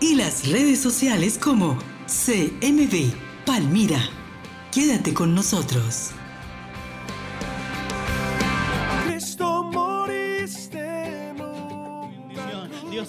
y 0.00 0.14
las 0.14 0.48
redes 0.48 0.80
sociales 0.80 1.38
como 1.38 1.78
CMB 2.06 3.12
Palmira. 3.46 4.00
Quédate 4.72 5.14
con 5.14 5.34
nosotros. 5.34 6.12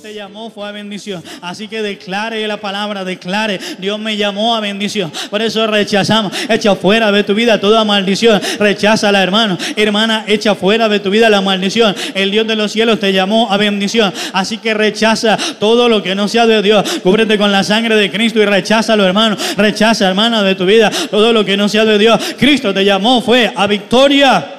Te 0.05 0.13
llamó, 0.13 0.51
fue 0.51 0.67
a 0.67 0.71
bendición. 0.71 1.23
Así 1.41 1.67
que 1.67 1.81
declare 1.81 2.47
la 2.47 2.57
palabra, 2.57 3.03
declare, 3.03 3.59
Dios 3.79 3.97
me 3.97 4.15
llamó 4.15 4.55
a 4.55 4.59
bendición. 4.59 5.11
Por 5.31 5.41
eso 5.41 5.65
rechazamos, 5.65 6.31
echa 6.47 6.75
fuera 6.75 7.11
de 7.11 7.23
tu 7.23 7.33
vida 7.33 7.59
toda 7.59 7.83
maldición. 7.83 8.39
la 8.59 9.23
hermano. 9.23 9.57
Hermana, 9.75 10.23
echa 10.27 10.53
fuera 10.53 10.87
de 10.89 10.99
tu 10.99 11.09
vida 11.09 11.27
la 11.27 11.41
maldición. 11.41 11.95
El 12.13 12.29
Dios 12.29 12.45
de 12.45 12.55
los 12.55 12.71
cielos 12.71 12.99
te 12.99 13.11
llamó 13.13 13.51
a 13.51 13.57
bendición. 13.57 14.13
Así 14.31 14.59
que 14.59 14.75
rechaza 14.75 15.39
todo 15.59 15.89
lo 15.89 16.03
que 16.03 16.13
no 16.13 16.27
sea 16.27 16.45
de 16.45 16.61
Dios. 16.61 16.87
Cúbrete 17.01 17.39
con 17.39 17.51
la 17.51 17.63
sangre 17.63 17.95
de 17.95 18.11
Cristo 18.11 18.39
y 18.39 18.45
recházalo, 18.45 19.07
hermano. 19.07 19.35
Rechaza, 19.57 20.07
hermana, 20.07 20.43
de 20.43 20.53
tu 20.53 20.67
vida 20.67 20.91
todo 21.09 21.33
lo 21.33 21.43
que 21.43 21.57
no 21.57 21.67
sea 21.67 21.83
de 21.83 21.97
Dios. 21.97 22.19
Cristo 22.37 22.71
te 22.75 22.85
llamó, 22.85 23.23
fue 23.23 23.51
a 23.55 23.65
victoria. 23.65 24.55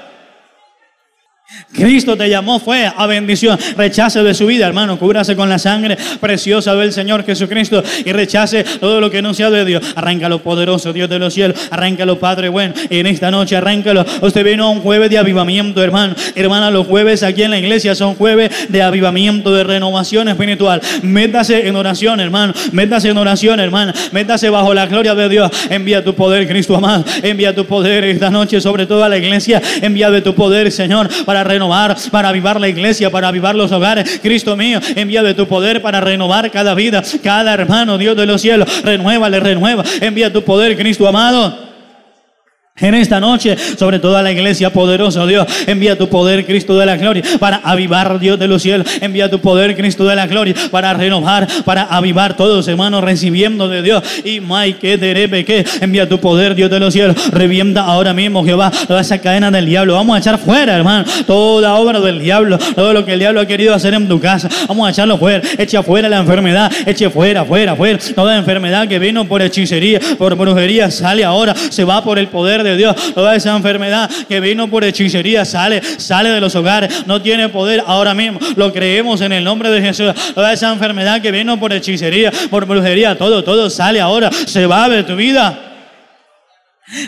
Cristo 1.72 2.16
te 2.16 2.28
llamó, 2.30 2.58
fue 2.58 2.86
a 2.86 3.06
bendición. 3.06 3.58
Rechace 3.76 4.22
de 4.22 4.34
su 4.34 4.46
vida, 4.46 4.66
hermano. 4.66 4.98
Cúbrase 4.98 5.36
con 5.36 5.48
la 5.48 5.58
sangre 5.58 5.98
preciosa 6.20 6.74
del 6.74 6.92
Señor 6.92 7.24
Jesucristo 7.24 7.82
y 8.04 8.12
rechace 8.12 8.64
todo 8.80 9.00
lo 9.00 9.10
que 9.10 9.20
no 9.20 9.34
sea 9.34 9.50
de 9.50 9.64
Dios. 9.64 9.82
Arráncalo, 9.94 10.38
poderoso 10.38 10.92
Dios 10.92 11.10
de 11.10 11.18
los 11.18 11.34
cielos. 11.34 11.58
Arráncalo, 11.70 12.18
Padre 12.18 12.48
bueno. 12.48 12.72
En 12.88 13.06
esta 13.06 13.30
noche, 13.30 13.56
arráncalo. 13.56 14.06
Usted 14.22 14.44
vino 14.44 14.64
a 14.64 14.70
un 14.70 14.80
jueves 14.80 15.10
de 15.10 15.18
avivamiento, 15.18 15.82
hermano. 15.82 16.14
Hermana, 16.34 16.70
los 16.70 16.86
jueves 16.86 17.22
aquí 17.22 17.42
en 17.42 17.50
la 17.50 17.58
iglesia 17.58 17.94
son 17.94 18.14
jueves 18.14 18.50
de 18.68 18.82
avivamiento, 18.82 19.52
de 19.52 19.64
renovación 19.64 20.28
espiritual. 20.28 20.80
Métase 21.02 21.68
en 21.68 21.76
oración, 21.76 22.20
hermano. 22.20 22.54
Métase 22.72 23.10
en 23.10 23.18
oración, 23.18 23.60
hermana. 23.60 23.92
Métase 24.12 24.48
bajo 24.48 24.72
la 24.72 24.86
gloria 24.86 25.14
de 25.14 25.28
Dios. 25.28 25.50
Envía 25.68 26.02
tu 26.02 26.14
poder, 26.14 26.48
Cristo 26.48 26.74
amado. 26.76 27.04
Envía 27.22 27.54
tu 27.54 27.66
poder 27.66 28.04
esta 28.04 28.30
noche 28.30 28.60
sobre 28.60 28.86
toda 28.86 29.08
la 29.08 29.18
iglesia. 29.18 29.60
Envía 29.82 30.10
de 30.10 30.22
tu 30.22 30.34
poder, 30.34 30.72
Señor, 30.72 31.08
para 31.24 31.44
renovar, 31.44 31.55
para 32.10 32.28
avivar 32.28 32.60
la 32.60 32.68
iglesia, 32.68 33.10
para 33.10 33.28
avivar 33.28 33.54
los 33.54 33.72
hogares. 33.72 34.20
Cristo 34.22 34.56
mío, 34.56 34.80
envía 34.94 35.22
de 35.22 35.34
tu 35.34 35.46
poder 35.46 35.82
para 35.82 36.00
renovar 36.00 36.50
cada 36.50 36.74
vida, 36.74 37.02
cada 37.22 37.54
hermano, 37.54 37.98
Dios 37.98 38.16
de 38.16 38.26
los 38.26 38.40
cielos. 38.40 38.68
Renuévale, 38.82 39.40
renueva. 39.40 39.84
Envía 40.00 40.32
tu 40.32 40.42
poder, 40.42 40.76
Cristo 40.76 41.06
amado. 41.06 41.65
En 42.78 42.94
esta 42.94 43.20
noche, 43.20 43.56
sobre 43.78 43.98
toda 43.98 44.22
la 44.22 44.30
iglesia 44.30 44.70
poderosa, 44.70 45.24
Dios, 45.24 45.46
envía 45.66 45.96
tu 45.96 46.10
poder, 46.10 46.44
Cristo 46.44 46.76
de 46.78 46.84
la 46.84 46.98
gloria, 46.98 47.22
para 47.38 47.56
avivar, 47.56 48.18
Dios 48.18 48.38
de 48.38 48.48
los 48.48 48.60
cielos. 48.60 48.86
Envía 49.00 49.30
tu 49.30 49.40
poder, 49.40 49.74
Cristo 49.74 50.04
de 50.04 50.14
la 50.14 50.26
gloria, 50.26 50.54
para 50.70 50.92
renovar, 50.92 51.48
para 51.64 51.84
avivar 51.84 52.36
todos, 52.36 52.68
hermanos, 52.68 53.02
recibiendo 53.02 53.66
de 53.70 53.80
Dios. 53.80 54.02
Y 54.24 54.40
Mike, 54.40 54.98
que 55.46 55.64
envía 55.80 56.06
tu 56.06 56.20
poder, 56.20 56.54
Dios 56.54 56.70
de 56.70 56.78
los 56.78 56.92
cielos. 56.92 57.16
Revienta 57.30 57.80
ahora 57.80 58.12
mismo, 58.12 58.44
Jehová, 58.44 58.70
toda 58.86 59.00
esa 59.00 59.16
cadena 59.22 59.50
del 59.50 59.64
diablo. 59.64 59.94
Vamos 59.94 60.14
a 60.14 60.18
echar 60.18 60.38
fuera, 60.38 60.76
hermano, 60.76 61.06
toda 61.26 61.76
obra 61.76 61.98
del 62.00 62.20
diablo, 62.20 62.58
todo 62.74 62.92
lo 62.92 63.06
que 63.06 63.14
el 63.14 63.20
diablo 63.20 63.40
ha 63.40 63.46
querido 63.46 63.74
hacer 63.74 63.94
en 63.94 64.06
tu 64.06 64.20
casa. 64.20 64.50
Vamos 64.68 64.86
a 64.86 64.90
echarlo 64.90 65.16
fuera. 65.16 65.40
Echa 65.56 65.82
fuera 65.82 66.10
la 66.10 66.18
enfermedad, 66.18 66.70
eche 66.84 67.08
fuera, 67.08 67.42
fuera, 67.46 67.74
fuera. 67.74 67.98
Toda 68.14 68.36
enfermedad 68.36 68.86
que 68.86 68.98
vino 68.98 69.26
por 69.26 69.40
hechicería, 69.40 69.98
por 70.18 70.34
brujería, 70.34 70.90
sale 70.90 71.24
ahora, 71.24 71.54
se 71.70 71.82
va 71.82 72.04
por 72.04 72.18
el 72.18 72.28
poder 72.28 72.65
de 72.66 72.76
Dios. 72.76 72.96
Toda 73.14 73.34
esa 73.34 73.56
enfermedad 73.56 74.10
que 74.28 74.40
vino 74.40 74.68
por 74.68 74.84
hechicería 74.84 75.44
sale, 75.44 75.82
sale 75.98 76.30
de 76.30 76.40
los 76.40 76.54
hogares. 76.54 77.06
No 77.06 77.22
tiene 77.22 77.48
poder 77.48 77.82
ahora 77.86 78.14
mismo. 78.14 78.38
Lo 78.56 78.72
creemos 78.72 79.20
en 79.20 79.32
el 79.32 79.44
nombre 79.44 79.70
de 79.70 79.80
Jesús. 79.80 80.12
Toda 80.34 80.52
esa 80.52 80.72
enfermedad 80.72 81.20
que 81.20 81.30
vino 81.30 81.58
por 81.58 81.72
hechicería, 81.72 82.32
por 82.50 82.66
brujería, 82.66 83.16
todo, 83.16 83.42
todo 83.42 83.70
sale 83.70 84.00
ahora. 84.00 84.30
Se 84.30 84.66
va 84.66 84.88
de 84.88 85.02
tu 85.04 85.16
vida. 85.16 85.65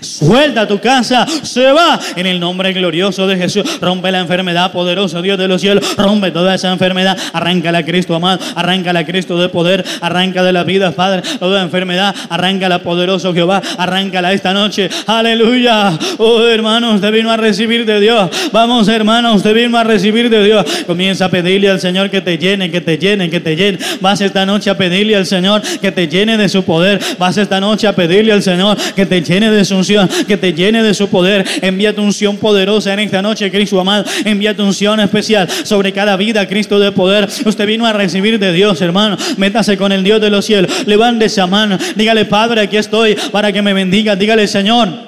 Suelta 0.00 0.66
tu 0.66 0.81
casa, 0.81 1.25
se 1.44 1.71
va 1.71 2.00
en 2.16 2.27
el 2.27 2.41
nombre 2.41 2.72
glorioso 2.72 3.28
de 3.28 3.37
Jesús. 3.37 3.62
Rompe 3.81 4.11
la 4.11 4.19
enfermedad, 4.19 4.72
poderoso 4.72 5.22
Dios 5.22 5.39
de 5.39 5.47
los 5.47 5.61
cielos. 5.61 5.97
Rompe 5.97 6.33
toda 6.33 6.56
esa 6.56 6.72
enfermedad. 6.72 7.16
Arráncala, 7.33 7.84
Cristo 7.84 8.17
amado. 8.17 8.41
Arráncala, 8.56 9.06
Cristo 9.06 9.38
de 9.38 9.49
poder. 9.49 9.84
Arranca 10.00 10.43
de 10.43 10.53
la 10.53 10.65
vida, 10.65 10.91
Padre. 10.91 11.22
Toda 11.38 11.62
enfermedad. 11.62 12.12
Arráncala, 12.28 12.81
poderoso 12.81 13.33
Jehová. 13.33 13.62
Arráncala 13.77 14.33
esta 14.33 14.53
noche. 14.53 14.91
Aleluya. 15.06 15.97
Oh, 16.19 16.43
hermano, 16.43 16.94
usted 16.94 17.12
vino 17.12 17.31
a 17.31 17.37
recibir 17.37 17.87
de 17.87 18.00
Dios. 18.00 18.31
Vamos, 18.50 18.88
hermano, 18.88 19.34
usted 19.34 19.55
vino 19.55 19.78
a 19.78 19.84
recibir 19.84 20.28
de 20.28 20.43
Dios. 20.43 20.67
Comienza 20.88 21.27
a 21.27 21.28
pedirle 21.28 21.71
al 21.71 21.78
Señor 21.78 22.11
que 22.11 22.21
te 22.21 22.37
llene, 22.37 22.69
que 22.72 22.81
te 22.81 22.99
llene, 22.99 23.31
que 23.31 23.38
te 23.38 23.55
llene. 23.55 23.78
Vas 24.00 24.21
esta 24.22 24.44
noche 24.44 24.71
a 24.71 24.77
pedirle 24.77 25.15
al 25.15 25.27
Señor 25.27 25.62
que 25.81 25.93
te 25.93 26.09
llene 26.09 26.37
de 26.37 26.49
su 26.49 26.65
poder. 26.65 27.00
Vas 27.17 27.37
esta 27.37 27.61
noche 27.61 27.87
a 27.87 27.94
pedirle 27.94 28.33
al 28.33 28.43
Señor 28.43 28.77
que 28.97 29.06
te 29.06 29.22
llene 29.22 29.53
de 29.53 29.68
unción, 29.75 30.09
que 30.27 30.37
te 30.37 30.53
llene 30.53 30.83
de 30.83 30.95
su 30.95 31.09
poder. 31.09 31.45
Envía 31.62 31.95
tu 31.95 32.03
unción 32.03 32.37
poderosa 32.37 32.93
en 32.93 33.01
esta 33.01 33.23
noche, 33.23 33.51
Cristo 33.51 33.81
amado. 33.81 34.05
Envía 34.25 34.55
tu 34.55 34.65
unción 34.65 35.01
especial 35.01 35.49
sobre 35.65 35.93
cada 35.93 36.17
vida, 36.17 36.47
Cristo 36.47 36.79
de 36.79 36.93
poder. 36.93 37.29
Usted 37.45 37.67
vino 37.67 37.87
a 37.87 37.93
recibir 37.93 38.39
de 38.39 38.53
Dios, 38.53 38.81
hermano. 38.81 39.17
Métase 39.37 39.77
con 39.77 39.93
el 39.93 40.05
Dios 40.05 40.21
de 40.21 40.31
los 40.31 40.45
cielos. 40.45 40.71
Levante 40.87 41.27
esa 41.27 41.47
mano. 41.47 41.79
Dígale, 41.95 42.25
Padre, 42.25 42.62
aquí 42.62 42.77
estoy 42.77 43.17
para 43.33 43.53
que 43.53 43.62
me 43.62 43.73
bendiga. 43.73 44.17
Dígale, 44.17 44.47
Señor. 44.47 45.08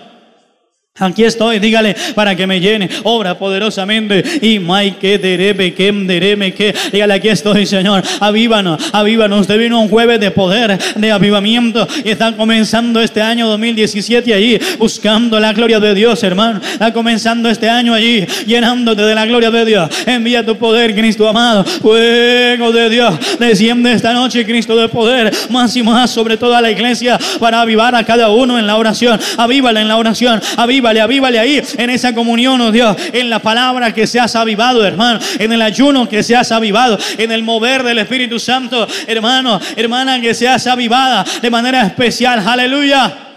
Aquí 1.01 1.25
estoy, 1.25 1.59
dígale 1.59 1.97
para 2.15 2.37
que 2.37 2.47
me 2.47 2.61
llene, 2.61 2.89
obra 3.05 3.39
poderosamente. 3.39 4.23
Y 4.43 4.59
Maike 4.59 5.19
derebe 5.19 5.73
que 5.73 5.91
dereme 5.91 6.53
que, 6.53 6.75
dígale 6.93 7.15
aquí 7.15 7.29
estoy, 7.29 7.65
Señor. 7.65 8.03
Avívanos, 8.21 8.83
avívanos. 8.93 9.41
Usted 9.41 9.59
vino 9.59 9.81
un 9.81 9.89
jueves 9.89 10.21
de 10.21 10.31
poder, 10.31 10.79
de 10.97 11.11
avivamiento 11.11 11.89
y 12.05 12.11
está 12.11 12.37
comenzando 12.37 13.01
este 13.01 13.23
año 13.23 13.49
2017 13.49 14.35
allí, 14.35 14.59
buscando 14.79 15.41
la 15.41 15.55
gloria 15.55 15.81
de 15.81 15.95
Dios, 15.95 16.23
hermano. 16.23 16.61
Está 16.63 16.93
comenzando 16.93 17.49
este 17.49 17.69
año 17.69 17.95
allí, 17.95 18.27
llenándote 18.47 19.01
de 19.01 19.15
la 19.15 19.25
gloria 19.25 19.51
de 19.51 19.65
Dios. 19.65 19.91
Envía 20.05 20.45
tu 20.45 20.57
poder, 20.57 20.95
Cristo 20.95 21.27
amado. 21.27 21.65
Fuego 21.65 22.73
de 22.73 22.91
Dios, 22.91 23.15
desciende 23.39 23.93
esta 23.93 24.13
noche, 24.13 24.45
Cristo 24.45 24.77
de 24.77 24.89
poder, 24.89 25.33
más 25.49 25.75
y 25.77 25.83
más 25.83 26.11
sobre 26.11 26.37
toda 26.37 26.61
la 26.61 26.71
iglesia 26.71 27.19
para 27.39 27.63
avivar 27.63 27.95
a 27.95 28.05
cada 28.05 28.29
uno 28.29 28.59
en 28.59 28.67
la 28.67 28.77
oración. 28.77 29.19
Avívale 29.39 29.81
en 29.81 29.89
la 29.89 29.97
oración, 29.97 30.41
avívala 30.57 30.90
avívale, 30.99 31.01
avívale 31.01 31.39
ahí 31.39 31.63
en 31.77 31.91
esa 31.91 32.15
comunión, 32.15 32.61
oh 32.61 32.73
Dios, 32.73 32.97
en 33.13 33.31
la 33.31 33.39
palabra 33.39 33.93
que 33.93 34.07
seas 34.07 34.35
avivado, 34.35 34.85
hermano, 34.85 35.21
en 35.39 35.53
el 35.53 35.63
ayuno 35.63 36.09
que 36.09 36.23
seas 36.23 36.51
avivado, 36.51 36.99
en 37.19 37.31
el 37.31 37.43
mover 37.43 37.83
del 37.83 37.99
Espíritu 37.99 38.39
Santo, 38.39 38.87
hermano, 39.07 39.61
hermana, 39.77 40.21
que 40.21 40.35
seas 40.35 40.67
avivada 40.67 41.25
de 41.41 41.51
manera 41.51 41.83
especial, 41.83 42.43
aleluya. 42.47 43.30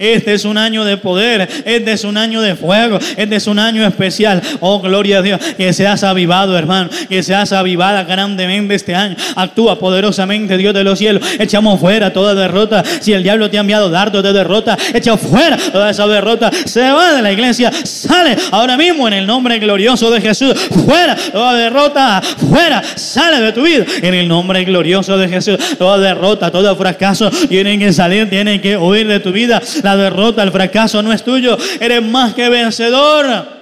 Este 0.00 0.32
es 0.32 0.46
un 0.46 0.56
año 0.56 0.82
de 0.86 0.96
poder, 0.96 1.46
este 1.66 1.92
es 1.92 2.04
un 2.04 2.16
año 2.16 2.40
de 2.40 2.56
fuego, 2.56 2.98
este 3.18 3.36
es 3.36 3.46
un 3.46 3.58
año 3.58 3.86
especial. 3.86 4.40
Oh, 4.60 4.80
gloria 4.80 5.18
a 5.18 5.22
Dios, 5.22 5.38
que 5.58 5.74
seas 5.74 6.02
avivado, 6.04 6.56
hermano, 6.56 6.88
que 7.06 7.22
seas 7.22 7.52
avivada 7.52 8.04
grandemente 8.04 8.74
este 8.74 8.94
año. 8.94 9.14
Actúa 9.36 9.78
poderosamente, 9.78 10.56
Dios 10.56 10.72
de 10.72 10.84
los 10.84 10.98
cielos. 10.98 11.22
Echamos 11.38 11.78
fuera 11.78 12.14
toda 12.14 12.34
derrota. 12.34 12.82
Si 13.00 13.12
el 13.12 13.22
diablo 13.22 13.50
te 13.50 13.58
ha 13.58 13.60
enviado 13.60 13.90
dardos 13.90 14.22
de 14.22 14.32
derrota, 14.32 14.78
echa 14.94 15.18
fuera 15.18 15.58
toda 15.70 15.90
esa 15.90 16.06
derrota. 16.06 16.50
Se 16.64 16.80
va 16.80 17.12
de 17.12 17.20
la 17.20 17.32
iglesia, 17.32 17.70
sale 17.70 18.38
ahora 18.52 18.78
mismo 18.78 19.06
en 19.06 19.12
el 19.12 19.26
nombre 19.26 19.58
glorioso 19.58 20.10
de 20.10 20.22
Jesús. 20.22 20.54
Fuera 20.86 21.14
toda 21.14 21.52
derrota, 21.52 22.22
fuera, 22.22 22.82
sale 22.96 23.38
de 23.38 23.52
tu 23.52 23.60
vida 23.64 23.84
en 24.00 24.14
el 24.14 24.26
nombre 24.26 24.64
glorioso 24.64 25.18
de 25.18 25.28
Jesús. 25.28 25.58
Toda 25.76 25.98
derrota, 25.98 26.50
todo 26.50 26.74
fracaso, 26.74 27.30
tiene 27.50 27.78
que 27.78 27.92
salir, 27.92 28.30
tiene 28.30 28.62
que 28.62 28.78
huir 28.78 29.06
de 29.06 29.20
tu 29.20 29.30
vida. 29.30 29.60
Derrota, 29.96 30.42
el 30.42 30.52
fracaso 30.52 31.02
no 31.02 31.12
es 31.12 31.22
tuyo. 31.22 31.56
Eres 31.80 32.02
más 32.02 32.34
que 32.34 32.48
vencedor. 32.48 33.59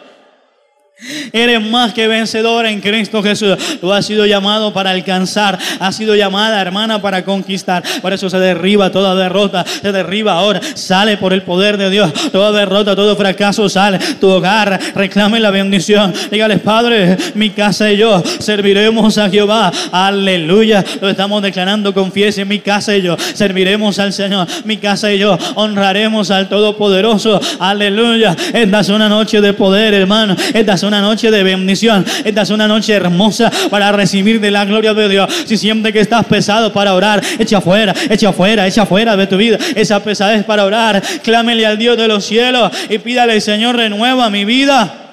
Eres 1.32 1.62
más 1.64 1.92
que 1.94 2.08
vencedor 2.08 2.66
en 2.66 2.80
Cristo 2.80 3.22
Jesús. 3.22 3.56
Tú 3.80 3.92
has 3.92 4.04
sido 4.04 4.26
llamado 4.26 4.72
para 4.72 4.90
alcanzar. 4.90 5.56
Has 5.78 5.94
sido 5.94 6.16
llamada, 6.16 6.60
hermana, 6.60 7.00
para 7.00 7.24
conquistar. 7.24 7.84
Por 8.02 8.12
eso 8.12 8.28
se 8.28 8.38
derriba 8.40 8.90
toda 8.90 9.14
derrota. 9.14 9.64
Se 9.64 9.92
derriba 9.92 10.32
ahora. 10.32 10.60
Sale 10.74 11.16
por 11.16 11.32
el 11.32 11.42
poder 11.42 11.76
de 11.76 11.90
Dios. 11.90 12.12
Toda 12.32 12.50
derrota, 12.50 12.96
todo 12.96 13.14
fracaso 13.14 13.68
sale. 13.68 14.00
Tu 14.20 14.28
hogar 14.28 14.80
reclame 14.96 15.38
la 15.38 15.52
bendición. 15.52 16.12
Dígale, 16.32 16.58
Padre, 16.58 17.16
mi 17.34 17.50
casa 17.50 17.92
y 17.92 17.98
yo 17.98 18.20
serviremos 18.40 19.18
a 19.18 19.30
Jehová. 19.30 19.70
Aleluya. 19.92 20.84
Lo 21.00 21.08
estamos 21.08 21.40
declarando. 21.42 21.94
Confiese, 21.94 22.44
mi 22.44 22.58
casa 22.58 22.96
y 22.96 23.02
yo 23.02 23.16
serviremos 23.34 24.00
al 24.00 24.12
Señor. 24.12 24.48
Mi 24.64 24.78
casa 24.78 25.12
y 25.12 25.20
yo 25.20 25.38
honraremos 25.54 26.32
al 26.32 26.48
Todopoderoso. 26.48 27.40
Aleluya. 27.60 28.34
Esta 28.52 28.80
es 28.80 28.88
una 28.88 29.08
noche 29.08 29.40
de 29.40 29.52
poder, 29.52 29.94
hermano. 29.94 30.34
Esta 30.52 30.74
es 30.74 30.87
una 30.88 31.00
noche 31.00 31.30
de 31.30 31.42
bendición. 31.42 32.04
Esta 32.24 32.42
es 32.42 32.50
una 32.50 32.66
noche 32.66 32.92
hermosa 32.92 33.50
para 33.70 33.92
recibir 33.92 34.40
de 34.40 34.50
la 34.50 34.64
gloria 34.64 34.94
de 34.94 35.08
Dios. 35.08 35.32
Si 35.46 35.56
siente 35.56 35.92
que 35.92 36.00
estás 36.00 36.26
pesado 36.26 36.72
para 36.72 36.94
orar, 36.94 37.22
echa 37.38 37.58
afuera, 37.58 37.94
echa 38.10 38.30
afuera, 38.30 38.66
echa 38.66 38.82
afuera 38.82 39.16
de 39.16 39.26
tu 39.26 39.36
vida. 39.36 39.58
Esa 39.74 40.02
pesadez 40.02 40.44
para 40.44 40.64
orar. 40.64 41.02
Clámele 41.22 41.64
al 41.66 41.78
Dios 41.78 41.96
de 41.96 42.08
los 42.08 42.24
cielos 42.24 42.72
y 42.88 42.98
pídale, 42.98 43.40
Señor, 43.40 43.76
renueva 43.76 44.30
mi 44.30 44.44
vida. 44.44 45.07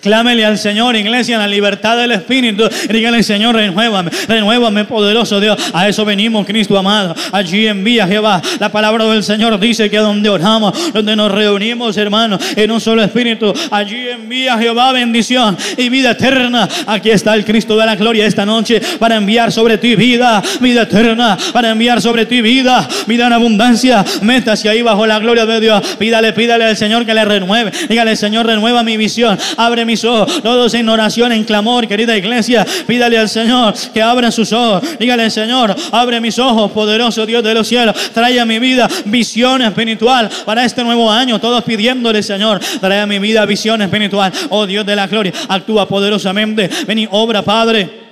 Clámele 0.00 0.44
al 0.44 0.58
Señor, 0.58 0.96
iglesia, 0.96 1.34
en 1.34 1.42
la 1.42 1.48
libertad 1.48 1.96
del 1.96 2.12
Espíritu. 2.12 2.68
Dígale, 2.88 3.22
Señor, 3.22 3.54
renuévame, 3.54 4.10
renuévame, 4.26 4.84
poderoso 4.84 5.40
Dios. 5.40 5.58
A 5.72 5.88
eso 5.88 6.04
venimos, 6.04 6.46
Cristo 6.46 6.78
amado. 6.78 7.14
Allí 7.32 7.66
envía 7.66 8.06
Jehová. 8.06 8.40
La 8.58 8.70
palabra 8.70 9.04
del 9.06 9.22
Señor 9.22 9.58
dice 9.60 9.90
que 9.90 9.98
donde 9.98 10.28
oramos, 10.28 10.92
donde 10.92 11.14
nos 11.14 11.30
reunimos, 11.30 11.96
hermanos, 11.96 12.40
en 12.56 12.70
un 12.70 12.80
solo 12.80 13.02
Espíritu, 13.02 13.52
allí 13.70 14.08
envía 14.08 14.56
Jehová 14.58 14.92
bendición 14.92 15.56
y 15.76 15.88
vida 15.88 16.12
eterna. 16.12 16.68
Aquí 16.86 17.10
está 17.10 17.34
el 17.34 17.44
Cristo 17.44 17.76
de 17.76 17.86
la 17.86 17.96
gloria 17.96 18.26
esta 18.26 18.46
noche 18.46 18.80
para 18.98 19.16
enviar 19.16 19.52
sobre 19.52 19.78
ti 19.78 19.94
vida, 19.94 20.42
vida 20.60 20.82
eterna, 20.82 21.36
para 21.52 21.70
enviar 21.70 22.00
sobre 22.00 22.26
ti 22.26 22.40
vida, 22.40 22.88
vida 23.06 23.26
en 23.26 23.32
abundancia. 23.32 24.04
Métase 24.22 24.68
ahí 24.68 24.82
bajo 24.82 25.06
la 25.06 25.18
gloria 25.18 25.44
de 25.44 25.60
Dios. 25.60 25.82
Pídale, 25.98 26.32
pídale 26.32 26.64
al 26.64 26.76
Señor 26.76 27.04
que 27.04 27.14
le 27.14 27.24
renueve. 27.24 27.72
Dígale, 27.88 28.16
Señor, 28.16 28.46
renueva 28.46 28.82
mi 28.82 28.96
visión 28.96 29.38
abre 29.66 29.84
mis 29.84 30.04
ojos. 30.04 30.42
Todos 30.42 30.72
en 30.74 30.88
oración, 30.88 31.32
en 31.32 31.44
clamor, 31.44 31.86
querida 31.86 32.16
iglesia. 32.16 32.66
Pídale 32.86 33.18
al 33.18 33.28
Señor 33.28 33.74
que 33.92 34.02
abra 34.02 34.30
sus 34.30 34.52
ojos. 34.52 34.82
Dígale, 34.98 35.30
Señor, 35.30 35.74
abre 35.92 36.20
mis 36.20 36.38
ojos, 36.38 36.70
poderoso 36.72 37.26
Dios 37.26 37.42
de 37.42 37.54
los 37.54 37.66
cielos. 37.66 37.94
Trae 38.12 38.40
a 38.40 38.46
mi 38.46 38.58
vida 38.58 38.88
visión 39.04 39.62
espiritual 39.62 40.30
para 40.44 40.64
este 40.64 40.82
nuevo 40.82 41.10
año. 41.10 41.40
Todos 41.40 41.62
pidiéndole, 41.64 42.22
Señor, 42.22 42.60
trae 42.80 43.00
a 43.00 43.06
mi 43.06 43.18
vida 43.18 43.44
visión 43.44 43.82
espiritual. 43.82 44.32
Oh 44.50 44.66
Dios 44.66 44.86
de 44.86 44.96
la 44.96 45.06
gloria, 45.06 45.32
actúa 45.48 45.86
poderosamente. 45.86 46.70
Ven 46.86 46.98
y 47.00 47.08
obra, 47.10 47.42
Padre. 47.42 48.05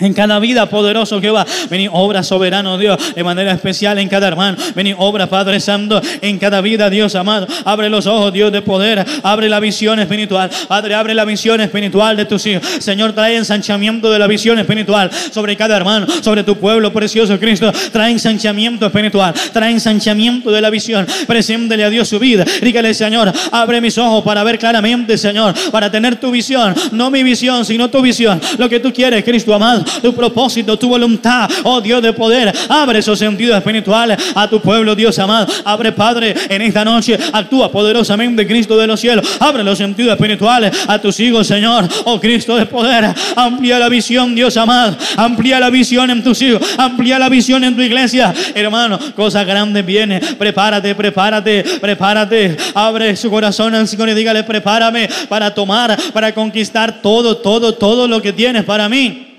En 0.00 0.12
cada 0.12 0.40
vida 0.40 0.68
poderoso 0.68 1.20
Jehová, 1.20 1.46
vení 1.70 1.88
obra 1.88 2.24
soberano 2.24 2.76
Dios, 2.76 3.14
de 3.14 3.22
manera 3.22 3.52
especial 3.52 3.96
en 4.00 4.08
cada 4.08 4.26
hermano, 4.26 4.56
vení 4.74 4.92
obra 4.98 5.28
Padre 5.28 5.60
Santo, 5.60 6.02
en 6.20 6.36
cada 6.40 6.60
vida 6.60 6.90
Dios 6.90 7.14
amado, 7.14 7.46
abre 7.64 7.88
los 7.88 8.04
ojos 8.08 8.32
Dios 8.32 8.50
de 8.50 8.60
poder, 8.60 9.06
abre 9.22 9.48
la 9.48 9.60
visión 9.60 10.00
espiritual, 10.00 10.50
Padre, 10.66 10.96
abre 10.96 11.14
la 11.14 11.24
visión 11.24 11.60
espiritual 11.60 12.16
de 12.16 12.24
tus 12.24 12.44
hijos, 12.44 12.66
Señor, 12.80 13.12
trae 13.12 13.36
ensanchamiento 13.36 14.10
de 14.10 14.18
la 14.18 14.26
visión 14.26 14.58
espiritual 14.58 15.12
sobre 15.30 15.56
cada 15.56 15.76
hermano, 15.76 16.08
sobre 16.22 16.42
tu 16.42 16.56
pueblo 16.56 16.92
precioso 16.92 17.38
Cristo, 17.38 17.72
trae 17.92 18.10
ensanchamiento 18.10 18.86
espiritual, 18.86 19.32
trae 19.52 19.70
ensanchamiento 19.70 20.50
de 20.50 20.60
la 20.60 20.70
visión, 20.70 21.06
preséntele 21.28 21.84
a 21.84 21.90
Dios 21.90 22.08
su 22.08 22.18
vida, 22.18 22.44
dígale 22.60 22.94
Señor, 22.94 23.32
abre 23.52 23.80
mis 23.80 23.96
ojos 23.96 24.24
para 24.24 24.42
ver 24.42 24.58
claramente 24.58 25.16
Señor, 25.16 25.54
para 25.70 25.88
tener 25.88 26.16
tu 26.16 26.32
visión, 26.32 26.74
no 26.90 27.12
mi 27.12 27.22
visión, 27.22 27.64
sino 27.64 27.90
tu 27.90 28.02
visión, 28.02 28.40
lo 28.58 28.68
que 28.68 28.80
tú 28.80 28.92
quieres 28.92 29.22
Cristo 29.22 29.54
amado, 29.54 29.83
tu 30.02 30.14
propósito, 30.14 30.78
tu 30.78 30.88
voluntad, 30.88 31.50
oh 31.62 31.80
Dios 31.80 32.02
de 32.02 32.12
poder. 32.12 32.52
Abre 32.68 32.98
esos 32.98 33.18
sentidos 33.18 33.56
espirituales 33.56 34.18
a 34.34 34.48
tu 34.48 34.60
pueblo, 34.60 34.94
Dios 34.94 35.18
amado. 35.18 35.52
Abre, 35.64 35.92
Padre, 35.92 36.34
en 36.48 36.62
esta 36.62 36.84
noche. 36.84 37.18
Actúa 37.32 37.70
poderosamente, 37.70 38.46
Cristo 38.46 38.76
de 38.76 38.86
los 38.86 39.00
cielos. 39.00 39.26
Abre 39.40 39.64
los 39.64 39.78
sentidos 39.78 40.12
espirituales 40.12 40.76
a 40.86 40.98
tus 40.98 41.18
hijos, 41.20 41.46
Señor. 41.46 41.88
Oh 42.04 42.20
Cristo 42.20 42.56
de 42.56 42.66
poder. 42.66 43.14
Amplía 43.36 43.78
la 43.78 43.88
visión, 43.88 44.34
Dios 44.34 44.56
amado. 44.56 44.96
Amplía 45.16 45.60
la 45.60 45.70
visión 45.70 46.10
en 46.10 46.22
tus 46.22 46.40
hijos. 46.42 46.62
Amplía 46.78 47.18
la 47.18 47.28
visión 47.28 47.64
en 47.64 47.74
tu 47.74 47.82
iglesia. 47.82 48.34
Hermano, 48.54 48.98
cosas 49.14 49.46
grandes 49.46 49.84
vienen. 49.84 50.20
Prepárate, 50.38 50.94
prepárate, 50.94 51.64
prepárate. 51.80 52.56
Abre 52.74 53.16
su 53.16 53.30
corazón 53.30 53.74
al 53.74 53.88
Señor 53.88 54.08
y 54.10 54.14
dígale, 54.14 54.42
prepárame 54.42 55.08
para 55.28 55.54
tomar, 55.54 55.98
para 56.12 56.32
conquistar 56.32 57.00
todo, 57.02 57.36
todo, 57.36 57.74
todo 57.74 58.08
lo 58.08 58.20
que 58.20 58.32
tienes 58.32 58.64
para 58.64 58.88
mí 58.88 59.33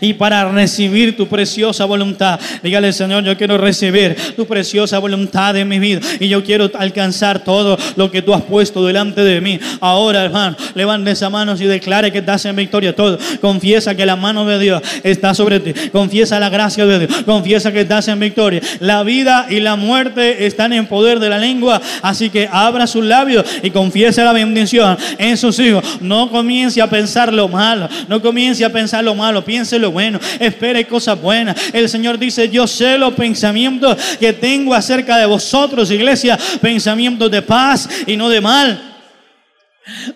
y 0.00 0.14
para 0.14 0.50
recibir 0.50 1.16
tu 1.16 1.26
preciosa 1.26 1.84
voluntad. 1.84 2.38
Dígale, 2.62 2.92
Señor, 2.92 3.24
yo 3.24 3.36
quiero 3.36 3.56
recibir 3.56 4.16
tu 4.36 4.46
preciosa 4.46 4.98
voluntad 4.98 5.56
en 5.56 5.68
mi 5.68 5.78
vida 5.78 6.00
y 6.20 6.28
yo 6.28 6.44
quiero 6.44 6.70
alcanzar 6.74 7.42
todo 7.42 7.78
lo 7.96 8.10
que 8.10 8.22
tú 8.22 8.34
has 8.34 8.42
puesto 8.42 8.84
delante 8.84 9.22
de 9.22 9.40
mí. 9.40 9.58
Ahora, 9.80 10.24
hermano, 10.24 10.56
levante 10.74 11.12
esa 11.12 11.30
mano 11.30 11.54
y 11.58 11.64
declare 11.64 12.12
que 12.12 12.18
estás 12.18 12.44
en 12.44 12.56
victoria. 12.56 12.94
Todo. 12.94 13.18
Confiesa 13.40 13.94
que 13.94 14.04
la 14.04 14.16
mano 14.16 14.44
de 14.44 14.58
Dios 14.58 14.82
está 15.02 15.34
sobre 15.34 15.60
ti. 15.60 15.72
Confiesa 15.90 16.38
la 16.38 16.50
gracia 16.50 16.84
de 16.84 17.06
Dios. 17.06 17.22
Confiesa 17.22 17.72
que 17.72 17.80
estás 17.80 18.08
en 18.08 18.20
victoria. 18.20 18.60
La 18.80 19.02
vida 19.02 19.46
y 19.48 19.60
la 19.60 19.76
muerte 19.76 20.46
están 20.46 20.72
en 20.72 20.86
poder 20.86 21.20
de 21.20 21.30
la 21.30 21.38
lengua. 21.38 21.80
Así 22.02 22.28
que 22.28 22.48
abra 22.50 22.86
sus 22.86 23.04
labios 23.04 23.44
y 23.62 23.70
confiesa 23.70 24.24
la 24.24 24.32
bendición 24.32 24.98
en 25.18 25.36
sus 25.36 25.58
hijos. 25.58 25.84
No 26.00 26.30
comience 26.30 26.82
a 26.82 26.90
pensar 26.90 27.32
lo 27.32 27.48
malo. 27.48 27.88
No 28.08 28.20
comience 28.20 28.64
a 28.64 28.70
pensar 28.70 29.02
lo 29.02 29.14
malo 29.14 29.44
piense 29.54 29.78
lo 29.78 29.92
bueno, 29.92 30.18
espere 30.40 30.84
cosas 30.84 31.20
buenas. 31.22 31.56
El 31.72 31.88
Señor 31.88 32.18
dice, 32.18 32.48
yo 32.48 32.66
sé 32.66 32.98
los 32.98 33.14
pensamientos 33.14 33.96
que 34.18 34.32
tengo 34.32 34.74
acerca 34.74 35.16
de 35.16 35.26
vosotros, 35.26 35.92
iglesia, 35.92 36.36
pensamientos 36.60 37.30
de 37.30 37.40
paz 37.40 37.88
y 38.04 38.16
no 38.16 38.28
de 38.28 38.40
mal 38.40 38.90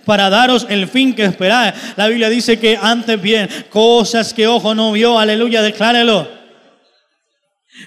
para 0.05 0.29
daros 0.29 0.67
el 0.69 0.89
fin 0.89 1.15
que 1.15 1.25
esperáis. 1.25 1.73
La 1.95 2.09
Biblia 2.09 2.29
dice 2.29 2.59
que 2.59 2.77
antes 2.83 3.23
bien, 3.23 3.49
cosas 3.71 4.35
que 4.35 4.49
ojo 4.49 4.75
no 4.75 4.91
vio, 4.91 5.21
aleluya, 5.21 5.63
declárelo 5.63 6.38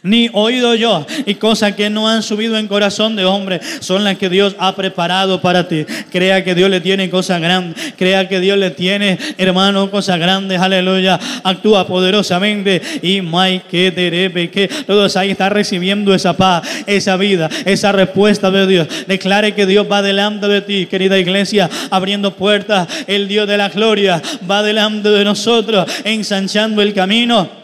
ni 0.04 0.30
oído 0.34 0.76
yo, 0.76 1.06
y 1.26 1.36
cosas 1.36 1.76
que 1.76 1.90
no 1.90 2.10
han 2.10 2.24
subido 2.24 2.58
en 2.58 2.68
corazón 2.68 3.16
de 3.16 3.26
hombre, 3.26 3.60
son 3.80 4.04
las 4.04 4.18
que 4.18 4.30
Dios 4.30 4.56
ha 4.58 4.76
preparado 4.76 5.42
para 5.42 5.68
ti. 5.68 5.86
Crea 6.12 6.44
que 6.44 6.56
Dios 6.56 6.70
le 6.70 6.82
tiene 6.82 7.10
cosas 7.10 7.40
grandes, 7.40 7.94
crea 7.98 8.28
que 8.28 8.40
Dios 8.40 8.58
le 8.58 8.72
tiene, 8.72 9.18
hermano, 9.38 9.92
cosas 9.92 10.20
grandes, 10.20 10.60
aleluya. 10.60 11.20
Actúa 11.44 11.86
poderosamente 11.86 12.82
y 13.02 13.22
Mike, 13.22 13.66
que 13.70 14.50
que 14.52 14.68
todos 14.86 15.16
ahí 15.18 15.32
están 15.32 15.52
recibiendo 15.52 16.14
esa 16.14 16.36
paz, 16.36 16.68
esa 16.88 17.18
vida, 17.18 17.50
esa 17.66 17.92
respuesta 17.92 18.50
de 18.50 18.68
Dios. 18.68 18.88
Declare 19.08 19.54
que 19.54 19.66
Dios 19.66 19.86
va 19.90 20.02
delante 20.02 20.48
de 20.48 20.62
ti, 20.62 20.86
querida 20.88 21.20
iglesia, 21.20 21.70
abriendo 21.90 22.36
puertas. 22.36 22.88
El 23.08 23.28
Dios 23.28 23.48
de 23.48 23.58
la 23.58 23.70
gloria 23.70 24.22
va 24.50 24.64
delante 24.64 25.10
de 25.10 25.24
nosotros, 25.24 25.86
ensanchando 26.04 26.82
el 26.82 26.94
camino 26.94 27.61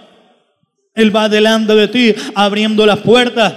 él 0.97 1.15
va 1.15 1.29
delante 1.29 1.75
de 1.75 1.87
ti, 1.87 2.15
abriendo 2.35 2.85
las 2.85 2.99
puertas 2.99 3.53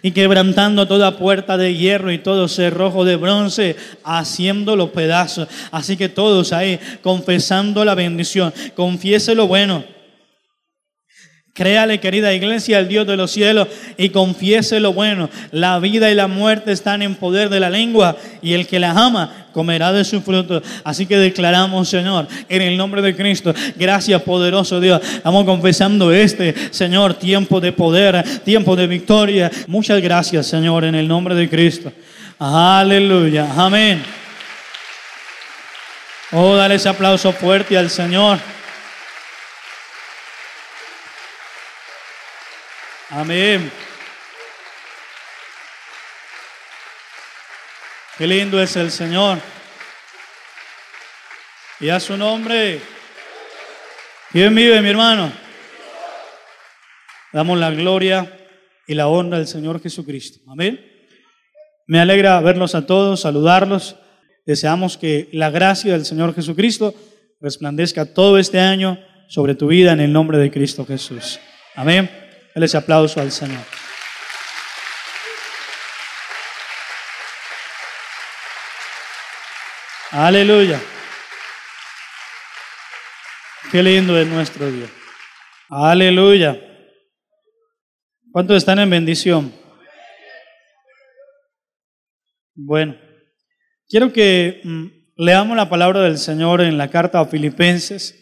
y 0.00 0.12
quebrantando 0.12 0.86
toda 0.86 1.16
puerta 1.16 1.56
de 1.56 1.74
hierro 1.74 2.12
y 2.12 2.18
todo 2.18 2.46
cerrojo 2.46 3.04
de 3.04 3.16
bronce, 3.16 3.74
haciendo 4.04 4.76
los 4.76 4.90
pedazos. 4.90 5.48
Así 5.72 5.96
que 5.96 6.08
todos 6.08 6.52
ahí, 6.52 6.78
confesando 7.02 7.84
la 7.84 7.96
bendición, 7.96 8.54
confiese 8.76 9.34
lo 9.34 9.48
bueno. 9.48 9.95
Créale, 11.56 12.00
querida 12.00 12.34
iglesia, 12.34 12.76
al 12.76 12.86
Dios 12.86 13.06
de 13.06 13.16
los 13.16 13.30
cielos 13.30 13.68
y 13.96 14.10
confiese 14.10 14.78
lo 14.78 14.92
bueno. 14.92 15.30
La 15.52 15.78
vida 15.78 16.10
y 16.10 16.14
la 16.14 16.26
muerte 16.26 16.70
están 16.70 17.00
en 17.00 17.14
poder 17.14 17.48
de 17.48 17.60
la 17.60 17.70
lengua 17.70 18.14
y 18.42 18.52
el 18.52 18.66
que 18.66 18.78
la 18.78 18.90
ama 18.90 19.46
comerá 19.54 19.90
de 19.90 20.04
su 20.04 20.20
fruto. 20.20 20.62
Así 20.84 21.06
que 21.06 21.16
declaramos, 21.16 21.88
Señor, 21.88 22.28
en 22.50 22.60
el 22.60 22.76
nombre 22.76 23.00
de 23.00 23.16
Cristo, 23.16 23.54
gracias 23.74 24.20
poderoso 24.20 24.80
Dios. 24.80 25.00
Estamos 25.02 25.46
confesando 25.46 26.12
este, 26.12 26.54
Señor, 26.72 27.14
tiempo 27.14 27.58
de 27.58 27.72
poder, 27.72 28.22
tiempo 28.44 28.76
de 28.76 28.86
victoria. 28.86 29.50
Muchas 29.66 30.02
gracias, 30.02 30.46
Señor, 30.46 30.84
en 30.84 30.94
el 30.94 31.08
nombre 31.08 31.34
de 31.34 31.48
Cristo. 31.48 31.90
Aleluya. 32.38 33.48
Amén. 33.56 34.02
Oh, 36.32 36.54
dale 36.54 36.74
ese 36.74 36.90
aplauso 36.90 37.32
fuerte 37.32 37.78
al 37.78 37.88
Señor. 37.88 38.55
Amén. 43.10 43.70
Qué 48.18 48.26
lindo 48.26 48.60
es 48.60 48.74
el 48.76 48.90
Señor. 48.90 49.38
Y 51.78 51.88
a 51.88 52.00
su 52.00 52.16
nombre. 52.16 52.80
¿Quién 54.32 54.54
vive, 54.54 54.80
mi 54.82 54.88
hermano? 54.88 55.30
Damos 57.32 57.58
la 57.58 57.70
gloria 57.70 58.48
y 58.86 58.94
la 58.94 59.08
honra 59.08 59.36
al 59.36 59.46
Señor 59.46 59.80
Jesucristo. 59.80 60.40
Amén. 60.50 60.80
Me 61.86 62.00
alegra 62.00 62.40
verlos 62.40 62.74
a 62.74 62.86
todos, 62.86 63.20
saludarlos. 63.20 63.96
deseamos 64.44 64.96
que 64.96 65.28
la 65.32 65.50
gracia 65.50 65.92
del 65.92 66.04
Señor 66.04 66.34
Jesucristo 66.34 66.94
resplandezca 67.40 68.14
todo 68.14 68.38
este 68.38 68.58
año 68.58 68.98
sobre 69.28 69.54
tu 69.54 69.68
vida 69.68 69.92
en 69.92 70.00
el 70.00 70.12
nombre 70.12 70.38
de 70.38 70.50
Cristo 70.50 70.84
Jesús. 70.84 71.38
Amén. 71.74 72.25
Dale 72.56 72.64
ese 72.64 72.78
aplauso 72.78 73.20
al 73.20 73.30
Señor. 73.30 73.60
Aleluya. 80.10 80.80
Qué 83.70 83.82
lindo 83.82 84.18
es 84.18 84.26
nuestro 84.26 84.72
Dios. 84.72 84.88
Aleluya. 85.68 86.58
¿Cuántos 88.32 88.56
están 88.56 88.78
en 88.78 88.88
bendición? 88.88 89.52
Bueno, 92.54 92.96
quiero 93.86 94.14
que 94.14 94.62
mm, 94.64 94.86
leamos 95.16 95.58
la 95.58 95.68
palabra 95.68 96.00
del 96.00 96.16
Señor 96.16 96.62
en 96.62 96.78
la 96.78 96.88
carta 96.88 97.20
a 97.20 97.26
Filipenses. 97.26 98.18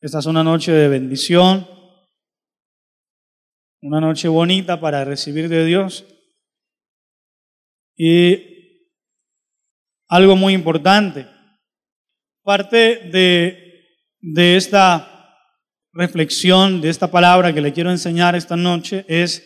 Esta 0.00 0.18
es 0.18 0.26
una 0.26 0.42
noche 0.42 0.72
de 0.72 0.88
bendición, 0.88 1.81
una 3.82 4.00
noche 4.00 4.28
bonita 4.28 4.80
para 4.80 5.04
recibir 5.04 5.48
de 5.48 5.66
Dios. 5.66 6.06
Y 7.96 8.88
algo 10.08 10.36
muy 10.36 10.54
importante, 10.54 11.26
parte 12.42 13.10
de, 13.10 13.86
de 14.20 14.56
esta 14.56 15.08
reflexión, 15.92 16.80
de 16.80 16.88
esta 16.88 17.10
palabra 17.10 17.52
que 17.52 17.60
le 17.60 17.72
quiero 17.72 17.90
enseñar 17.90 18.34
esta 18.34 18.56
noche 18.56 19.04
es 19.08 19.42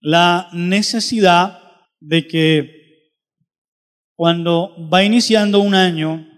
la 0.00 0.48
necesidad 0.52 1.58
de 2.00 2.26
que 2.26 2.82
cuando 4.14 4.88
va 4.88 5.04
iniciando 5.04 5.60
un 5.60 5.74
año, 5.74 6.28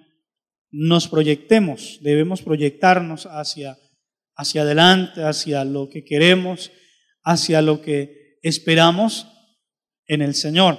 nos 0.71 1.07
proyectemos, 1.09 1.99
debemos 2.03 2.43
proyectarnos 2.43 3.27
hacia, 3.27 3.77
hacia 4.37 4.63
adelante, 4.63 5.23
hacia 5.23 5.65
lo 5.65 5.89
que 5.89 6.05
queremos, 6.05 6.73
hacia 7.25 7.63
lo 7.63 7.81
que 7.81 8.39
esperamos 8.43 9.27
en 10.07 10.23
el 10.23 10.35
Señor. 10.35 10.79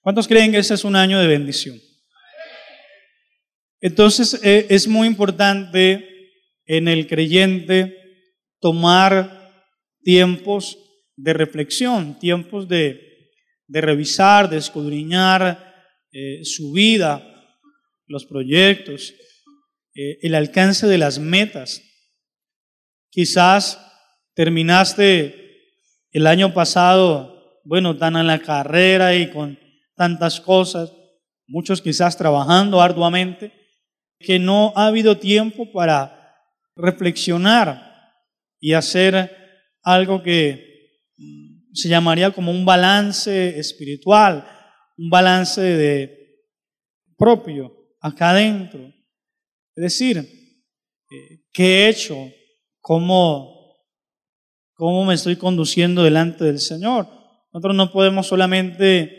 ¿Cuántos 0.00 0.26
creen 0.26 0.52
que 0.52 0.58
ese 0.58 0.74
es 0.74 0.84
un 0.84 0.96
año 0.96 1.18
de 1.18 1.26
bendición? 1.26 1.78
Entonces 3.80 4.40
eh, 4.42 4.66
es 4.70 4.86
muy 4.86 5.08
importante 5.08 6.08
en 6.66 6.88
el 6.88 7.06
creyente 7.06 7.96
tomar 8.60 9.52
tiempos 10.02 10.78
de 11.16 11.32
reflexión, 11.32 12.18
tiempos 12.18 12.68
de, 12.68 13.30
de 13.66 13.80
revisar, 13.80 14.48
de 14.48 14.58
escudriñar 14.58 15.72
eh, 16.12 16.44
su 16.44 16.72
vida, 16.72 17.28
los 18.06 18.26
proyectos, 18.26 19.14
eh, 19.94 20.18
el 20.22 20.34
alcance 20.34 20.86
de 20.86 20.98
las 20.98 21.18
metas. 21.18 21.82
Quizás 23.10 23.78
terminaste 24.34 25.42
el 26.10 26.26
año 26.26 26.52
pasado, 26.52 27.60
bueno, 27.64 27.96
tan 27.96 28.16
en 28.16 28.26
la 28.26 28.38
carrera 28.38 29.14
y 29.14 29.30
con 29.30 29.58
tantas 29.96 30.40
cosas, 30.40 30.92
muchos 31.46 31.80
quizás 31.80 32.16
trabajando 32.16 32.80
arduamente, 32.80 33.52
que 34.18 34.38
no 34.38 34.72
ha 34.76 34.86
habido 34.86 35.18
tiempo 35.18 35.70
para 35.72 36.36
reflexionar 36.76 37.92
y 38.60 38.72
hacer 38.72 39.30
algo 39.82 40.22
que 40.22 40.72
se 41.72 41.88
llamaría 41.88 42.30
como 42.30 42.50
un 42.50 42.64
balance 42.64 43.58
espiritual, 43.58 44.46
un 44.96 45.10
balance 45.10 45.60
de 45.60 46.22
propio 47.16 47.72
acá 48.00 48.30
adentro. 48.30 48.80
Es 49.74 49.82
decir, 49.82 50.18
eh, 50.18 51.40
¿qué 51.52 51.64
he 51.64 51.88
hecho? 51.88 52.16
¿Cómo, 52.80 53.51
¿Cómo 54.82 55.04
me 55.04 55.14
estoy 55.14 55.36
conduciendo 55.36 56.02
delante 56.02 56.42
del 56.42 56.58
Señor? 56.58 57.06
Nosotros 57.52 57.76
no 57.76 57.92
podemos 57.92 58.26
solamente 58.26 59.14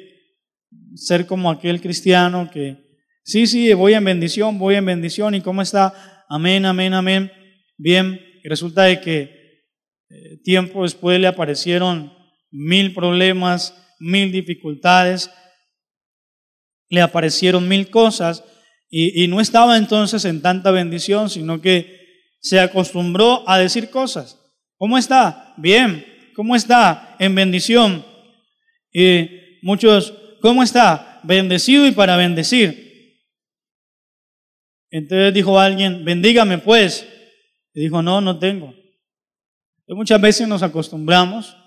ser 0.94 1.26
como 1.26 1.50
aquel 1.50 1.80
cristiano 1.80 2.50
que, 2.52 3.00
sí, 3.24 3.48
sí, 3.48 3.72
voy 3.72 3.94
en 3.94 4.04
bendición, 4.04 4.60
voy 4.60 4.76
en 4.76 4.86
bendición, 4.86 5.36
¿y 5.36 5.40
cómo 5.40 5.62
está? 5.62 6.26
Amén, 6.28 6.66
amén, 6.66 6.94
amén. 6.94 7.32
Bien, 7.78 8.20
resulta 8.44 8.84
de 8.84 9.00
que 9.00 9.22
eh, 9.22 10.38
tiempo 10.44 10.84
después 10.84 11.18
le 11.18 11.28
aparecieron 11.28 12.12
mil 12.52 12.94
problemas, 12.94 13.74
mil 14.02 14.34
dificultades, 14.34 15.32
le 16.90 17.00
aparecieron 17.00 17.70
mil 17.70 17.90
cosas 17.90 18.44
y, 18.90 19.30
no 19.30 19.40
estaba 19.40 19.78
entonces 19.78 20.26
en 20.26 20.42
tanta 20.42 20.72
bendición, 20.72 21.30
sino 21.30 21.62
que 21.62 22.02
se 22.42 22.60
acostumbró 22.60 23.48
a 23.48 23.60
decir 23.60 23.90
cosas. 23.90 24.43
¿Cómo 24.78 24.98
está? 24.98 25.54
Bien. 25.58 26.06
¿Cómo 26.36 26.56
está? 26.56 27.16
En 27.20 27.36
bendición. 27.36 28.06
Y 28.92 29.30
muchos, 29.62 30.14
¿cómo 30.42 30.64
está? 30.64 31.20
Bendecido 31.24 31.88
y 31.88 31.92
para 31.92 32.18
bendecir. 32.18 33.18
Entonces 34.90 35.34
dijo 35.34 35.60
alguien, 35.60 36.06
bendígame 36.06 36.60
pues. 36.60 37.08
Y 37.74 37.82
dijo, 37.82 38.02
no, 38.02 38.22
no 38.22 38.38
tengo. 38.40 38.74
Y 39.88 39.94
muchas 39.96 40.22
veces 40.22 40.48
nos 40.48 40.64
acostumbramos 40.64 41.58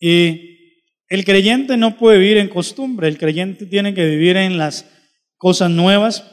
y 0.00 0.48
el 1.08 1.24
creyente 1.24 1.76
no 1.76 1.96
puede 1.96 2.18
vivir 2.18 2.36
en 2.36 2.48
costumbre, 2.48 3.08
el 3.08 3.18
creyente 3.18 3.66
tiene 3.66 3.94
que 3.94 4.06
vivir 4.06 4.36
en 4.36 4.58
las 4.58 4.88
cosas 5.36 5.70
nuevas 5.70 6.30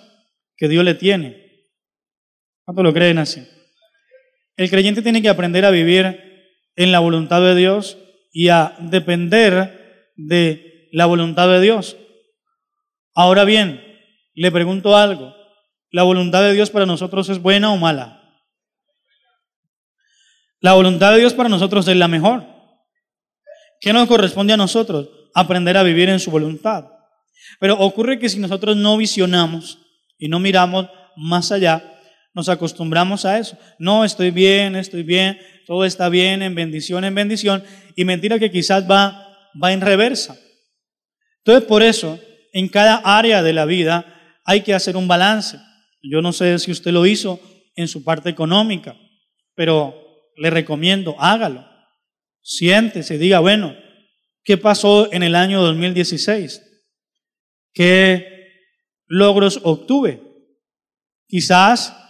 que 0.58 0.68
Dios 0.68 0.84
le 0.84 0.96
tiene. 0.96 1.70
¿Cuánto 2.64 2.84
lo 2.84 2.94
creen 2.94 3.18
así? 3.18 3.46
El 4.58 4.70
creyente 4.70 5.02
tiene 5.02 5.22
que 5.22 5.30
aprender 5.30 5.66
a 5.66 5.72
vivir 5.72 6.52
en 6.76 6.92
la 6.92 7.00
voluntad 7.00 7.42
de 7.42 7.56
Dios 7.56 7.98
y 8.32 8.50
a 8.50 8.76
depender 8.80 10.12
de 10.16 10.90
la 10.92 11.06
voluntad 11.06 11.50
de 11.50 11.62
Dios. 11.62 11.98
Ahora 13.14 13.44
bien, 13.44 13.82
le 14.34 14.52
pregunto 14.52 14.96
algo. 14.96 15.34
¿La 15.92 16.04
voluntad 16.04 16.42
de 16.42 16.54
Dios 16.54 16.70
para 16.70 16.86
nosotros 16.86 17.30
es 17.30 17.42
buena 17.42 17.72
o 17.72 17.78
mala? 17.78 18.22
La 20.60 20.74
voluntad 20.74 21.14
de 21.14 21.20
Dios 21.20 21.34
para 21.34 21.50
nosotros 21.50 21.88
es 21.88 21.96
la 21.96 22.08
mejor. 22.08 22.46
¿Qué 23.80 23.94
nos 23.94 24.08
corresponde 24.08 24.54
a 24.54 24.58
nosotros? 24.58 25.10
Aprender 25.34 25.78
a 25.78 25.84
vivir 25.84 26.10
en 26.10 26.20
su 26.20 26.32
voluntad. 26.32 26.86
Pero 27.60 27.76
ocurre 27.76 28.20
que 28.20 28.30
si 28.30 28.40
nosotros 28.40 28.76
no 28.76 28.98
visionamos 28.98 29.80
y 30.18 30.28
no 30.28 30.40
miramos 30.40 30.90
más 31.16 31.52
allá, 31.52 31.95
nos 32.36 32.50
acostumbramos 32.50 33.24
a 33.26 33.40
eso. 33.40 33.58
No, 33.80 34.04
estoy 34.04 34.30
bien, 34.30 34.76
estoy 34.76 35.04
bien, 35.04 35.40
todo 35.66 35.86
está 35.86 36.10
bien, 36.10 36.42
en 36.42 36.54
bendición, 36.54 37.06
en 37.06 37.16
bendición. 37.16 37.64
Y 37.96 38.04
mentira 38.04 38.38
que 38.38 38.52
quizás 38.52 38.90
va, 38.90 39.26
va 39.62 39.72
en 39.72 39.82
reversa. 39.82 40.38
Entonces, 41.38 41.68
por 41.68 41.82
eso, 41.82 42.20
en 42.52 42.68
cada 42.68 42.98
área 42.98 43.42
de 43.42 43.54
la 43.54 43.66
vida 43.66 44.06
hay 44.44 44.62
que 44.62 44.74
hacer 44.74 44.98
un 44.98 45.08
balance. 45.08 45.58
Yo 46.04 46.22
no 46.22 46.34
sé 46.34 46.60
si 46.60 46.72
usted 46.72 46.92
lo 46.92 47.06
hizo 47.06 47.40
en 47.76 47.88
su 47.88 48.04
parte 48.04 48.30
económica, 48.30 48.96
pero 49.56 49.96
le 50.36 50.50
recomiendo, 50.50 51.16
hágalo. 51.18 51.66
Siéntese, 52.42 53.18
diga, 53.18 53.40
bueno, 53.40 53.76
¿qué 54.44 54.58
pasó 54.58 55.12
en 55.12 55.24
el 55.24 55.36
año 55.36 55.62
2016? 55.62 56.62
¿Qué 57.74 58.28
logros 59.08 59.62
obtuve? 59.64 60.22
Quizás 61.28 62.05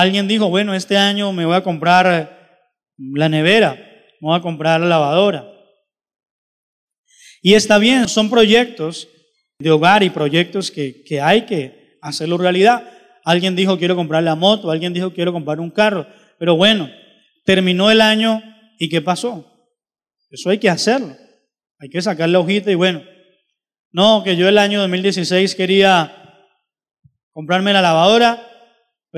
alguien 0.00 0.28
dijo, 0.28 0.48
bueno, 0.48 0.74
este 0.74 0.96
año 0.96 1.32
me 1.32 1.44
voy 1.44 1.56
a 1.56 1.62
comprar 1.62 2.66
la 2.96 3.28
nevera, 3.28 3.74
me 4.20 4.28
voy 4.28 4.38
a 4.38 4.42
comprar 4.42 4.80
la 4.80 4.86
lavadora. 4.86 5.46
Y 7.42 7.54
está 7.54 7.78
bien, 7.78 8.08
son 8.08 8.28
proyectos 8.30 9.08
de 9.58 9.70
hogar 9.70 10.02
y 10.02 10.10
proyectos 10.10 10.70
que, 10.70 11.02
que 11.04 11.20
hay 11.20 11.46
que 11.46 11.98
hacerlo 12.02 12.36
realidad. 12.38 12.88
Alguien 13.24 13.56
dijo, 13.56 13.78
quiero 13.78 13.96
comprar 13.96 14.22
la 14.22 14.34
moto, 14.34 14.70
alguien 14.70 14.92
dijo, 14.92 15.12
quiero 15.12 15.32
comprar 15.32 15.60
un 15.60 15.70
carro. 15.70 16.06
Pero 16.38 16.56
bueno, 16.56 16.90
terminó 17.44 17.90
el 17.90 18.00
año 18.00 18.42
¿Y 18.78 18.88
qué 18.88 19.02
pasó? 19.02 19.44
Eso 20.30 20.50
hay 20.50 20.58
que 20.58 20.70
hacerlo. 20.70 21.16
Hay 21.80 21.90
que 21.90 22.00
sacar 22.00 22.28
la 22.28 22.38
hojita 22.38 22.70
y 22.70 22.76
bueno, 22.76 23.02
no, 23.90 24.22
que 24.22 24.36
yo 24.36 24.48
el 24.48 24.58
año 24.58 24.80
2016 24.80 25.54
quería 25.54 26.46
comprarme 27.32 27.72
la 27.72 27.82
lavadora, 27.82 28.47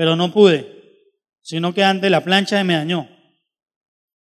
pero 0.01 0.15
no 0.15 0.33
pude, 0.33 1.05
sino 1.43 1.75
que 1.75 1.83
antes 1.83 2.09
la 2.09 2.23
plancha 2.23 2.57
se 2.57 2.63
me 2.63 2.73
dañó. 2.73 3.07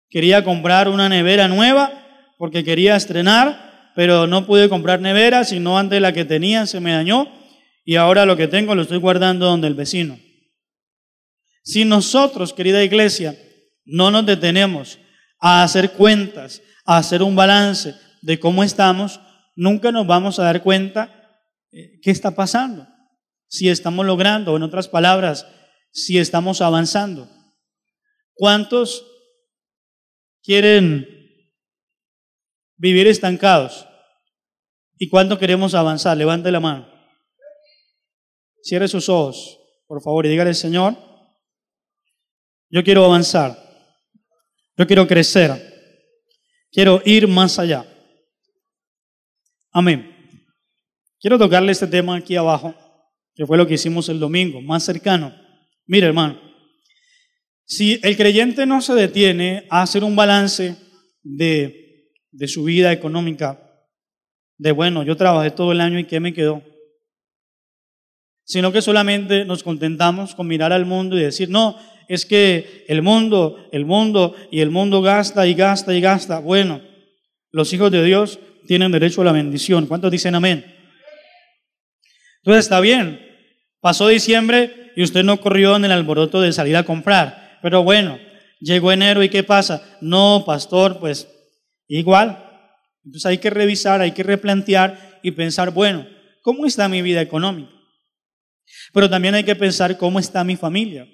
Quería 0.09 0.43
comprar 0.43 0.89
una 0.89 1.11
nevera 1.11 1.47
nueva 1.47 1.93
porque 2.39 2.65
quería 2.65 2.97
estrenar, 2.97 3.93
pero 3.95 4.27
no 4.27 4.47
pude 4.47 4.71
comprar 4.71 5.03
nevera, 5.03 5.45
sino 5.45 5.79
antes 5.79 6.01
la 6.01 6.15
que 6.15 6.25
tenía 6.25 6.65
se 6.65 6.81
me 6.81 6.93
dañó 6.93 7.29
y 7.85 7.97
ahora 7.97 8.25
lo 8.25 8.35
que 8.35 8.49
tengo 8.49 8.75
lo 8.75 8.81
estoy 8.81 8.97
guardando 8.97 9.45
donde 9.45 9.67
el 9.67 9.75
vecino. 9.75 10.19
Si 11.65 11.85
nosotros, 11.85 12.55
querida 12.55 12.83
iglesia, 12.83 13.37
no 13.85 14.11
nos 14.11 14.25
detenemos 14.25 14.99
a 15.39 15.65
hacer 15.65 15.91
cuentas, 15.91 16.63
a 16.87 16.97
hacer 16.97 17.23
un 17.23 17.37
balance 17.37 17.95
de 18.23 18.41
cómo 18.41 18.65
estamos, 18.65 19.21
nunca 19.55 19.93
nos 19.93 20.07
vamos 20.07 20.39
a 20.39 20.45
dar 20.45 20.63
cuenta 20.63 21.45
eh, 21.73 22.01
qué 22.01 22.11
está 22.11 22.31
pasando, 22.31 22.89
si 23.49 23.69
estamos 23.69 24.07
logrando, 24.07 24.57
en 24.57 24.63
otras 24.63 24.89
palabras, 24.89 25.47
si 26.05 26.19
estamos 26.19 26.61
avanzando. 26.61 27.29
¿Cuántos 28.35 29.05
quieren 30.43 31.07
vivir 32.77 33.07
estancados? 33.07 33.87
¿Y 34.97 35.09
cuánto 35.09 35.39
queremos 35.39 35.75
avanzar? 35.75 36.17
Levante 36.17 36.51
la 36.51 36.61
mano. 36.61 36.89
Cierre 38.63 38.89
sus 38.89 39.09
ojos, 39.09 39.59
por 39.87 40.03
favor, 40.03 40.27
y 40.27 40.29
dígale, 40.29 40.55
Señor, 40.55 40.97
yo 42.71 42.85
quiero 42.85 43.05
avanzar, 43.05 43.57
yo 44.77 44.87
quiero 44.87 45.07
crecer, 45.07 45.51
quiero 46.71 47.01
ir 47.05 47.27
más 47.27 47.59
allá. 47.59 47.87
Amén. 49.73 50.15
Quiero 51.21 51.39
tocarle 51.39 51.73
este 51.73 51.87
tema 51.87 52.17
aquí 52.17 52.37
abajo, 52.37 52.75
que 53.35 53.47
fue 53.47 53.57
lo 53.57 53.67
que 53.67 53.75
hicimos 53.75 54.09
el 54.09 54.21
domingo, 54.21 54.61
más 54.61 54.85
cercano. 54.85 55.48
Mire, 55.89 56.07
hermano, 56.07 56.39
si 57.65 57.99
el 58.03 58.17
creyente 58.17 58.67
no 58.67 58.83
se 58.83 58.95
detiene 58.95 59.67
a 59.71 59.83
hacer 59.83 60.05
un 60.05 60.15
balance 60.15 60.77
de, 61.23 62.13
de 62.31 62.49
su 62.49 62.65
vida 62.65 62.93
económica, 62.93 63.59
de 64.59 64.73
bueno, 64.73 65.03
yo 65.03 65.17
trabajé 65.17 65.51
todo 65.51 65.73
el 65.73 65.81
año 65.81 65.99
y 65.99 66.05
¿qué 66.05 66.21
me 66.21 66.35
quedó? 66.35 66.63
Sino 68.45 68.71
que 68.71 68.83
solamente 68.83 69.47
nos 69.47 69.63
contentamos 69.63 70.35
con 70.35 70.47
mirar 70.47 70.75
al 70.75 70.85
mundo 70.85 71.17
y 71.17 71.23
decir, 71.23 71.49
no, 71.49 71.79
es 72.07 72.27
que 72.27 72.85
el 72.89 73.01
mundo, 73.01 73.69
el 73.73 73.87
mundo 73.87 74.35
y 74.51 74.61
el 74.61 74.71
mundo 74.71 75.01
gasta 75.01 75.47
y 75.47 75.55
gasta 75.55 75.95
y 75.95 76.03
gasta. 76.03 76.39
Bueno, 76.39 76.83
los 77.51 77.73
hijos 77.73 77.91
de 77.91 78.05
Dios 78.05 78.39
tienen 78.67 78.93
derecho 78.93 79.23
a 79.23 79.25
la 79.25 79.33
bendición. 79.33 79.87
¿Cuántos 79.87 80.11
dicen 80.11 80.35
amén? 80.35 80.67
Entonces 82.43 82.67
está 82.67 82.81
bien. 82.81 83.25
Pasó 83.81 84.09
diciembre 84.09 84.88
y 84.99 85.05
usted 85.05 85.23
no 85.23 85.41
corrió 85.41 85.77
en 85.77 85.85
el 85.85 85.93
alboroto 85.93 86.41
de 86.41 86.53
salir 86.53 86.77
a 86.77 86.83
comprar. 86.83 87.61
Pero 87.63 87.85
bueno, 87.85 88.19
llegó 88.59 88.91
enero 88.91 89.23
y 89.23 89.29
¿qué 89.29 89.45
pasa? 89.45 89.81
No, 90.01 90.43
pastor, 90.45 90.99
pues 90.99 91.29
igual. 91.87 92.45
Entonces 93.05 93.27
hay 93.27 93.39
que 93.39 93.49
revisar, 93.49 94.01
hay 94.01 94.11
que 94.11 94.25
replantear 94.25 95.21
y 95.23 95.31
pensar, 95.31 95.71
bueno, 95.71 96.05
¿cómo 96.43 96.67
está 96.67 96.89
mi 96.89 97.01
vida 97.01 97.21
económica? 97.21 97.71
Pero 98.93 99.09
también 99.09 99.37
hay 99.37 99.45
que 99.45 99.55
pensar 99.55 99.97
cómo 99.99 100.19
está 100.19 100.43
mi 100.43 100.57
familia, 100.57 101.07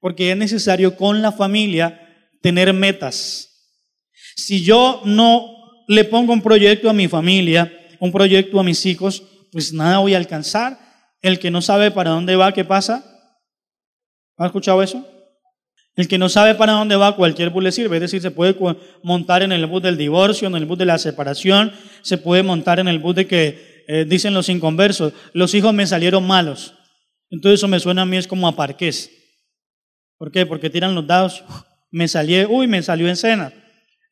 porque 0.00 0.32
es 0.32 0.36
necesario 0.36 0.96
con 0.96 1.22
la 1.22 1.30
familia 1.30 2.08
tener 2.42 2.72
metas. 2.72 3.70
Si 4.34 4.64
yo 4.64 5.00
no 5.04 5.84
le 5.86 6.02
pongo 6.02 6.32
un 6.32 6.42
proyecto 6.42 6.90
a 6.90 6.92
mi 6.92 7.06
familia, 7.06 7.72
un 8.00 8.10
proyecto 8.10 8.58
a 8.58 8.64
mis 8.64 8.84
hijos, 8.84 9.22
pues 9.52 9.72
nada 9.72 9.98
voy 9.98 10.14
a 10.14 10.18
alcanzar. 10.18 10.76
El 11.22 11.38
que 11.38 11.52
no 11.52 11.62
sabe 11.62 11.92
para 11.92 12.10
dónde 12.10 12.34
va, 12.34 12.52
¿qué 12.52 12.64
pasa? 12.64 13.14
¿Ha 14.38 14.46
escuchado 14.46 14.82
eso? 14.82 15.04
El 15.96 16.06
que 16.06 16.16
no 16.16 16.28
sabe 16.28 16.54
para 16.54 16.74
dónde 16.74 16.94
va, 16.94 17.16
cualquier 17.16 17.50
bus 17.50 17.64
le 17.64 17.72
sirve. 17.72 17.96
Es 17.96 18.02
decir, 18.02 18.22
se 18.22 18.30
puede 18.30 18.56
montar 19.02 19.42
en 19.42 19.50
el 19.50 19.66
bus 19.66 19.82
del 19.82 19.96
divorcio, 19.96 20.46
en 20.46 20.54
el 20.54 20.64
bus 20.64 20.78
de 20.78 20.84
la 20.84 20.96
separación, 20.96 21.72
se 22.02 22.18
puede 22.18 22.44
montar 22.44 22.78
en 22.78 22.86
el 22.86 23.00
bus 23.00 23.16
de 23.16 23.26
que 23.26 23.84
eh, 23.88 24.04
dicen 24.06 24.32
los 24.32 24.48
inconversos, 24.48 25.12
los 25.32 25.54
hijos 25.54 25.74
me 25.74 25.86
salieron 25.86 26.24
malos. 26.24 26.74
Entonces 27.30 27.58
eso 27.58 27.68
me 27.68 27.80
suena 27.80 28.02
a 28.02 28.06
mí 28.06 28.16
es 28.16 28.28
como 28.28 28.46
a 28.46 28.54
parqués. 28.54 29.10
¿Por 30.18 30.30
qué? 30.30 30.46
Porque 30.46 30.70
tiran 30.70 30.94
los 30.94 31.06
dados, 31.06 31.42
me 31.90 32.06
salió, 32.06 32.48
uy, 32.48 32.68
me 32.68 32.82
salió 32.82 33.08
en 33.08 33.16
cena. 33.16 33.52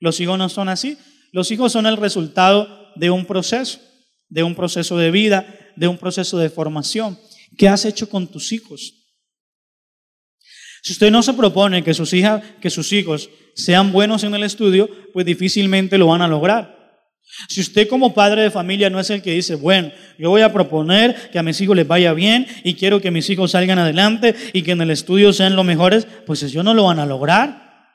Los 0.00 0.18
hijos 0.20 0.36
no 0.38 0.48
son 0.48 0.68
así. 0.68 0.98
Los 1.30 1.52
hijos 1.52 1.70
son 1.70 1.86
el 1.86 1.96
resultado 1.96 2.90
de 2.96 3.10
un 3.10 3.26
proceso, 3.26 3.78
de 4.28 4.42
un 4.42 4.56
proceso 4.56 4.96
de 4.96 5.12
vida, 5.12 5.46
de 5.76 5.86
un 5.86 5.98
proceso 5.98 6.36
de 6.38 6.50
formación. 6.50 7.18
¿Qué 7.56 7.68
has 7.68 7.84
hecho 7.84 8.08
con 8.08 8.26
tus 8.26 8.52
hijos? 8.52 9.05
Si 10.86 10.92
usted 10.92 11.10
no 11.10 11.20
se 11.20 11.32
propone 11.32 11.82
que 11.82 11.94
sus, 11.94 12.12
hijas, 12.12 12.44
que 12.60 12.70
sus 12.70 12.92
hijos 12.92 13.28
sean 13.56 13.90
buenos 13.90 14.22
en 14.22 14.36
el 14.36 14.44
estudio, 14.44 14.88
pues 15.12 15.26
difícilmente 15.26 15.98
lo 15.98 16.06
van 16.06 16.22
a 16.22 16.28
lograr. 16.28 17.02
Si 17.48 17.60
usted 17.60 17.88
como 17.88 18.14
padre 18.14 18.42
de 18.42 18.52
familia 18.52 18.88
no 18.88 19.00
es 19.00 19.10
el 19.10 19.20
que 19.20 19.32
dice, 19.32 19.56
bueno, 19.56 19.90
yo 20.16 20.30
voy 20.30 20.42
a 20.42 20.52
proponer 20.52 21.28
que 21.32 21.40
a 21.40 21.42
mis 21.42 21.60
hijos 21.60 21.74
les 21.74 21.88
vaya 21.88 22.12
bien 22.12 22.46
y 22.62 22.74
quiero 22.74 23.00
que 23.00 23.10
mis 23.10 23.28
hijos 23.30 23.50
salgan 23.50 23.80
adelante 23.80 24.36
y 24.52 24.62
que 24.62 24.70
en 24.70 24.80
el 24.80 24.92
estudio 24.92 25.32
sean 25.32 25.56
los 25.56 25.64
mejores, 25.64 26.06
pues 26.24 26.44
ellos 26.44 26.64
no 26.64 26.72
lo 26.72 26.84
van 26.84 27.00
a 27.00 27.06
lograr. 27.06 27.88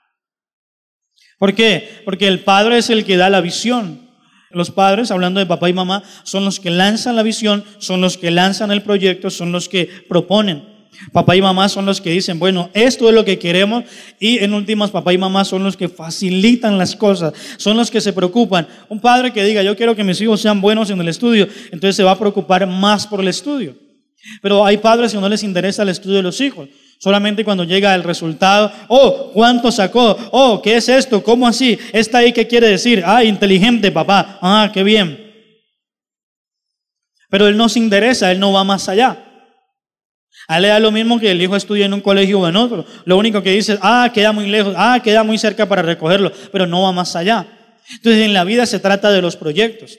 ¿Por 1.40 1.56
qué? 1.56 2.02
Porque 2.04 2.28
el 2.28 2.42
padre 2.42 2.78
es 2.78 2.90
el 2.90 3.06
que 3.06 3.16
da 3.16 3.30
la 3.30 3.40
visión. 3.40 4.10
Los 4.50 4.70
padres, 4.70 5.12
hablando 5.12 5.40
de 5.40 5.46
papá 5.46 5.70
y 5.70 5.74
mamá, 5.74 6.04
son 6.24 6.44
los 6.44 6.60
que 6.60 6.72
lanzan 6.72 7.16
la 7.16 7.24
visión, 7.24 7.64
son 7.78 8.02
los 8.02 8.18
que 8.18 8.32
lanzan 8.32 8.70
el 8.70 8.82
proyecto, 8.82 9.30
son 9.30 9.54
los 9.54 9.70
que 9.70 9.90
proponen. 10.10 10.71
Papá 11.12 11.36
y 11.36 11.42
mamá 11.42 11.68
son 11.68 11.86
los 11.86 12.00
que 12.00 12.12
dicen, 12.12 12.38
bueno, 12.38 12.70
esto 12.74 13.10
es 13.10 13.16
lo 13.16 13.26
que 13.26 13.40
queremos 13.40 13.86
y 14.20 14.38
en 14.40 14.54
últimas 14.54 14.92
papá 14.92 15.14
y 15.14 15.18
mamá 15.18 15.44
son 15.46 15.64
los 15.64 15.76
que 15.76 15.90
facilitan 15.90 16.78
las 16.78 16.96
cosas, 16.96 17.34
son 17.58 17.78
los 17.78 17.90
que 17.90 18.02
se 18.02 18.14
preocupan. 18.14 18.68
Un 18.88 19.00
padre 19.00 19.34
que 19.34 19.44
diga, 19.44 19.64
yo 19.64 19.76
quiero 19.76 19.96
que 19.96 20.04
mis 20.04 20.22
hijos 20.22 20.42
sean 20.42 20.62
buenos 20.62 20.90
en 20.90 21.02
el 21.02 21.08
estudio, 21.08 21.48
entonces 21.66 21.96
se 21.96 22.04
va 22.04 22.12
a 22.12 22.20
preocupar 22.20 22.68
más 22.68 23.08
por 23.08 23.22
el 23.22 23.30
estudio. 23.30 23.76
Pero 24.42 24.64
hay 24.66 24.78
padres 24.78 25.12
que 25.12 25.20
no 25.20 25.28
les 25.28 25.44
interesa 25.44 25.82
el 25.82 25.90
estudio 25.90 26.18
de 26.18 26.24
los 26.24 26.40
hijos. 26.40 26.70
Solamente 27.00 27.44
cuando 27.44 27.64
llega 27.64 27.96
el 27.96 28.04
resultado, 28.04 28.72
oh, 28.88 29.32
¿cuánto 29.34 29.72
sacó? 29.72 30.16
Oh, 30.32 30.62
¿qué 30.62 30.76
es 30.76 30.88
esto? 30.88 31.24
¿Cómo 31.24 31.48
así? 31.48 31.80
¿Está 31.92 32.20
ahí 32.20 32.32
qué 32.32 32.46
quiere 32.46 32.68
decir? 32.68 33.02
Ah, 33.04 33.24
inteligente, 33.24 33.92
papá. 33.92 34.38
Ah, 34.40 34.70
qué 34.72 34.84
bien. 34.84 35.32
Pero 37.28 37.48
él 37.48 37.58
no 37.58 37.70
se 37.70 37.80
interesa, 37.80 38.32
él 38.32 38.40
no 38.40 38.54
va 38.54 38.64
más 38.64 38.88
allá. 38.88 39.31
A 40.52 40.60
le 40.60 40.68
da 40.68 40.82
lo 40.82 40.92
mismo 40.92 41.18
que 41.18 41.32
el 41.32 41.42
hijo 41.42 41.56
estudie 41.56 41.86
en 41.86 41.94
un 41.94 42.02
colegio 42.02 42.42
o 42.42 42.46
en 42.50 42.58
otro. 42.58 42.86
Lo 43.06 43.18
único 43.18 43.42
que 43.42 43.52
dice 43.52 43.80
ah, 43.82 44.12
queda 44.14 44.34
muy 44.34 44.48
lejos, 44.48 44.74
ah, 44.76 45.00
queda 45.02 45.24
muy 45.24 45.38
cerca 45.38 45.66
para 45.66 45.82
recogerlo, 45.82 46.30
pero 46.52 46.68
no 46.68 46.82
va 46.82 46.92
más 46.92 47.16
allá. 47.16 47.48
Entonces 47.90 48.26
en 48.26 48.34
la 48.34 48.44
vida 48.44 48.66
se 48.66 48.78
trata 48.78 49.10
de 49.12 49.22
los 49.22 49.38
proyectos 49.38 49.98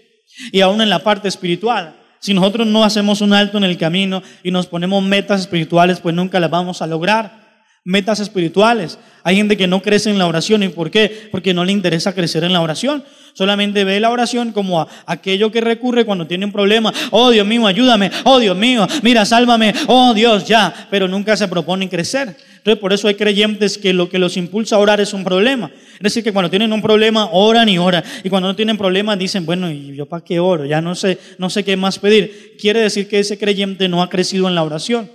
y 0.52 0.60
aún 0.60 0.82
en 0.82 0.90
la 0.90 0.98
parte 0.98 1.26
espiritual. 1.26 1.94
Si 2.20 2.34
nosotros 2.34 2.66
no 2.66 2.84
hacemos 2.84 3.22
un 3.22 3.32
alto 3.32 3.56
en 3.56 3.64
el 3.64 3.78
camino 3.78 4.22
y 4.42 4.50
nos 4.50 4.66
ponemos 4.66 5.02
metas 5.02 5.40
espirituales, 5.40 6.00
pues 6.00 6.14
nunca 6.14 6.38
las 6.38 6.50
vamos 6.50 6.82
a 6.82 6.86
lograr 6.86 7.62
metas 7.82 8.20
espirituales. 8.20 8.98
Hay 9.24 9.36
gente 9.36 9.56
que 9.56 9.66
no 9.66 9.80
crece 9.80 10.10
en 10.10 10.18
la 10.18 10.26
oración. 10.26 10.62
¿Y 10.62 10.68
por 10.68 10.90
qué? 10.90 11.30
Porque 11.32 11.54
no 11.54 11.64
le 11.64 11.72
interesa 11.72 12.14
crecer 12.14 12.44
en 12.44 12.52
la 12.52 12.60
oración. 12.60 13.04
Solamente 13.34 13.84
ve 13.84 14.00
la 14.00 14.10
oración 14.10 14.52
como 14.52 14.86
aquello 15.06 15.50
que 15.50 15.60
recurre 15.60 16.04
cuando 16.04 16.26
tiene 16.26 16.44
un 16.44 16.52
problema. 16.52 16.92
Oh 17.10 17.30
Dios 17.30 17.46
mío, 17.46 17.66
ayúdame. 17.66 18.10
Oh 18.24 18.38
Dios 18.38 18.56
mío, 18.56 18.86
mira, 19.02 19.24
sálvame. 19.24 19.74
Oh 19.86 20.12
Dios, 20.14 20.46
ya. 20.46 20.88
Pero 20.90 21.08
nunca 21.08 21.36
se 21.36 21.48
propone 21.48 21.88
crecer. 21.88 22.36
Entonces, 22.58 22.80
por 22.80 22.92
eso 22.92 23.08
hay 23.08 23.14
creyentes 23.14 23.76
que 23.76 23.92
lo 23.92 24.08
que 24.08 24.20
los 24.20 24.36
impulsa 24.36 24.76
a 24.76 24.78
orar 24.78 25.00
es 25.00 25.12
un 25.12 25.24
problema. 25.24 25.70
Es 25.94 26.00
decir, 26.00 26.22
que 26.22 26.32
cuando 26.32 26.48
tienen 26.48 26.72
un 26.72 26.80
problema, 26.80 27.28
oran 27.32 27.68
y 27.68 27.78
oran. 27.78 28.04
Y 28.22 28.28
cuando 28.28 28.48
no 28.48 28.54
tienen 28.54 28.78
problema, 28.78 29.16
dicen, 29.16 29.44
bueno, 29.44 29.68
¿y 29.68 29.96
yo 29.96 30.06
para 30.06 30.24
qué 30.24 30.38
oro? 30.38 30.64
Ya 30.64 30.80
no 30.80 30.94
sé, 30.94 31.18
no 31.38 31.50
sé 31.50 31.64
qué 31.64 31.76
más 31.76 31.98
pedir. 31.98 32.56
Quiere 32.60 32.80
decir 32.80 33.08
que 33.08 33.18
ese 33.18 33.36
creyente 33.36 33.88
no 33.88 34.00
ha 34.00 34.08
crecido 34.08 34.46
en 34.46 34.54
la 34.54 34.62
oración. 34.62 35.10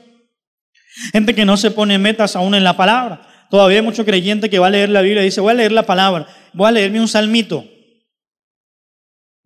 Gente 1.14 1.36
que 1.36 1.46
no 1.46 1.56
se 1.56 1.72
pone 1.72 1.98
metas 1.98 2.36
aún 2.36 2.54
en 2.54 2.66
la 2.66 2.76
palabra. 2.76 3.22
Todavía 3.50 3.78
hay 3.78 3.84
mucho 3.84 4.04
creyente 4.04 4.50
que 4.50 4.60
va 4.60 4.68
a 4.68 4.72
leer 4.72 4.90
la 4.90 5.02
Biblia 5.02 5.22
y 5.22 5.26
dice, 5.26 5.40
voy 5.40 5.52
a 5.52 5.56
leer 5.56 5.72
la 5.72 5.84
palabra, 5.84 6.28
voy 6.54 6.68
a 6.68 6.72
leerme 6.72 7.00
un 7.00 7.08
salmito, 7.08 7.64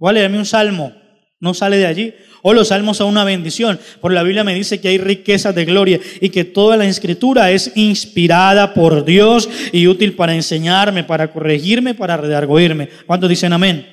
voy 0.01 0.09
a 0.09 0.13
leerme 0.13 0.39
un 0.39 0.45
salmo. 0.47 0.93
No 1.39 1.53
sale 1.53 1.77
de 1.77 1.85
allí. 1.85 2.13
O 2.41 2.53
los 2.53 2.69
salmos 2.69 2.97
son 2.97 3.07
una 3.07 3.23
bendición. 3.23 3.79
Por 3.99 4.11
la 4.11 4.23
Biblia 4.23 4.43
me 4.43 4.55
dice 4.55 4.81
que 4.81 4.87
hay 4.87 4.97
riquezas 4.97 5.53
de 5.53 5.63
gloria 5.63 5.99
y 6.19 6.29
que 6.29 6.43
toda 6.43 6.75
la 6.75 6.85
escritura 6.85 7.51
es 7.51 7.71
inspirada 7.75 8.73
por 8.73 9.05
Dios 9.05 9.47
y 9.71 9.87
útil 9.87 10.13
para 10.13 10.33
enseñarme, 10.33 11.03
para 11.03 11.31
corregirme, 11.31 11.93
para 11.93 12.17
redarguirme. 12.17 12.89
¿Cuántos 13.05 13.29
dicen 13.29 13.53
amén? 13.53 13.87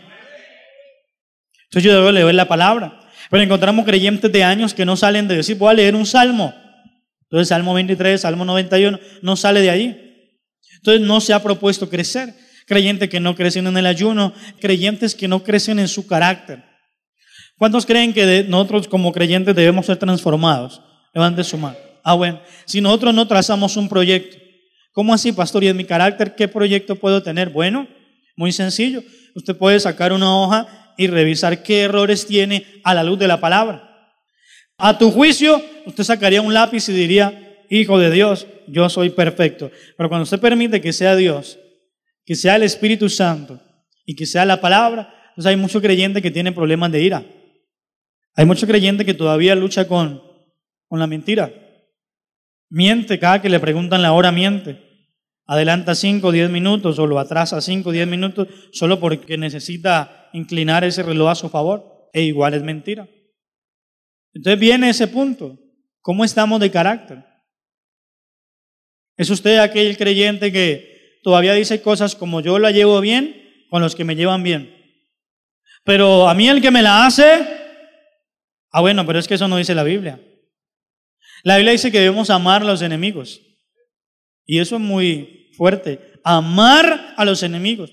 Entonces 1.64 1.84
yo 1.84 1.94
debo 1.94 2.10
leer 2.10 2.34
la 2.34 2.48
palabra. 2.48 3.00
Pero 3.30 3.42
encontramos 3.42 3.84
creyentes 3.84 4.32
de 4.32 4.42
años 4.42 4.72
que 4.72 4.86
no 4.86 4.96
salen 4.96 5.28
de 5.28 5.36
decir, 5.36 5.58
voy 5.58 5.70
a 5.70 5.74
leer 5.74 5.94
un 5.94 6.06
salmo. 6.06 6.54
Entonces, 7.24 7.48
Salmo 7.48 7.74
23, 7.74 8.18
Salmo 8.18 8.46
91, 8.46 8.98
no 9.20 9.36
sale 9.36 9.60
de 9.60 9.68
ahí. 9.68 10.30
Entonces, 10.76 11.06
no 11.06 11.20
se 11.20 11.34
ha 11.34 11.42
propuesto 11.42 11.90
crecer. 11.90 12.32
Creyentes 12.68 13.08
que 13.08 13.18
no 13.18 13.34
crecen 13.34 13.66
en 13.66 13.76
el 13.76 13.86
ayuno, 13.86 14.34
creyentes 14.60 15.14
que 15.14 15.26
no 15.26 15.42
crecen 15.42 15.78
en 15.78 15.88
su 15.88 16.06
carácter. 16.06 16.62
¿Cuántos 17.56 17.86
creen 17.86 18.12
que 18.12 18.44
nosotros 18.46 18.86
como 18.86 19.10
creyentes 19.10 19.56
debemos 19.56 19.86
ser 19.86 19.96
transformados? 19.96 20.80
Levante 21.14 21.42
su 21.42 21.56
mano. 21.56 21.76
Ah, 22.04 22.14
bueno. 22.14 22.40
Si 22.66 22.80
nosotros 22.80 23.14
no 23.14 23.26
trazamos 23.26 23.76
un 23.76 23.88
proyecto, 23.88 24.36
¿cómo 24.92 25.12
así, 25.12 25.32
pastor? 25.32 25.64
¿Y 25.64 25.68
en 25.68 25.76
mi 25.76 25.84
carácter 25.84 26.34
qué 26.36 26.46
proyecto 26.46 26.94
puedo 26.96 27.22
tener? 27.22 27.48
Bueno, 27.48 27.88
muy 28.36 28.52
sencillo. 28.52 29.02
Usted 29.34 29.56
puede 29.56 29.80
sacar 29.80 30.12
una 30.12 30.36
hoja 30.36 30.94
y 30.96 31.06
revisar 31.06 31.62
qué 31.62 31.82
errores 31.82 32.26
tiene 32.26 32.66
a 32.84 32.94
la 32.94 33.02
luz 33.02 33.18
de 33.18 33.28
la 33.28 33.40
palabra. 33.40 34.12
A 34.76 34.96
tu 34.96 35.10
juicio, 35.10 35.60
usted 35.86 36.04
sacaría 36.04 36.42
un 36.42 36.54
lápiz 36.54 36.88
y 36.88 36.92
diría, 36.92 37.48
Hijo 37.70 37.98
de 37.98 38.10
Dios, 38.10 38.46
yo 38.66 38.88
soy 38.88 39.10
perfecto. 39.10 39.70
Pero 39.96 40.08
cuando 40.08 40.22
usted 40.22 40.40
permite 40.40 40.80
que 40.80 40.92
sea 40.92 41.16
Dios, 41.16 41.58
que 42.28 42.34
sea 42.34 42.56
el 42.56 42.62
Espíritu 42.62 43.08
Santo 43.08 43.58
y 44.04 44.14
que 44.14 44.26
sea 44.26 44.44
la 44.44 44.60
palabra, 44.60 45.14
Entonces 45.30 45.48
hay 45.48 45.56
mucho 45.56 45.80
creyente 45.80 46.20
que 46.20 46.30
tiene 46.30 46.52
problemas 46.52 46.92
de 46.92 47.02
ira. 47.02 47.24
Hay 48.34 48.44
mucho 48.44 48.66
creyente 48.66 49.06
que 49.06 49.14
todavía 49.14 49.54
lucha 49.54 49.88
con, 49.88 50.22
con 50.88 50.98
la 50.98 51.06
mentira. 51.06 51.50
Miente 52.68 53.18
cada 53.18 53.40
que 53.40 53.48
le 53.48 53.58
preguntan 53.58 54.02
la 54.02 54.12
hora, 54.12 54.30
miente. 54.30 54.78
Adelanta 55.46 55.94
5 55.94 56.26
o 56.26 56.30
10 56.30 56.50
minutos 56.50 56.98
o 56.98 57.06
lo 57.06 57.18
atrasa 57.18 57.62
5 57.62 57.88
o 57.88 57.92
10 57.92 58.06
minutos 58.06 58.46
solo 58.72 59.00
porque 59.00 59.38
necesita 59.38 60.28
inclinar 60.34 60.84
ese 60.84 61.02
reloj 61.02 61.30
a 61.30 61.34
su 61.34 61.48
favor. 61.48 62.10
E 62.12 62.24
igual 62.24 62.52
es 62.52 62.62
mentira. 62.62 63.08
Entonces 64.34 64.60
viene 64.60 64.90
ese 64.90 65.06
punto. 65.06 65.58
¿Cómo 66.02 66.26
estamos 66.26 66.60
de 66.60 66.70
carácter? 66.70 67.24
¿Es 69.16 69.30
usted 69.30 69.60
aquel 69.60 69.96
creyente 69.96 70.52
que 70.52 70.97
todavía 71.28 71.52
dice 71.52 71.82
cosas 71.82 72.16
como 72.16 72.40
yo 72.40 72.58
la 72.58 72.70
llevo 72.70 73.02
bien 73.02 73.66
con 73.68 73.82
los 73.82 73.94
que 73.94 74.02
me 74.02 74.16
llevan 74.16 74.42
bien? 74.42 74.74
Pero 75.84 76.26
a 76.26 76.32
mí 76.32 76.48
el 76.48 76.62
que 76.62 76.70
me 76.70 76.80
la 76.80 77.04
hace, 77.04 77.46
ah 78.72 78.80
bueno, 78.80 79.04
pero 79.04 79.18
es 79.18 79.28
que 79.28 79.34
eso 79.34 79.46
no 79.46 79.58
dice 79.58 79.74
la 79.74 79.82
Biblia. 79.82 80.18
La 81.42 81.56
Biblia 81.56 81.72
dice 81.72 81.92
que 81.92 82.00
debemos 82.00 82.30
amar 82.30 82.62
a 82.62 82.64
los 82.64 82.80
enemigos. 82.80 83.42
Y 84.46 84.58
eso 84.58 84.76
es 84.76 84.80
muy 84.80 85.50
fuerte. 85.54 86.00
Amar 86.24 87.12
a 87.14 87.26
los 87.26 87.42
enemigos. 87.42 87.92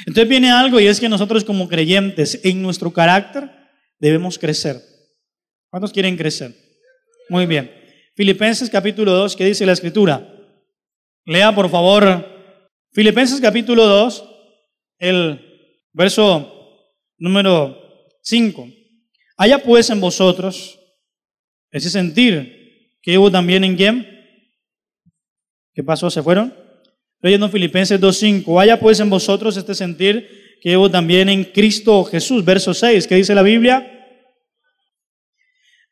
Entonces 0.00 0.28
viene 0.28 0.50
algo 0.50 0.80
y 0.80 0.88
es 0.88 0.98
que 0.98 1.08
nosotros 1.08 1.44
como 1.44 1.68
creyentes 1.68 2.40
en 2.42 2.60
nuestro 2.60 2.92
carácter 2.92 3.48
debemos 4.00 4.36
crecer. 4.36 4.82
¿Cuántos 5.70 5.92
quieren 5.92 6.16
crecer? 6.16 6.56
Muy 7.28 7.46
bien. 7.46 7.72
Filipenses 8.16 8.68
capítulo 8.68 9.12
2, 9.12 9.36
¿qué 9.36 9.44
dice 9.44 9.64
la 9.64 9.74
escritura? 9.74 10.28
Lea 11.24 11.54
por 11.54 11.70
favor 11.70 12.37
Filipenses 12.98 13.40
capítulo 13.40 13.86
2, 13.86 14.24
el 14.98 15.40
verso 15.92 16.90
número 17.16 17.78
5. 18.22 18.68
Haya 19.36 19.62
pues 19.62 19.88
en 19.90 20.00
vosotros 20.00 20.80
ese 21.70 21.90
sentir 21.90 22.96
que 23.00 23.16
hubo 23.16 23.30
también 23.30 23.62
en 23.62 23.76
quién. 23.76 24.04
¿Qué 25.72 25.84
pasó? 25.84 26.10
¿Se 26.10 26.24
fueron? 26.24 26.52
Leyendo 27.20 27.48
Filipenses 27.48 28.00
2.5. 28.00 28.60
Haya 28.60 28.80
pues 28.80 28.98
en 28.98 29.10
vosotros 29.10 29.56
este 29.56 29.76
sentir 29.76 30.58
que 30.60 30.76
hubo 30.76 30.90
también 30.90 31.28
en 31.28 31.44
Cristo 31.44 32.02
Jesús. 32.02 32.44
Verso 32.44 32.74
6. 32.74 33.06
¿Qué 33.06 33.14
dice 33.14 33.32
la 33.32 33.42
Biblia? 33.42 33.88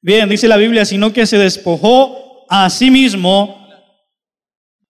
Bien, 0.01 0.29
dice 0.29 0.49
la 0.49 0.57
Biblia, 0.57 0.85
sino 0.85 1.13
que 1.13 1.25
se 1.25 1.39
despojó 1.39 2.45
a 2.49 2.69
sí 2.69 2.91
mismo, 2.91 3.65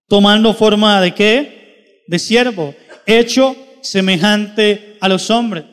tomando 0.09 0.55
forma 0.55 1.03
de 1.03 1.15
qué? 1.15 1.56
De 2.07 2.19
siervo, 2.19 2.75
hecho 3.07 3.57
semejante 3.83 4.97
a 5.01 5.09
los 5.09 5.31
hombres. 5.31 5.65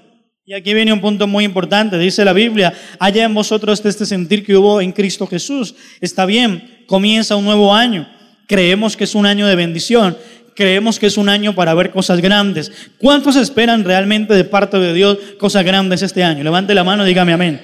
Y 0.46 0.54
aquí 0.54 0.74
viene 0.74 0.92
un 0.92 1.00
punto 1.00 1.26
muy 1.26 1.46
importante, 1.46 1.98
dice 1.98 2.26
la 2.26 2.34
Biblia, 2.34 2.74
haya 3.00 3.24
en 3.24 3.34
vosotros 3.34 3.82
este 3.86 4.06
sentir 4.06 4.46
que 4.46 4.58
hubo 4.58 4.82
en 4.82 4.92
Cristo 4.92 5.26
Jesús. 5.26 5.74
Está 6.02 6.26
bien, 6.26 6.84
comienza 6.86 7.38
un 7.38 7.46
nuevo 7.46 7.74
año. 7.74 8.10
Creemos 8.46 8.98
que 8.98 9.06
es 9.06 9.16
un 9.16 9.26
año 9.26 9.48
de 9.48 9.56
bendición, 9.56 10.18
creemos 10.54 11.00
que 11.00 11.08
es 11.08 11.18
un 11.18 11.30
año 11.30 11.56
para 11.56 11.74
ver 11.74 11.92
cosas 11.92 12.20
grandes. 12.20 12.72
¿Cuántos 12.98 13.38
esperan 13.38 13.86
realmente 13.86 14.34
de 14.34 14.44
parte 14.44 14.78
de 14.80 14.94
Dios 14.94 15.18
cosas 15.40 15.64
grandes 15.64 16.02
este 16.02 16.26
año? 16.26 16.44
Levante 16.44 16.74
la 16.74 16.84
mano, 16.84 17.06
dígame 17.06 17.32
amén. 17.32 17.62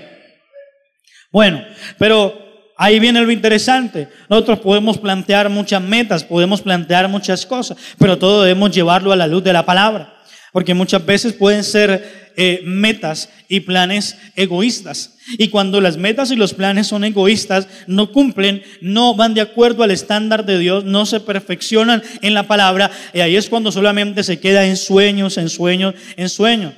Bueno, 1.31 1.63
pero 1.97 2.48
ahí 2.79 2.97
viene 2.97 3.21
lo 3.21 3.29
interesante. 3.29 4.07
Nosotros 4.29 4.59
podemos 4.59 4.97
plantear 4.97 5.49
muchas 5.49 5.81
metas, 5.83 6.23
podemos 6.23 6.61
plantear 6.61 7.09
muchas 7.09 7.45
cosas, 7.45 7.77
pero 7.99 8.17
todo 8.17 8.41
debemos 8.41 8.71
llevarlo 8.71 9.11
a 9.11 9.17
la 9.17 9.27
luz 9.27 9.43
de 9.43 9.53
la 9.53 9.65
palabra. 9.65 10.15
Porque 10.53 10.73
muchas 10.73 11.05
veces 11.05 11.33
pueden 11.33 11.63
ser 11.63 12.31
eh, 12.37 12.61
metas 12.63 13.29
y 13.49 13.59
planes 13.59 14.17
egoístas. 14.35 15.17
Y 15.37 15.49
cuando 15.49 15.81
las 15.81 15.97
metas 15.97 16.31
y 16.31 16.37
los 16.37 16.53
planes 16.53 16.87
son 16.87 17.03
egoístas, 17.03 17.67
no 17.85 18.13
cumplen, 18.13 18.63
no 18.81 19.13
van 19.13 19.33
de 19.33 19.41
acuerdo 19.41 19.83
al 19.83 19.91
estándar 19.91 20.45
de 20.45 20.57
Dios, 20.57 20.85
no 20.85 21.05
se 21.05 21.19
perfeccionan 21.19 22.01
en 22.21 22.33
la 22.33 22.47
palabra, 22.47 22.89
y 23.13 23.19
ahí 23.19 23.35
es 23.35 23.49
cuando 23.49 23.73
solamente 23.73 24.23
se 24.23 24.39
queda 24.39 24.65
en 24.65 24.77
sueños, 24.77 25.37
en 25.37 25.49
sueños, 25.49 25.93
en 26.15 26.29
sueños. 26.29 26.73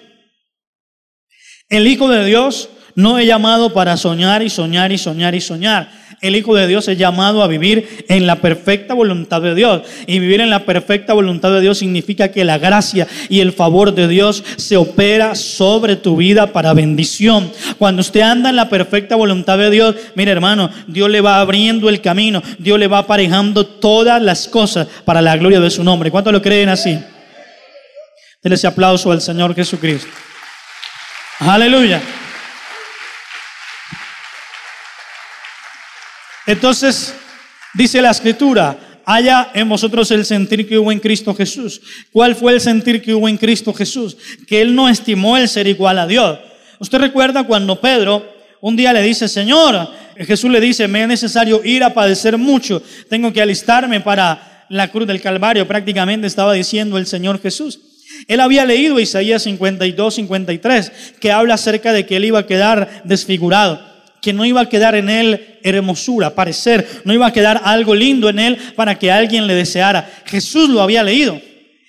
El 1.70 1.88
Hijo 1.88 2.10
de 2.10 2.26
Dios 2.26 2.70
no 2.96 3.20
he 3.20 3.26
llamado 3.26 3.74
para 3.74 3.98
soñar 3.98 4.44
y 4.44 4.50
soñar 4.50 4.92
y 4.92 4.98
soñar 4.98 5.36
y 5.36 5.42
soñar. 5.42 6.02
El 6.22 6.36
Hijo 6.36 6.54
de 6.54 6.68
Dios 6.68 6.88
es 6.88 7.00
llamado 7.00 7.42
a 7.42 7.48
vivir 7.48 8.06
en 8.08 8.28
la 8.28 8.36
perfecta 8.36 8.94
voluntad 8.94 9.42
de 9.42 9.56
Dios. 9.56 9.82
Y 10.06 10.20
vivir 10.20 10.40
en 10.40 10.52
la 10.52 10.66
perfecta 10.66 11.14
voluntad 11.14 11.52
de 11.52 11.62
Dios 11.62 11.80
significa 11.80 12.32
que 12.32 12.46
la 12.46 12.60
gracia 12.60 13.08
y 13.28 13.40
el 13.40 13.54
favor 13.54 13.96
de 13.96 14.08
Dios 14.08 14.44
se 14.58 14.78
opera 14.78 15.34
sobre 15.34 15.96
tu 15.96 16.18
vida 16.18 16.54
para 16.54 16.74
bendición. 16.74 17.52
Cuando 17.80 18.02
usted 18.02 18.22
anda 18.22 18.52
en 18.52 18.56
la 18.56 18.70
perfecta 18.70 19.16
voluntad 19.16 19.58
de 19.58 19.72
Dios, 19.72 19.96
mire 20.14 20.32
hermano, 20.32 20.70
Dios 20.86 21.10
le 21.10 21.22
va 21.22 21.40
abriendo 21.40 21.90
el 21.90 22.02
camino, 22.02 22.44
Dios 22.60 22.78
le 22.78 22.88
va 22.88 23.00
aparejando 23.00 23.66
todas 23.66 24.22
las 24.22 24.48
cosas 24.48 24.88
para 25.04 25.24
la 25.24 25.36
gloria 25.38 25.60
de 25.60 25.72
su 25.72 25.84
nombre. 25.84 26.12
¿Cuántos 26.12 26.34
lo 26.34 26.42
creen 26.42 26.70
así? 26.70 27.00
Denle 28.44 28.56
ese 28.56 28.68
aplauso 28.68 29.12
al 29.12 29.22
Señor 29.22 29.56
Jesucristo. 29.56 30.08
Aleluya. 31.40 32.00
Entonces, 36.52 37.14
dice 37.74 38.02
la 38.02 38.12
escritura, 38.12 38.78
haya 39.06 39.52
en 39.54 39.70
vosotros 39.70 40.12
el 40.12 40.26
sentir 40.26 40.68
que 40.68 40.78
hubo 40.78 40.92
en 40.92 41.00
Cristo 41.00 41.34
Jesús. 41.34 41.82
¿Cuál 42.12 42.36
fue 42.36 42.52
el 42.52 42.60
sentir 42.60 43.02
que 43.02 43.14
hubo 43.14 43.30
en 43.30 43.38
Cristo 43.38 43.74
Jesús? 43.74 44.18
Que 44.46 44.62
él 44.62 44.76
no 44.76 44.90
estimó 44.90 45.38
el 45.38 45.48
ser 45.48 45.66
igual 45.68 45.98
a 45.98 46.08
Dios. 46.08 46.40
Usted 46.80 46.98
recuerda 46.98 47.46
cuando 47.46 47.80
Pedro 47.80 48.30
un 48.60 48.76
día 48.76 48.92
le 48.92 49.02
dice, 49.02 49.30
Señor, 49.30 49.92
Jesús 50.18 50.52
le 50.52 50.60
dice, 50.60 50.90
me 50.90 51.04
es 51.04 51.08
necesario 51.08 51.62
ir 51.64 51.86
a 51.86 51.94
padecer 51.94 52.38
mucho, 52.38 52.84
tengo 53.10 53.32
que 53.32 53.42
alistarme 53.42 54.02
para 54.02 54.66
la 54.68 54.90
cruz 54.90 55.08
del 55.08 55.22
Calvario, 55.22 55.66
prácticamente 55.66 56.28
estaba 56.28 56.52
diciendo 56.52 56.98
el 56.98 57.08
Señor 57.08 57.42
Jesús. 57.42 57.80
Él 58.28 58.42
había 58.42 58.66
leído 58.66 59.00
Isaías 59.00 59.44
52, 59.44 60.16
53, 60.16 60.92
que 61.22 61.32
habla 61.32 61.54
acerca 61.54 61.94
de 61.94 62.06
que 62.06 62.18
él 62.18 62.26
iba 62.26 62.40
a 62.40 62.46
quedar 62.46 63.04
desfigurado 63.06 63.91
que 64.22 64.34
no 64.34 64.46
iba 64.46 64.62
a 64.62 64.70
quedar 64.70 64.96
en 64.96 65.10
él 65.10 65.60
hermosura, 65.64 66.36
parecer, 66.36 66.88
no 67.06 67.14
iba 67.14 67.26
a 67.26 67.34
quedar 67.34 67.62
algo 67.64 67.96
lindo 67.96 68.30
en 68.30 68.40
él 68.40 68.58
para 68.76 68.98
que 68.98 69.12
alguien 69.12 69.48
le 69.48 69.56
deseara. 69.56 70.10
Jesús 70.26 70.70
lo 70.70 70.82
había 70.82 71.04
leído, 71.04 71.42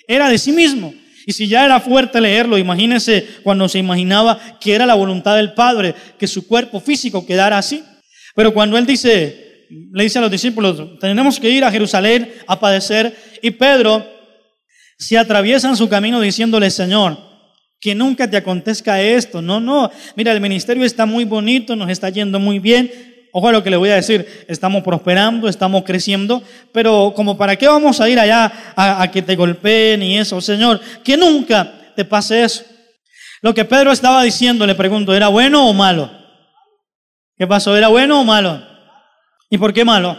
era 0.08 0.28
de 0.28 0.38
sí 0.38 0.52
mismo. 0.52 0.94
Y 1.26 1.32
si 1.32 1.46
ya 1.46 1.64
era 1.64 1.78
fuerte 1.78 2.20
leerlo, 2.20 2.58
imagínese 2.58 3.26
cuando 3.42 3.68
se 3.68 3.78
imaginaba 3.78 4.40
que 4.60 4.74
era 4.74 4.86
la 4.86 4.94
voluntad 4.94 5.36
del 5.36 5.52
Padre 5.52 5.94
que 6.18 6.26
su 6.26 6.48
cuerpo 6.48 6.80
físico 6.80 7.24
quedara 7.24 7.58
así. 7.58 7.84
Pero 8.34 8.52
cuando 8.52 8.76
él 8.76 8.86
dice, 8.86 9.66
le 9.92 10.02
dice 10.02 10.18
a 10.18 10.22
los 10.22 10.30
discípulos, 10.30 10.98
tenemos 10.98 11.38
que 11.38 11.50
ir 11.50 11.64
a 11.64 11.70
Jerusalén 11.70 12.32
a 12.46 12.58
padecer, 12.58 13.14
y 13.40 13.50
Pedro 13.50 14.04
se 14.98 15.18
atraviesa 15.18 15.68
en 15.68 15.76
su 15.76 15.88
camino 15.88 16.20
diciéndole, 16.20 16.70
Señor, 16.70 17.18
que 17.82 17.96
nunca 17.96 18.30
te 18.30 18.36
acontezca 18.36 19.02
esto. 19.02 19.42
No, 19.42 19.58
no. 19.58 19.90
Mira, 20.14 20.30
el 20.30 20.40
ministerio 20.40 20.84
está 20.84 21.04
muy 21.04 21.24
bonito, 21.24 21.74
nos 21.74 21.90
está 21.90 22.08
yendo 22.10 22.38
muy 22.38 22.60
bien. 22.60 23.28
Ojo 23.32 23.48
a 23.48 23.52
lo 23.52 23.64
que 23.64 23.70
le 23.70 23.76
voy 23.76 23.88
a 23.88 23.96
decir, 23.96 24.44
estamos 24.46 24.84
prosperando, 24.84 25.48
estamos 25.48 25.82
creciendo, 25.82 26.42
pero 26.70 27.12
como 27.16 27.36
para 27.36 27.56
qué 27.56 27.66
vamos 27.66 28.00
a 28.00 28.08
ir 28.08 28.20
allá 28.20 28.52
a, 28.76 29.10
que 29.10 29.22
te 29.22 29.34
golpeen 29.34 30.02
y 30.02 30.16
eso, 30.16 30.40
Señor, 30.40 30.80
que 31.02 31.16
nunca 31.16 31.92
te 31.96 32.04
pase 32.04 32.44
eso. 32.44 32.62
Lo 33.40 33.52
que 33.52 33.64
Pedro 33.64 33.90
estaba 33.90 34.22
diciendo, 34.22 34.64
le 34.64 34.76
pregunto, 34.76 35.12
¿era 35.12 35.26
bueno 35.26 35.68
o 35.68 35.72
malo? 35.72 36.08
¿Qué 37.36 37.48
pasó? 37.48 37.76
¿Era 37.76 37.88
bueno 37.88 38.20
o 38.20 38.24
malo? 38.24 38.62
¿Y 39.50 39.58
por 39.58 39.72
qué 39.72 39.84
malo? 39.84 40.16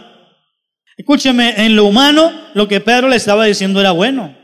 Escúcheme, 0.98 1.64
en 1.64 1.76
lo 1.76 1.86
humano 1.86 2.30
lo 2.52 2.68
que 2.68 2.80
Pedro 2.80 3.08
le 3.08 3.16
estaba 3.16 3.46
diciendo 3.46 3.80
era 3.80 3.92
bueno. 3.92 4.36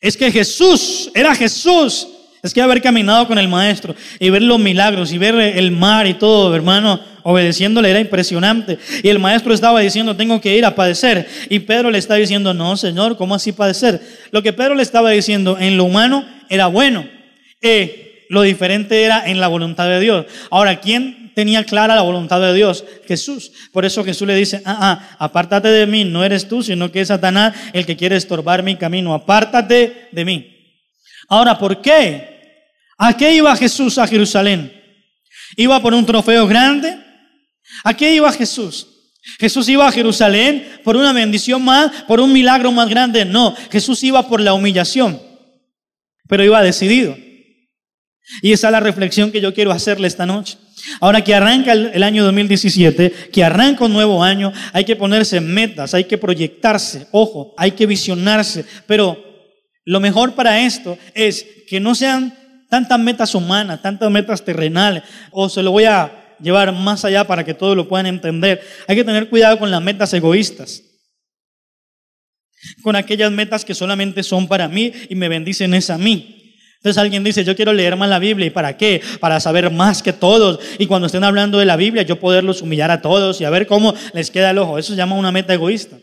Es 0.00 0.16
que 0.16 0.32
Jesús, 0.32 1.10
era 1.14 1.34
Jesús 1.34 2.08
es 2.44 2.52
que 2.52 2.60
haber 2.60 2.82
caminado 2.82 3.26
con 3.26 3.38
el 3.38 3.48
maestro 3.48 3.96
y 4.20 4.28
ver 4.28 4.42
los 4.42 4.58
milagros 4.58 5.10
y 5.12 5.18
ver 5.18 5.34
el 5.34 5.70
mar 5.70 6.06
y 6.06 6.12
todo, 6.12 6.54
hermano, 6.54 7.00
obedeciéndole 7.22 7.88
era 7.88 8.00
impresionante. 8.00 8.78
Y 9.02 9.08
el 9.08 9.18
maestro 9.18 9.54
estaba 9.54 9.80
diciendo, 9.80 10.14
tengo 10.14 10.42
que 10.42 10.54
ir 10.54 10.66
a 10.66 10.74
padecer. 10.74 11.26
Y 11.48 11.60
Pedro 11.60 11.90
le 11.90 11.96
está 11.96 12.16
diciendo, 12.16 12.52
no, 12.52 12.76
Señor, 12.76 13.16
¿cómo 13.16 13.34
así 13.34 13.52
padecer? 13.52 13.98
Lo 14.30 14.42
que 14.42 14.52
Pedro 14.52 14.74
le 14.74 14.82
estaba 14.82 15.10
diciendo 15.10 15.56
en 15.58 15.78
lo 15.78 15.84
humano 15.84 16.26
era 16.50 16.66
bueno. 16.66 17.08
Eh, 17.62 18.26
lo 18.28 18.42
diferente 18.42 19.02
era 19.02 19.26
en 19.26 19.40
la 19.40 19.48
voluntad 19.48 19.88
de 19.88 20.00
Dios. 20.00 20.26
Ahora, 20.50 20.80
¿quién 20.80 21.32
tenía 21.34 21.64
clara 21.64 21.94
la 21.94 22.02
voluntad 22.02 22.42
de 22.42 22.52
Dios? 22.52 22.84
Jesús. 23.08 23.52
Por 23.72 23.86
eso 23.86 24.04
Jesús 24.04 24.28
le 24.28 24.36
dice, 24.36 24.60
ah, 24.66 24.76
ah, 24.80 25.16
apártate 25.18 25.68
de 25.68 25.86
mí, 25.86 26.04
no 26.04 26.22
eres 26.22 26.46
tú, 26.46 26.62
sino 26.62 26.92
que 26.92 27.00
es 27.00 27.08
Satanás 27.08 27.56
el 27.72 27.86
que 27.86 27.96
quiere 27.96 28.16
estorbar 28.16 28.62
mi 28.62 28.76
camino. 28.76 29.14
Apártate 29.14 30.08
de 30.12 30.24
mí. 30.26 30.50
Ahora, 31.28 31.58
¿por 31.58 31.80
qué? 31.80 32.33
¿A 32.98 33.16
qué 33.16 33.34
iba 33.34 33.54
Jesús 33.56 33.98
a 33.98 34.06
Jerusalén? 34.06 34.72
¿Iba 35.56 35.80
por 35.80 35.94
un 35.94 36.06
trofeo 36.06 36.46
grande? 36.46 36.96
¿A 37.82 37.94
qué 37.94 38.14
iba 38.14 38.30
Jesús? 38.32 38.88
Jesús 39.38 39.68
iba 39.68 39.88
a 39.88 39.92
Jerusalén 39.92 40.80
por 40.84 40.96
una 40.96 41.12
bendición 41.12 41.64
más, 41.64 42.02
por 42.02 42.20
un 42.20 42.32
milagro 42.32 42.70
más 42.72 42.88
grande. 42.88 43.24
No, 43.24 43.54
Jesús 43.70 44.02
iba 44.04 44.28
por 44.28 44.40
la 44.40 44.52
humillación, 44.52 45.20
pero 46.28 46.44
iba 46.44 46.62
decidido. 46.62 47.16
Y 48.42 48.52
esa 48.52 48.68
es 48.68 48.72
la 48.72 48.80
reflexión 48.80 49.30
que 49.30 49.40
yo 49.40 49.52
quiero 49.54 49.70
hacerle 49.70 50.08
esta 50.08 50.26
noche. 50.26 50.58
Ahora 51.00 51.24
que 51.24 51.34
arranca 51.34 51.72
el, 51.72 52.02
año 52.02 52.24
2017, 52.24 53.30
que 53.32 53.44
arranca 53.44 53.84
un 53.84 53.92
nuevo 53.92 54.22
año, 54.22 54.52
hay 54.72 54.84
que 54.84 54.96
ponerse 54.96 55.40
metas, 55.40 55.94
hay 55.94 56.04
que 56.04 56.18
proyectarse, 56.18 57.06
ojo, 57.10 57.54
hay 57.56 57.72
que 57.72 57.86
visionarse. 57.86 58.64
Pero 58.86 59.22
lo 59.84 60.00
mejor 60.00 60.34
para 60.34 60.60
esto 60.60 60.98
es 61.14 61.46
que 61.68 61.80
no 61.80 61.94
sean 61.94 62.36
tantas 62.68 62.98
metas 62.98 63.34
humanas, 63.34 63.82
tantas 63.82 64.10
metas 64.10 64.44
terrenales, 64.44 65.02
o 65.30 65.48
se 65.48 65.62
lo 65.62 65.70
voy 65.70 65.84
a 65.84 66.36
llevar 66.40 66.72
más 66.72 67.04
allá 67.04 67.24
para 67.24 67.44
que 67.44 67.54
todos 67.54 67.76
lo 67.76 67.88
puedan 67.88 68.06
entender. 68.06 68.62
Hay 68.86 68.96
que 68.96 69.04
tener 69.04 69.28
cuidado 69.28 69.58
con 69.58 69.70
las 69.70 69.82
metas 69.82 70.12
egoístas, 70.12 70.82
con 72.82 72.96
aquellas 72.96 73.30
metas 73.30 73.64
que 73.64 73.74
solamente 73.74 74.22
son 74.22 74.48
para 74.48 74.68
mí 74.68 74.92
y 75.08 75.14
me 75.14 75.28
bendicen 75.28 75.74
es 75.74 75.90
a 75.90 75.98
mí. 75.98 76.40
Entonces 76.76 77.00
alguien 77.00 77.24
dice, 77.24 77.44
yo 77.44 77.56
quiero 77.56 77.72
leer 77.72 77.96
más 77.96 78.10
la 78.10 78.18
Biblia. 78.18 78.46
¿Y 78.46 78.50
para 78.50 78.76
qué? 78.76 79.00
Para 79.18 79.40
saber 79.40 79.70
más 79.70 80.02
que 80.02 80.12
todos. 80.12 80.60
Y 80.78 80.86
cuando 80.86 81.06
estén 81.06 81.24
hablando 81.24 81.58
de 81.58 81.64
la 81.64 81.76
Biblia, 81.76 82.02
yo 82.02 82.20
poderlos 82.20 82.60
humillar 82.60 82.90
a 82.90 83.00
todos 83.00 83.40
y 83.40 83.44
a 83.44 83.50
ver 83.50 83.66
cómo 83.66 83.94
les 84.12 84.30
queda 84.30 84.50
el 84.50 84.58
ojo. 84.58 84.76
Eso 84.76 84.92
se 84.92 84.96
llama 84.98 85.16
una 85.16 85.32
meta 85.32 85.54
egoísta. 85.54 85.96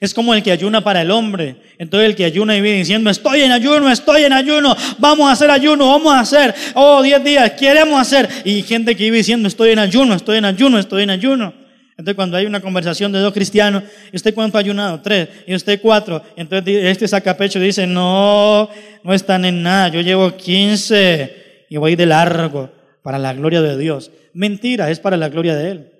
Es 0.00 0.14
como 0.14 0.32
el 0.32 0.42
que 0.42 0.52
ayuna 0.52 0.80
para 0.82 1.02
el 1.02 1.10
hombre. 1.10 1.56
Entonces 1.78 2.10
el 2.10 2.16
que 2.16 2.24
ayuna 2.24 2.56
y 2.56 2.60
viene 2.60 2.78
diciendo, 2.78 3.10
estoy 3.10 3.40
en 3.40 3.50
ayuno, 3.50 3.90
estoy 3.90 4.22
en 4.22 4.32
ayuno, 4.32 4.76
vamos 4.98 5.28
a 5.28 5.32
hacer 5.32 5.50
ayuno, 5.50 5.88
vamos 5.88 6.12
a 6.14 6.20
hacer, 6.20 6.54
oh, 6.74 7.02
10 7.02 7.24
días, 7.24 7.52
queremos 7.52 8.00
hacer. 8.00 8.28
Y 8.44 8.62
gente 8.62 8.94
que 8.94 9.04
vive 9.04 9.18
diciendo, 9.18 9.48
estoy 9.48 9.70
en 9.70 9.80
ayuno, 9.80 10.14
estoy 10.14 10.38
en 10.38 10.44
ayuno, 10.44 10.78
estoy 10.78 11.02
en 11.02 11.10
ayuno. 11.10 11.52
Entonces 11.98 12.14
cuando 12.14 12.36
hay 12.36 12.46
una 12.46 12.60
conversación 12.60 13.10
de 13.10 13.18
dos 13.18 13.32
cristianos, 13.32 13.82
¿y 14.12 14.16
usted 14.16 14.32
cuánto 14.32 14.56
ha 14.56 14.60
ayunado? 14.60 15.00
Tres. 15.00 15.30
¿Y 15.48 15.54
usted 15.56 15.80
cuatro? 15.82 16.22
Entonces 16.36 16.84
este 16.84 17.08
saca 17.08 17.36
pecho 17.36 17.58
y 17.58 17.62
dice, 17.62 17.88
no, 17.88 18.70
no 19.02 19.12
están 19.12 19.44
en 19.44 19.64
nada, 19.64 19.88
yo 19.88 20.00
llevo 20.00 20.36
quince 20.36 21.66
y 21.68 21.76
voy 21.76 21.96
de 21.96 22.06
largo 22.06 22.70
para 23.02 23.18
la 23.18 23.34
gloria 23.34 23.62
de 23.62 23.76
Dios. 23.76 24.12
Mentira, 24.32 24.90
es 24.90 25.00
para 25.00 25.16
la 25.16 25.28
gloria 25.28 25.56
de 25.56 25.70
Él. 25.72 25.92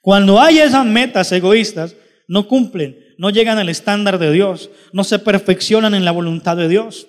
Cuando 0.00 0.40
hay 0.40 0.58
esas 0.58 0.84
metas 0.84 1.30
egoístas, 1.30 1.94
no 2.28 2.46
cumplen, 2.46 2.96
no 3.18 3.30
llegan 3.30 3.58
al 3.58 3.68
estándar 3.68 4.18
de 4.18 4.30
Dios, 4.30 4.70
no 4.92 5.02
se 5.02 5.18
perfeccionan 5.18 5.94
en 5.94 6.04
la 6.04 6.12
voluntad 6.12 6.56
de 6.56 6.68
Dios. 6.68 7.08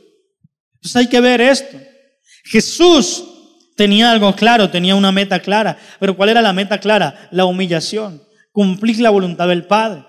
Entonces 0.75 0.95
hay 0.95 1.07
que 1.07 1.21
ver 1.21 1.41
esto. 1.41 1.77
Jesús 2.45 3.25
Tenía 3.79 4.11
algo 4.11 4.35
claro, 4.35 4.69
tenía 4.69 4.93
una 4.93 5.13
meta 5.13 5.39
clara. 5.39 5.77
Pero 6.01 6.17
¿cuál 6.17 6.27
era 6.27 6.41
la 6.41 6.51
meta 6.51 6.81
clara? 6.81 7.29
La 7.31 7.45
humillación, 7.45 8.21
cumplir 8.51 8.99
la 8.99 9.09
voluntad 9.09 9.47
del 9.47 9.67
Padre. 9.67 10.03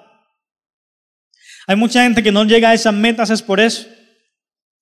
Hay 1.69 1.77
mucha 1.77 2.03
gente 2.03 2.21
que 2.21 2.33
no 2.33 2.43
llega 2.43 2.71
a 2.71 2.75
esas 2.75 2.93
metas 2.93 3.31
es 3.31 3.41
por 3.41 3.61
eso. 3.61 3.87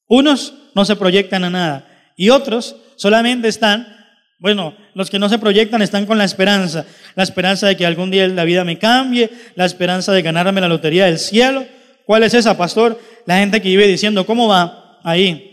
Unos 0.07 0.55
no 0.75 0.87
se 0.87 0.97
proyectan 0.97 1.45
a 1.45 1.51
nada 1.51 2.13
y 2.17 2.31
otros 2.31 2.77
solamente 2.97 3.49
están, 3.49 3.98
bueno, 4.39 4.77
los 4.95 5.11
que 5.11 5.19
no 5.19 5.29
se 5.29 5.39
proyectan 5.39 5.83
están 5.83 6.07
con 6.07 6.19
la 6.19 6.25
esperanza, 6.25 6.87
la 7.15 7.23
esperanza 7.23 7.67
de 7.67 7.77
que 7.77 7.87
algún 7.87 8.11
día 8.11 8.27
la 8.29 8.45
vida 8.45 8.65
me 8.65 8.79
cambie, 8.79 9.31
la 9.55 9.65
esperanza 9.65 10.13
de 10.13 10.23
ganarme 10.23 10.61
la 10.61 10.69
lotería 10.69 11.07
del 11.07 11.19
cielo. 11.19 11.67
¿Cuál 12.05 12.23
es 12.23 12.35
esa, 12.35 12.57
pastor? 12.57 13.01
La 13.27 13.39
gente 13.39 13.61
que 13.61 13.69
vive 13.69 13.87
diciendo, 13.87 14.25
¿cómo 14.25 14.49
va? 14.49 15.01
Ahí, 15.03 15.49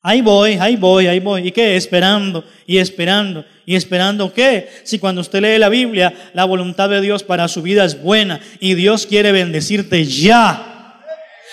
Ahí 0.00 0.20
voy, 0.22 0.52
ahí 0.52 0.76
voy, 0.76 1.06
ahí 1.06 1.18
voy. 1.18 1.48
¿Y 1.48 1.52
qué? 1.52 1.76
Esperando 1.76 2.44
y 2.66 2.78
esperando. 2.78 3.44
¿Y 3.66 3.74
esperando 3.74 4.32
qué? 4.32 4.68
Si 4.84 4.98
cuando 4.98 5.20
usted 5.20 5.42
lee 5.42 5.58
la 5.58 5.68
Biblia, 5.68 6.14
la 6.34 6.44
voluntad 6.44 6.88
de 6.88 7.00
Dios 7.00 7.24
para 7.24 7.48
su 7.48 7.62
vida 7.62 7.84
es 7.84 8.00
buena 8.00 8.40
y 8.60 8.74
Dios 8.74 9.06
quiere 9.06 9.32
bendecirte 9.32 10.04
ya. 10.04 10.67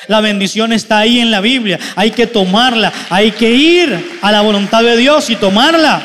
La 0.08 0.22
bendición 0.22 0.74
está 0.74 1.00
ahí 1.00 1.20
en 1.20 1.32
la 1.32 1.42
Biblia. 1.42 1.80
Hay 1.96 2.12
que 2.12 2.28
tomarla. 2.28 2.92
Hay 3.10 3.32
que 3.32 3.50
ir 3.50 4.18
a 4.22 4.32
la 4.32 4.42
voluntad 4.42 4.84
de 4.84 4.98
Dios 4.98 5.30
y 5.30 5.36
tomarla. 5.36 6.04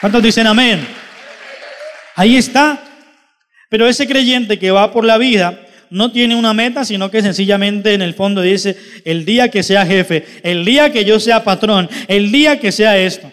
¿Cuántos 0.00 0.22
dicen 0.22 0.46
amén? 0.46 0.86
Ahí 2.14 2.36
está. 2.36 2.82
Pero 3.68 3.88
ese 3.88 4.06
creyente 4.06 4.58
que 4.58 4.70
va 4.70 4.92
por 4.92 5.04
la 5.04 5.18
vida 5.18 5.58
no 5.90 6.10
tiene 6.12 6.34
una 6.34 6.52
meta, 6.52 6.84
sino 6.84 7.10
que 7.10 7.22
sencillamente 7.22 7.94
en 7.94 8.02
el 8.02 8.14
fondo 8.14 8.42
dice, 8.42 8.76
el 9.04 9.24
día 9.24 9.50
que 9.50 9.62
sea 9.62 9.86
jefe, 9.86 10.24
el 10.42 10.64
día 10.64 10.92
que 10.92 11.04
yo 11.04 11.20
sea 11.20 11.44
patrón, 11.44 11.88
el 12.08 12.32
día 12.32 12.58
que 12.58 12.72
sea 12.72 12.98
esto. 12.98 13.32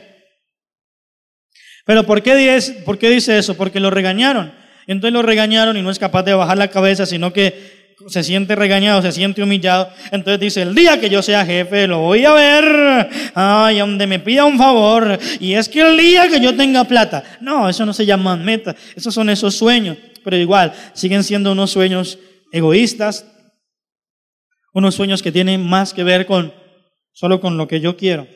Pero 1.85 2.05
¿por 2.05 2.21
qué, 2.21 2.35
dice, 2.35 2.73
¿por 2.85 2.97
qué 2.97 3.09
dice 3.09 3.37
eso? 3.37 3.57
Porque 3.57 3.79
lo 3.79 3.89
regañaron. 3.89 4.53
Entonces 4.87 5.13
lo 5.13 5.21
regañaron 5.21 5.77
y 5.77 5.81
no 5.81 5.91
es 5.91 5.99
capaz 5.99 6.23
de 6.23 6.33
bajar 6.33 6.57
la 6.57 6.69
cabeza, 6.69 7.05
sino 7.05 7.33
que 7.33 7.82
se 8.07 8.23
siente 8.23 8.55
regañado, 8.55 9.01
se 9.01 9.11
siente 9.11 9.41
humillado. 9.41 9.89
Entonces 10.11 10.39
dice, 10.39 10.61
el 10.61 10.75
día 10.75 10.99
que 10.99 11.09
yo 11.09 11.21
sea 11.21 11.45
jefe, 11.45 11.87
lo 11.87 11.99
voy 11.99 12.25
a 12.25 12.33
ver. 12.33 13.09
Ay, 13.35 13.79
donde 13.79 14.07
me 14.07 14.19
pida 14.19 14.45
un 14.45 14.57
favor. 14.57 15.19
Y 15.39 15.53
es 15.53 15.69
que 15.69 15.81
el 15.81 15.97
día 15.97 16.27
que 16.27 16.39
yo 16.39 16.55
tenga 16.55 16.83
plata. 16.83 17.23
No, 17.41 17.69
eso 17.69 17.85
no 17.85 17.93
se 17.93 18.05
llama 18.05 18.35
meta. 18.35 18.75
Esos 18.95 19.13
son 19.13 19.29
esos 19.29 19.55
sueños. 19.55 19.97
Pero 20.23 20.37
igual, 20.37 20.73
siguen 20.93 21.23
siendo 21.23 21.51
unos 21.51 21.71
sueños 21.71 22.17
egoístas, 22.51 23.25
unos 24.73 24.95
sueños 24.95 25.21
que 25.21 25.31
tienen 25.31 25.65
más 25.65 25.93
que 25.93 26.03
ver 26.03 26.25
con 26.25 26.53
solo 27.11 27.39
con 27.39 27.57
lo 27.57 27.67
que 27.67 27.79
yo 27.79 27.97
quiero. 27.97 28.27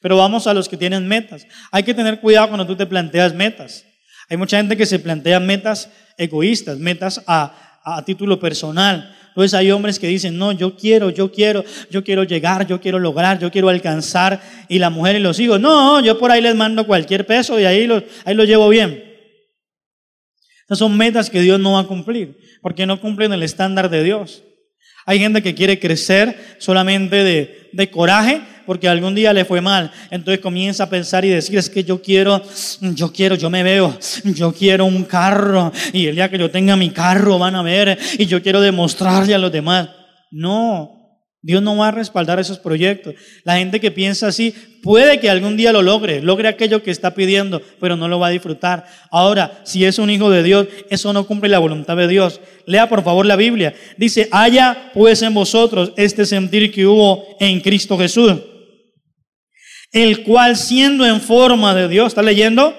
Pero 0.00 0.16
vamos 0.16 0.46
a 0.46 0.54
los 0.54 0.68
que 0.68 0.76
tienen 0.76 1.06
metas. 1.08 1.46
Hay 1.70 1.82
que 1.82 1.94
tener 1.94 2.20
cuidado 2.20 2.48
cuando 2.48 2.66
tú 2.66 2.76
te 2.76 2.86
planteas 2.86 3.34
metas. 3.34 3.84
Hay 4.28 4.36
mucha 4.36 4.58
gente 4.58 4.76
que 4.76 4.86
se 4.86 4.98
plantea 4.98 5.40
metas 5.40 5.90
egoístas, 6.16 6.78
metas 6.78 7.22
a, 7.26 7.69
a 7.82 8.04
título 8.04 8.38
personal. 8.38 9.16
Entonces 9.28 9.54
hay 9.54 9.70
hombres 9.70 9.98
que 9.98 10.08
dicen, 10.08 10.36
no, 10.36 10.52
yo 10.52 10.76
quiero, 10.76 11.10
yo 11.10 11.30
quiero, 11.30 11.64
yo 11.90 12.02
quiero 12.02 12.24
llegar, 12.24 12.66
yo 12.66 12.80
quiero 12.80 12.98
lograr, 12.98 13.38
yo 13.38 13.50
quiero 13.50 13.68
alcanzar. 13.68 14.40
Y 14.68 14.78
la 14.78 14.90
mujer 14.90 15.16
y 15.16 15.20
los 15.20 15.38
hijos, 15.38 15.60
no, 15.60 16.00
yo 16.00 16.18
por 16.18 16.30
ahí 16.30 16.40
les 16.40 16.54
mando 16.56 16.86
cualquier 16.86 17.26
peso 17.26 17.58
y 17.58 17.64
ahí 17.64 17.86
lo, 17.86 18.02
ahí 18.24 18.34
llevo 18.46 18.68
bien. 18.68 19.04
Esas 20.64 20.78
son 20.78 20.96
metas 20.96 21.30
que 21.30 21.40
Dios 21.40 21.58
no 21.58 21.72
va 21.72 21.80
a 21.80 21.86
cumplir 21.86 22.36
porque 22.62 22.86
no 22.86 23.00
cumplen 23.00 23.32
el 23.32 23.42
estándar 23.42 23.90
de 23.90 24.02
Dios. 24.02 24.44
Hay 25.06 25.18
gente 25.18 25.42
que 25.42 25.54
quiere 25.54 25.78
crecer 25.78 26.56
solamente 26.58 27.24
de, 27.24 27.70
de, 27.72 27.90
coraje 27.90 28.42
porque 28.70 28.86
algún 28.86 29.16
día 29.16 29.32
le 29.32 29.44
fue 29.44 29.60
mal. 29.60 29.90
Entonces 30.12 30.38
comienza 30.40 30.84
a 30.84 30.88
pensar 30.88 31.24
y 31.24 31.28
decir, 31.28 31.58
es 31.58 31.68
que 31.68 31.82
yo 31.82 32.00
quiero, 32.00 32.40
yo 32.80 33.12
quiero, 33.12 33.34
yo 33.34 33.50
me 33.50 33.64
veo, 33.64 33.98
yo 34.22 34.52
quiero 34.52 34.84
un 34.84 35.02
carro 35.02 35.72
y 35.92 36.06
el 36.06 36.14
día 36.14 36.30
que 36.30 36.38
yo 36.38 36.52
tenga 36.52 36.76
mi 36.76 36.90
carro 36.90 37.36
van 37.36 37.56
a 37.56 37.64
ver 37.64 37.98
y 38.16 38.26
yo 38.26 38.40
quiero 38.40 38.60
demostrarle 38.60 39.34
a 39.34 39.38
los 39.38 39.50
demás. 39.50 39.88
No, 40.30 41.00
Dios 41.42 41.62
no 41.62 41.76
va 41.76 41.88
a 41.88 41.90
respaldar 41.90 42.38
esos 42.38 42.60
proyectos. 42.60 43.14
La 43.42 43.56
gente 43.56 43.80
que 43.80 43.90
piensa 43.90 44.28
así 44.28 44.54
puede 44.84 45.18
que 45.18 45.28
algún 45.28 45.56
día 45.56 45.72
lo 45.72 45.82
logre, 45.82 46.22
logre 46.22 46.46
aquello 46.46 46.82
que 46.82 46.92
está 46.92 47.12
pidiendo, 47.12 47.60
pero 47.80 47.96
no 47.96 48.06
lo 48.06 48.20
va 48.20 48.28
a 48.28 48.30
disfrutar. 48.30 48.86
Ahora, 49.10 49.62
si 49.64 49.84
es 49.84 49.98
un 49.98 50.10
hijo 50.10 50.30
de 50.30 50.44
Dios, 50.44 50.68
eso 50.90 51.12
no 51.12 51.26
cumple 51.26 51.48
la 51.48 51.58
voluntad 51.58 51.96
de 51.96 52.06
Dios. 52.06 52.40
Lea 52.66 52.88
por 52.88 53.02
favor 53.02 53.26
la 53.26 53.34
Biblia. 53.36 53.74
Dice, 53.96 54.28
haya 54.30 54.92
pues 54.94 55.22
en 55.22 55.34
vosotros 55.34 55.92
este 55.96 56.24
sentir 56.24 56.70
que 56.70 56.86
hubo 56.86 57.36
en 57.40 57.60
Cristo 57.60 57.98
Jesús, 57.98 58.34
el 59.92 60.22
cual 60.22 60.56
siendo 60.56 61.04
en 61.06 61.20
forma 61.20 61.74
de 61.74 61.88
Dios, 61.88 62.08
¿está 62.08 62.22
leyendo? 62.22 62.76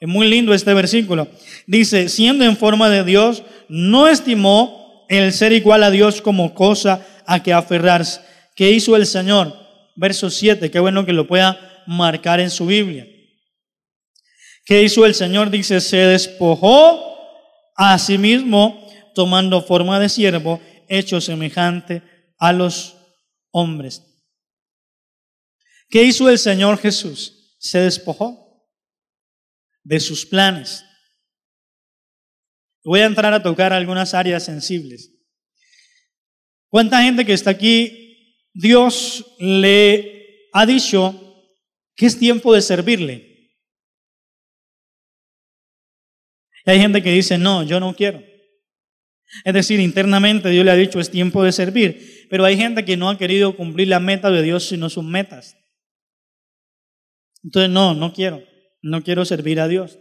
Es 0.00 0.08
muy 0.08 0.28
lindo 0.28 0.54
este 0.54 0.74
versículo. 0.74 1.28
Dice, 1.66 2.08
siendo 2.08 2.44
en 2.44 2.56
forma 2.56 2.88
de 2.88 3.04
Dios, 3.04 3.42
no 3.68 4.08
estimó 4.08 5.06
el 5.08 5.32
ser 5.32 5.52
igual 5.52 5.82
a 5.82 5.90
Dios 5.90 6.20
como 6.20 6.54
cosa 6.54 7.06
a 7.26 7.42
que 7.42 7.52
aferrarse. 7.52 8.20
¿Qué 8.54 8.70
hizo 8.70 8.96
el 8.96 9.06
Señor? 9.06 9.54
Verso 9.94 10.30
7, 10.30 10.70
qué 10.70 10.80
bueno 10.80 11.04
que 11.04 11.12
lo 11.12 11.26
pueda 11.26 11.84
marcar 11.86 12.40
en 12.40 12.50
su 12.50 12.66
Biblia. 12.66 13.06
¿Qué 14.64 14.82
hizo 14.82 15.04
el 15.04 15.14
Señor? 15.14 15.50
Dice, 15.50 15.80
se 15.80 15.98
despojó 15.98 17.12
a 17.76 17.98
sí 17.98 18.18
mismo, 18.18 18.86
tomando 19.14 19.62
forma 19.62 19.98
de 19.98 20.08
siervo, 20.08 20.60
hecho 20.88 21.20
semejante 21.20 22.02
a 22.38 22.52
los 22.52 22.96
hombres. 23.50 24.11
¿Qué 25.92 26.02
hizo 26.04 26.30
el 26.30 26.38
Señor 26.38 26.78
Jesús? 26.78 27.54
Se 27.58 27.78
despojó 27.78 28.66
de 29.84 30.00
sus 30.00 30.24
planes. 30.24 30.82
Voy 32.82 33.00
a 33.00 33.04
entrar 33.04 33.34
a 33.34 33.42
tocar 33.42 33.74
algunas 33.74 34.14
áreas 34.14 34.42
sensibles. 34.42 35.12
¿Cuánta 36.70 37.02
gente 37.02 37.26
que 37.26 37.34
está 37.34 37.50
aquí, 37.50 38.46
Dios 38.54 39.36
le 39.38 40.48
ha 40.54 40.64
dicho 40.64 41.44
que 41.94 42.06
es 42.06 42.18
tiempo 42.18 42.54
de 42.54 42.62
servirle? 42.62 43.52
Hay 46.64 46.78
gente 46.78 47.02
que 47.02 47.12
dice, 47.12 47.36
no, 47.36 47.64
yo 47.64 47.78
no 47.80 47.94
quiero. 47.94 48.24
Es 49.44 49.52
decir, 49.52 49.78
internamente 49.78 50.48
Dios 50.48 50.64
le 50.64 50.70
ha 50.70 50.76
dicho, 50.76 51.00
es 51.00 51.10
tiempo 51.10 51.44
de 51.44 51.52
servir. 51.52 52.26
Pero 52.30 52.46
hay 52.46 52.56
gente 52.56 52.82
que 52.82 52.96
no 52.96 53.10
ha 53.10 53.18
querido 53.18 53.54
cumplir 53.54 53.88
la 53.88 54.00
meta 54.00 54.30
de 54.30 54.40
Dios, 54.40 54.66
sino 54.66 54.88
sus 54.88 55.04
metas. 55.04 55.58
Entonces, 57.42 57.70
no, 57.70 57.94
no 57.94 58.12
quiero. 58.12 58.42
No 58.82 59.02
quiero 59.02 59.24
servir 59.24 59.60
a 59.60 59.68
Dios. 59.68 59.98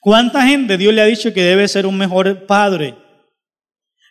¿Cuánta 0.00 0.46
gente 0.46 0.76
Dios 0.76 0.94
le 0.94 1.02
ha 1.02 1.06
dicho 1.06 1.32
que 1.32 1.42
debe 1.42 1.68
ser 1.68 1.86
un 1.86 1.96
mejor 1.96 2.46
padre? 2.46 2.94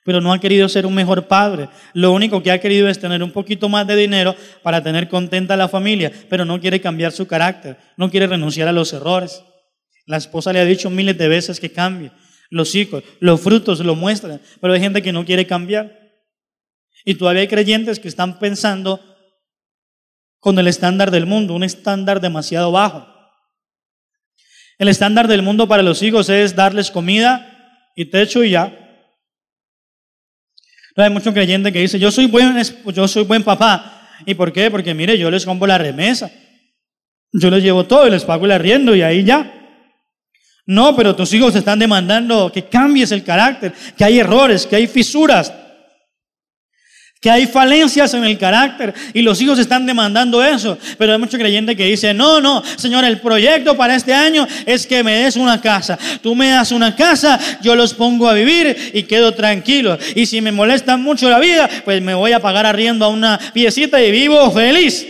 pero 0.06 0.22
no 0.22 0.32
ha 0.32 0.40
querido 0.40 0.70
ser 0.70 0.86
un 0.86 0.94
mejor 0.94 1.28
padre. 1.28 1.68
Lo 1.94 2.12
único 2.12 2.44
que 2.44 2.52
ha 2.52 2.60
querido 2.60 2.88
es 2.88 3.00
tener 3.00 3.24
un 3.24 3.32
poquito 3.32 3.68
más 3.68 3.88
de 3.88 3.96
dinero 3.96 4.36
para 4.62 4.84
tener 4.84 5.10
contenta 5.10 5.56
a 5.56 5.58
la 5.58 5.68
familia, 5.68 6.12
pero 6.30 6.46
no 6.46 6.62
quiere 6.62 6.80
cambiar 6.80 7.12
su 7.12 7.26
carácter, 7.26 7.78
no 7.98 8.12
quiere 8.12 8.28
renunciar 8.28 8.68
a 8.68 8.72
los 8.72 8.94
errores. 8.94 9.44
La 10.06 10.18
esposa 10.18 10.54
le 10.54 10.60
ha 10.60 10.66
dicho 10.66 10.92
miles 10.92 11.18
de 11.18 11.28
veces 11.28 11.60
que 11.60 11.72
cambie. 11.72 12.12
Los 12.52 12.76
hijos, 12.76 13.04
los 13.20 13.42
frutos 13.42 13.80
lo 13.80 13.96
muestran, 13.96 14.40
pero 14.62 14.74
hay 14.74 14.80
gente 14.80 15.02
que 15.02 15.12
no 15.12 15.26
quiere 15.26 15.48
cambiar. 15.48 16.00
Y 17.04 17.16
todavía 17.16 17.42
hay 17.42 17.48
creyentes 17.48 18.00
que 18.00 18.08
están 18.08 18.38
pensando 18.38 19.00
con 20.46 20.60
el 20.60 20.68
estándar 20.68 21.10
del 21.10 21.26
mundo, 21.26 21.56
un 21.56 21.64
estándar 21.64 22.22
demasiado 22.22 22.72
bajo. 22.72 23.08
El 24.78 24.90
estándar 24.90 25.28
del 25.28 25.42
mundo 25.42 25.68
para 25.68 25.82
los 25.82 26.04
hijos 26.04 26.30
es 26.30 26.56
darles 26.56 26.92
comida 26.92 27.82
y 27.96 28.06
techo 28.12 28.44
y 28.44 28.52
ya. 28.52 28.72
hay 30.98 31.10
muchos 31.10 31.34
creyentes 31.34 31.74
que 31.74 31.80
dicen, 31.80 32.00
yo 32.00 32.12
soy 32.12 32.28
buen, 32.28 32.62
yo 32.94 33.08
soy 33.08 33.24
buen 33.24 33.42
papá. 33.42 34.08
¿Y 34.28 34.36
por 34.36 34.54
qué? 34.54 34.70
Porque 34.70 34.94
mire, 34.94 35.18
yo 35.18 35.32
les 35.32 35.44
compro 35.44 35.66
la 35.66 35.80
remesa. 35.80 36.32
Yo 37.34 37.50
les 37.50 37.64
llevo 37.64 37.86
todo 37.86 38.06
y 38.06 38.12
les 38.12 38.24
pago 38.24 38.46
el 38.46 38.52
arriendo 38.52 38.96
y 38.96 39.02
ahí 39.02 39.24
ya. 39.24 39.52
No, 40.68 40.96
pero 40.96 41.16
tus 41.16 41.34
hijos 41.34 41.56
están 41.56 41.80
demandando 41.80 42.52
que 42.52 42.66
cambies 42.66 43.12
el 43.12 43.24
carácter, 43.24 43.74
que 43.98 44.04
hay 44.04 44.20
errores, 44.20 44.68
que 44.68 44.76
hay 44.76 44.86
fisuras 44.86 45.52
que 47.26 47.32
hay 47.32 47.48
falencias 47.48 48.14
en 48.14 48.24
el 48.24 48.38
carácter 48.38 48.94
y 49.12 49.24
los 49.24 49.42
hijos 49.42 49.58
están 49.58 49.88
demandando 49.88 50.44
eso. 50.44 50.78
Pero 50.96 51.12
hay 51.12 51.18
mucho 51.18 51.40
creyente 51.40 51.76
que 51.76 51.86
dice, 51.86 52.14
no, 52.14 52.40
no, 52.40 52.62
Señor, 52.76 53.04
el 53.04 53.20
proyecto 53.20 53.76
para 53.76 53.96
este 53.96 54.14
año 54.14 54.48
es 54.64 54.86
que 54.86 55.04
me 55.04 55.24
des 55.24 55.36
una 55.36 55.60
casa. 55.60 55.98
Tú 56.22 56.36
me 56.36 56.50
das 56.50 56.72
una 56.72 56.96
casa, 56.96 57.40
yo 57.64 57.76
los 57.76 57.96
pongo 57.96 58.30
a 58.30 58.36
vivir 58.36 58.92
y 58.94 59.02
quedo 59.02 59.34
tranquilo. 59.34 59.98
Y 60.14 60.28
si 60.28 60.40
me 60.40 60.52
molesta 60.52 60.98
mucho 60.98 61.28
la 61.28 61.40
vida, 61.40 61.68
pues 61.84 62.00
me 62.00 62.14
voy 62.14 62.32
a 62.32 62.40
pagar 62.40 62.68
arriendo 62.68 63.06
a 63.06 63.08
una 63.08 63.40
piecita 63.56 64.00
y 64.04 64.12
vivo 64.12 64.52
feliz. 64.52 65.08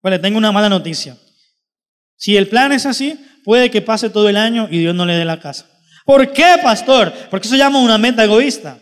Pues 0.00 0.20
tengo 0.20 0.36
una 0.36 0.50
mala 0.50 0.68
noticia. 0.68 1.16
Si 2.16 2.36
el 2.36 2.48
plan 2.48 2.72
es 2.72 2.86
así, 2.86 3.16
puede 3.44 3.70
que 3.70 3.82
pase 3.82 4.10
todo 4.10 4.28
el 4.28 4.36
año 4.36 4.66
y 4.68 4.80
Dios 4.80 4.96
no 4.96 5.06
le 5.06 5.14
dé 5.14 5.24
la 5.24 5.38
casa. 5.38 5.70
¿Por 6.04 6.32
qué, 6.32 6.56
pastor? 6.60 7.12
Porque 7.30 7.46
eso 7.46 7.54
llama 7.54 7.78
una 7.78 7.98
meta 7.98 8.24
egoísta. 8.24 8.78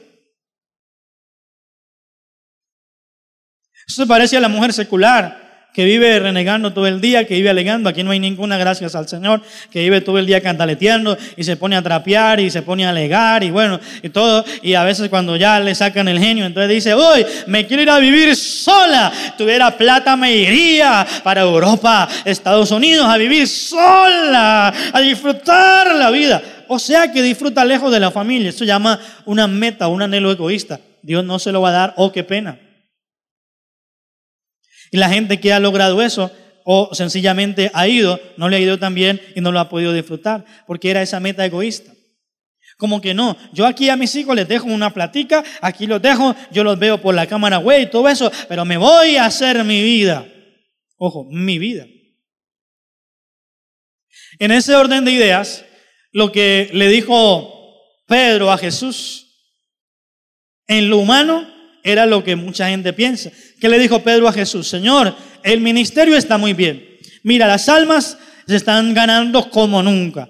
Eso 3.87 4.03
se 4.03 4.07
parece 4.07 4.37
a 4.37 4.41
la 4.41 4.49
mujer 4.49 4.73
secular 4.73 5.47
que 5.73 5.85
vive 5.85 6.19
renegando 6.19 6.73
todo 6.73 6.87
el 6.87 7.03
día, 7.03 7.27
que 7.27 7.35
vive 7.35 7.51
alegando, 7.51 7.91
aquí 7.91 8.03
no 8.03 8.11
hay 8.11 8.19
ninguna 8.19 8.57
gracias 8.57 8.95
al 8.95 9.07
Señor, 9.07 9.43
que 9.71 9.81
vive 9.81 10.01
todo 10.01 10.19
el 10.19 10.25
día 10.25 10.41
cantaleteando 10.41 11.19
y 11.37 11.45
se 11.45 11.59
pone 11.59 11.77
a 11.77 11.83
trapear 11.83 12.41
y 12.41 12.51
se 12.51 12.63
pone 12.63 12.87
a 12.87 12.89
alegar 12.89 13.45
y 13.45 13.51
bueno, 13.51 13.79
y 14.03 14.09
todo, 14.09 14.43
y 14.63 14.73
a 14.73 14.85
veces 14.85 15.11
cuando 15.11 15.37
ya 15.37 15.61
le 15.61 15.75
sacan 15.75 16.09
el 16.09 16.19
genio, 16.19 16.47
entonces 16.47 16.71
dice, 16.71 16.95
hoy 16.95 17.27
me 17.47 17.67
quiero 17.67 17.83
ir 17.83 17.91
a 17.91 17.99
vivir 17.99 18.35
sola, 18.35 19.13
tuviera 19.37 19.77
plata 19.77 20.17
me 20.17 20.35
iría 20.35 21.07
para 21.23 21.43
Europa, 21.43 22.09
Estados 22.25 22.71
Unidos, 22.71 23.07
a 23.07 23.19
vivir 23.19 23.47
sola, 23.47 24.73
a 24.95 25.01
disfrutar 25.01 25.95
la 25.95 26.11
vida. 26.11 26.43
O 26.69 26.79
sea 26.79 27.13
que 27.13 27.23
disfruta 27.23 27.67
lejos 27.67 27.93
de 27.93 28.01
la 28.01 28.11
familia, 28.11 28.49
eso 28.49 28.65
llama 28.65 28.99
una 29.27 29.47
meta, 29.47 29.89
un 29.89 30.01
anhelo 30.01 30.33
egoísta. 30.33 30.81
Dios 31.03 31.23
no 31.23 31.39
se 31.39 31.53
lo 31.53 31.61
va 31.61 31.69
a 31.69 31.73
dar, 31.73 31.95
oh, 31.99 32.11
qué 32.11 32.25
pena. 32.25 32.59
Y 34.91 34.97
la 34.97 35.09
gente 35.09 35.41
que 35.41 35.53
ha 35.53 35.61
logrado 35.61 36.03
eso 36.03 36.31
o 36.65 36.95
sencillamente 36.95 37.71
ha 37.75 37.87
ido, 37.87 38.21
no 38.37 38.49
le 38.49 38.57
ha 38.57 38.61
ido 38.61 38.79
tan 38.79 38.95
bien 38.95 39.21
y 39.35 39.41
no 39.41 39.53
lo 39.53 39.61
ha 39.61 39.69
podido 39.69 39.93
disfrutar, 39.93 40.45
porque 40.67 40.91
era 40.91 41.01
esa 41.01 41.21
meta 41.21 41.45
egoísta. 41.45 41.93
Como 42.77 43.01
que 43.01 43.15
no, 43.15 43.37
yo 43.53 43.67
aquí 43.67 43.89
a 43.89 43.97
mis 43.97 44.15
hijos 44.17 44.35
les 44.35 44.49
dejo 44.49 44.67
una 44.67 44.93
platica, 44.93 45.45
aquí 45.63 45.87
los 45.87 46.03
dejo, 46.03 46.35
yo 46.51 46.65
los 46.65 46.79
veo 46.79 47.01
por 47.01 47.15
la 47.15 47.27
cámara 47.27 47.59
güey 47.59 47.89
todo 47.91 48.09
eso, 48.09 48.31
pero 48.49 48.65
me 48.65 48.77
voy 48.77 49.17
a 49.17 49.27
hacer 49.27 49.63
mi 49.65 49.83
vida. 49.83 50.27
Ojo, 50.99 51.27
mi 51.31 51.59
vida. 51.59 51.87
En 54.39 54.51
ese 54.51 54.75
orden 54.75 55.05
de 55.05 55.13
ideas, 55.13 55.65
lo 56.11 56.33
que 56.33 56.69
le 56.73 56.89
dijo 56.89 57.53
Pedro 58.07 58.51
a 58.51 58.59
Jesús, 58.59 59.27
en 60.67 60.91
lo 60.91 60.99
humano 60.99 61.56
era 61.87 62.05
lo 62.05 62.25
que 62.25 62.35
mucha 62.35 62.69
gente 62.69 62.93
piensa. 62.93 63.31
¿Qué 63.61 63.69
le 63.69 63.79
dijo 63.79 64.03
Pedro 64.03 64.27
a 64.27 64.33
Jesús? 64.33 64.67
Señor, 64.67 65.15
el 65.45 65.61
ministerio 65.61 66.17
está 66.17 66.37
muy 66.37 66.53
bien. 66.53 66.85
Mira, 67.23 67.47
las 67.47 67.69
almas 67.69 68.19
se 68.45 68.57
están 68.57 68.93
ganando 68.93 69.49
como 69.51 69.83
nunca. 69.85 70.29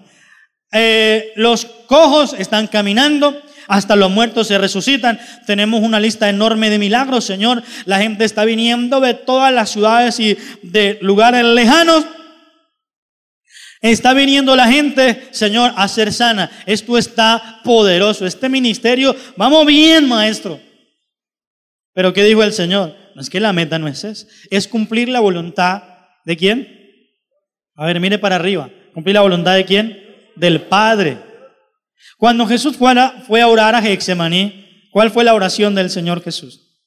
Eh, 0.71 1.33
los 1.37 1.65
cojos 1.87 2.35
están 2.39 2.67
caminando, 2.67 3.41
hasta 3.69 3.97
los 3.97 4.11
muertos 4.11 4.49
se 4.49 4.59
resucitan. 4.59 5.19
Tenemos 5.47 5.83
una 5.83 5.99
lista 5.99 6.29
enorme 6.29 6.69
de 6.69 6.79
milagros, 6.79 7.25
Señor. 7.25 7.63
La 7.87 8.01
gente 8.01 8.27
está 8.27 8.45
viniendo 8.45 9.01
de 9.01 9.15
todas 9.15 9.51
las 9.51 9.71
ciudades 9.71 10.21
y 10.21 10.37
de 10.63 10.99
lugares 11.01 11.43
lejanos. 11.43 12.05
Está 13.81 14.13
viniendo 14.13 14.55
la 14.57 14.69
gente, 14.69 15.29
Señor, 15.31 15.73
a 15.75 15.89
ser 15.89 16.13
sana. 16.13 16.51
Esto 16.67 16.99
está 16.99 17.61
poderoso. 17.65 18.27
Este 18.27 18.51
ministerio, 18.51 19.17
vamos 19.37 19.65
bien, 19.65 20.07
maestro. 20.07 20.66
Pero 21.97 22.13
¿qué 22.13 22.25
dijo 22.25 22.43
el 22.43 22.53
Señor? 22.53 22.95
No 23.15 23.23
es 23.23 23.31
que 23.31 23.41
la 23.41 23.55
meta 23.55 23.79
no 23.79 23.89
es 23.89 24.05
esa, 24.05 24.27
es 24.51 24.69
cumplir 24.69 25.09
la 25.09 25.21
voluntad 25.21 25.83
de 26.27 26.37
quién? 26.37 26.69
A 27.75 27.87
ver, 27.87 27.99
mire 28.01 28.19
para 28.19 28.37
arriba. 28.37 28.69
¿Cumplir 28.93 29.15
la 29.15 29.23
voluntad 29.23 29.55
de 29.55 29.65
quién? 29.65 29.99
Del 30.35 30.61
Padre. 30.61 31.17
Cuando 32.19 32.47
Jesús 32.47 32.77
fue 32.77 33.41
a 33.41 33.49
orar 33.49 33.75
a 33.75 33.81
Getsemaní, 33.81 34.91
¿cuál 34.91 35.11
fue 35.11 35.25
la 35.25 35.33
oración 35.33 35.75
del 35.75 35.89
Señor 35.89 36.23
Jesús? 36.23 36.85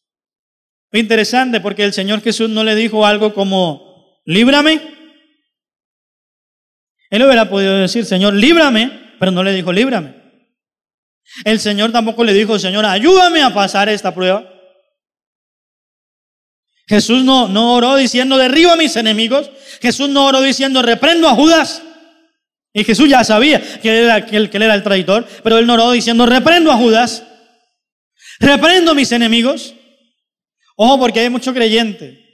Interesante 0.94 1.60
porque 1.60 1.84
el 1.84 1.94
Señor 1.94 2.22
Jesús 2.22 2.48
no 2.48 2.64
le 2.64 2.76
dijo 2.76 3.04
algo 3.04 3.34
como, 3.34 4.22
líbrame. 4.26 4.80
Él 7.10 7.24
hubiera 7.24 7.50
podido 7.50 7.76
decir, 7.78 8.06
Señor, 8.06 8.36
líbrame, 8.36 9.16
pero 9.20 9.32
no 9.32 9.44
le 9.44 9.54
dijo, 9.54 9.74
líbrame. 9.74 10.14
El 11.46 11.60
Señor 11.60 11.92
tampoco 11.92 12.24
le 12.24 12.34
dijo, 12.34 12.60
Señor, 12.60 12.86
ayúdame 12.86 13.42
a 13.42 13.52
pasar 13.52 13.90
esta 13.90 14.14
prueba. 14.14 14.59
Jesús 16.90 17.24
no, 17.24 17.48
no 17.48 17.76
oró 17.76 17.96
diciendo, 17.98 18.36
derribo 18.36 18.72
a 18.72 18.76
mis 18.76 18.96
enemigos. 18.96 19.52
Jesús 19.80 20.10
no 20.10 20.26
oró 20.26 20.42
diciendo, 20.42 20.82
reprendo 20.82 21.30
a 21.30 21.36
Judas. 21.36 21.84
Y 22.74 22.84
Jesús 22.84 23.08
ya 23.08 23.24
sabía 23.24 23.62
que 23.80 23.90
él, 23.92 24.06
era, 24.06 24.26
que 24.26 24.36
él, 24.36 24.50
era 24.54 24.74
el 24.74 24.82
traidor, 24.82 25.28
pero 25.44 25.60
él 25.60 25.68
no 25.68 25.76
oró 25.76 25.92
diciendo, 25.92 26.26
reprendo 26.26 26.72
a 26.72 26.78
Judas. 26.78 27.24
Reprendo 28.40 28.92
a 28.92 28.96
mis 28.96 29.12
enemigos. 29.12 29.76
Ojo, 30.76 30.98
porque 30.98 31.20
hay 31.20 31.30
mucho 31.30 31.54
creyente 31.54 32.26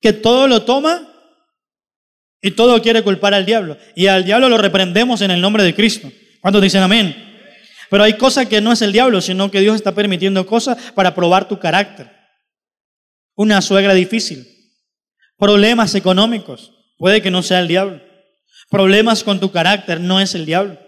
que 0.00 0.12
todo 0.12 0.46
lo 0.46 0.62
toma 0.62 1.12
y 2.40 2.52
todo 2.52 2.80
quiere 2.80 3.02
culpar 3.02 3.34
al 3.34 3.44
diablo. 3.44 3.76
Y 3.96 4.06
al 4.06 4.24
diablo 4.24 4.48
lo 4.48 4.56
reprendemos 4.56 5.20
en 5.20 5.32
el 5.32 5.40
nombre 5.40 5.64
de 5.64 5.74
Cristo. 5.74 6.12
¿Cuántos 6.40 6.62
dicen 6.62 6.82
amén? 6.82 7.24
Pero 7.90 8.04
hay 8.04 8.12
cosas 8.12 8.46
que 8.46 8.60
no 8.60 8.70
es 8.70 8.82
el 8.82 8.92
diablo, 8.92 9.20
sino 9.20 9.50
que 9.50 9.60
Dios 9.60 9.74
está 9.74 9.92
permitiendo 9.92 10.46
cosas 10.46 10.92
para 10.94 11.12
probar 11.12 11.48
tu 11.48 11.58
carácter 11.58 12.15
una 13.36 13.60
suegra 13.62 13.94
difícil, 13.94 14.46
problemas 15.38 15.94
económicos, 15.94 16.72
puede 16.98 17.22
que 17.22 17.30
no 17.30 17.42
sea 17.42 17.60
el 17.60 17.68
diablo, 17.68 18.00
problemas 18.70 19.22
con 19.22 19.38
tu 19.38 19.52
carácter, 19.52 20.00
no 20.00 20.20
es 20.20 20.34
el 20.34 20.46
diablo. 20.46 20.78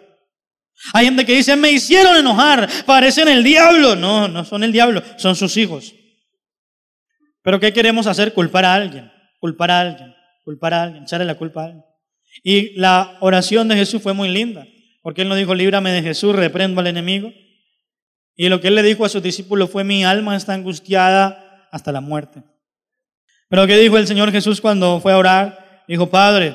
Hay 0.92 1.06
gente 1.06 1.26
que 1.26 1.34
dice, 1.34 1.56
me 1.56 1.70
hicieron 1.70 2.16
enojar, 2.16 2.68
parecen 2.86 3.28
el 3.28 3.42
diablo. 3.42 3.96
No, 3.96 4.28
no 4.28 4.44
son 4.44 4.62
el 4.62 4.72
diablo, 4.72 5.02
son 5.16 5.34
sus 5.34 5.56
hijos. 5.56 5.92
Pero 7.42 7.58
¿qué 7.58 7.72
queremos 7.72 8.06
hacer? 8.06 8.32
Culpar 8.32 8.64
a 8.64 8.74
alguien, 8.74 9.10
culpar 9.40 9.70
a 9.70 9.80
alguien, 9.80 10.14
culpar 10.44 10.74
a 10.74 10.82
alguien, 10.84 11.02
echarle 11.02 11.26
la 11.26 11.36
culpa 11.36 11.62
a 11.62 11.64
alguien. 11.66 11.84
Y 12.44 12.78
la 12.78 13.16
oración 13.20 13.68
de 13.68 13.74
Jesús 13.74 14.02
fue 14.02 14.12
muy 14.12 14.28
linda, 14.28 14.66
porque 15.02 15.22
él 15.22 15.28
no 15.28 15.34
dijo, 15.34 15.54
líbrame 15.54 15.90
de 15.90 16.02
Jesús, 16.02 16.34
reprendo 16.34 16.80
al 16.80 16.86
enemigo. 16.86 17.32
Y 18.36 18.48
lo 18.48 18.60
que 18.60 18.68
él 18.68 18.76
le 18.76 18.82
dijo 18.84 19.04
a 19.04 19.08
sus 19.08 19.22
discípulos 19.22 19.70
fue, 19.70 19.82
mi 19.82 20.04
alma 20.04 20.36
está 20.36 20.54
angustiada 20.54 21.47
hasta 21.70 21.92
la 21.92 22.00
muerte. 22.00 22.42
Pero 23.48 23.66
¿qué 23.66 23.76
dijo 23.78 23.96
el 23.96 24.06
Señor 24.06 24.30
Jesús 24.30 24.60
cuando 24.60 25.00
fue 25.00 25.12
a 25.12 25.18
orar? 25.18 25.84
Dijo, 25.88 26.10
Padre, 26.10 26.54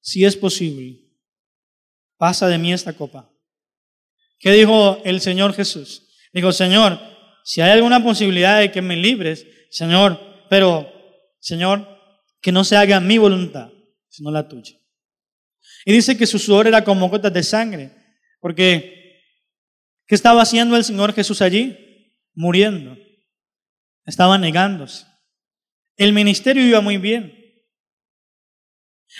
si 0.00 0.24
es 0.24 0.36
posible, 0.36 1.00
pasa 2.16 2.48
de 2.48 2.58
mí 2.58 2.72
esta 2.72 2.92
copa. 2.92 3.30
¿Qué 4.38 4.52
dijo 4.52 5.00
el 5.04 5.20
Señor 5.20 5.54
Jesús? 5.54 6.08
Dijo, 6.32 6.52
Señor, 6.52 6.98
si 7.44 7.60
hay 7.60 7.70
alguna 7.70 8.02
posibilidad 8.02 8.60
de 8.60 8.70
que 8.70 8.82
me 8.82 8.96
libres, 8.96 9.46
Señor, 9.70 10.20
pero, 10.50 10.92
Señor, 11.40 11.88
que 12.40 12.52
no 12.52 12.64
se 12.64 12.76
haga 12.76 13.00
mi 13.00 13.18
voluntad, 13.18 13.70
sino 14.08 14.30
la 14.30 14.48
tuya. 14.48 14.76
Y 15.84 15.92
dice 15.92 16.16
que 16.16 16.26
su 16.26 16.38
sudor 16.38 16.66
era 16.66 16.84
como 16.84 17.08
gotas 17.08 17.32
de 17.32 17.42
sangre, 17.42 17.92
porque 18.40 19.20
¿qué 20.06 20.14
estaba 20.14 20.42
haciendo 20.42 20.76
el 20.76 20.84
Señor 20.84 21.14
Jesús 21.14 21.40
allí? 21.40 22.12
Muriendo. 22.34 22.96
Estaba 24.04 24.38
negándose. 24.38 25.06
El 25.96 26.12
ministerio 26.12 26.66
iba 26.66 26.80
muy 26.80 26.96
bien. 26.96 27.38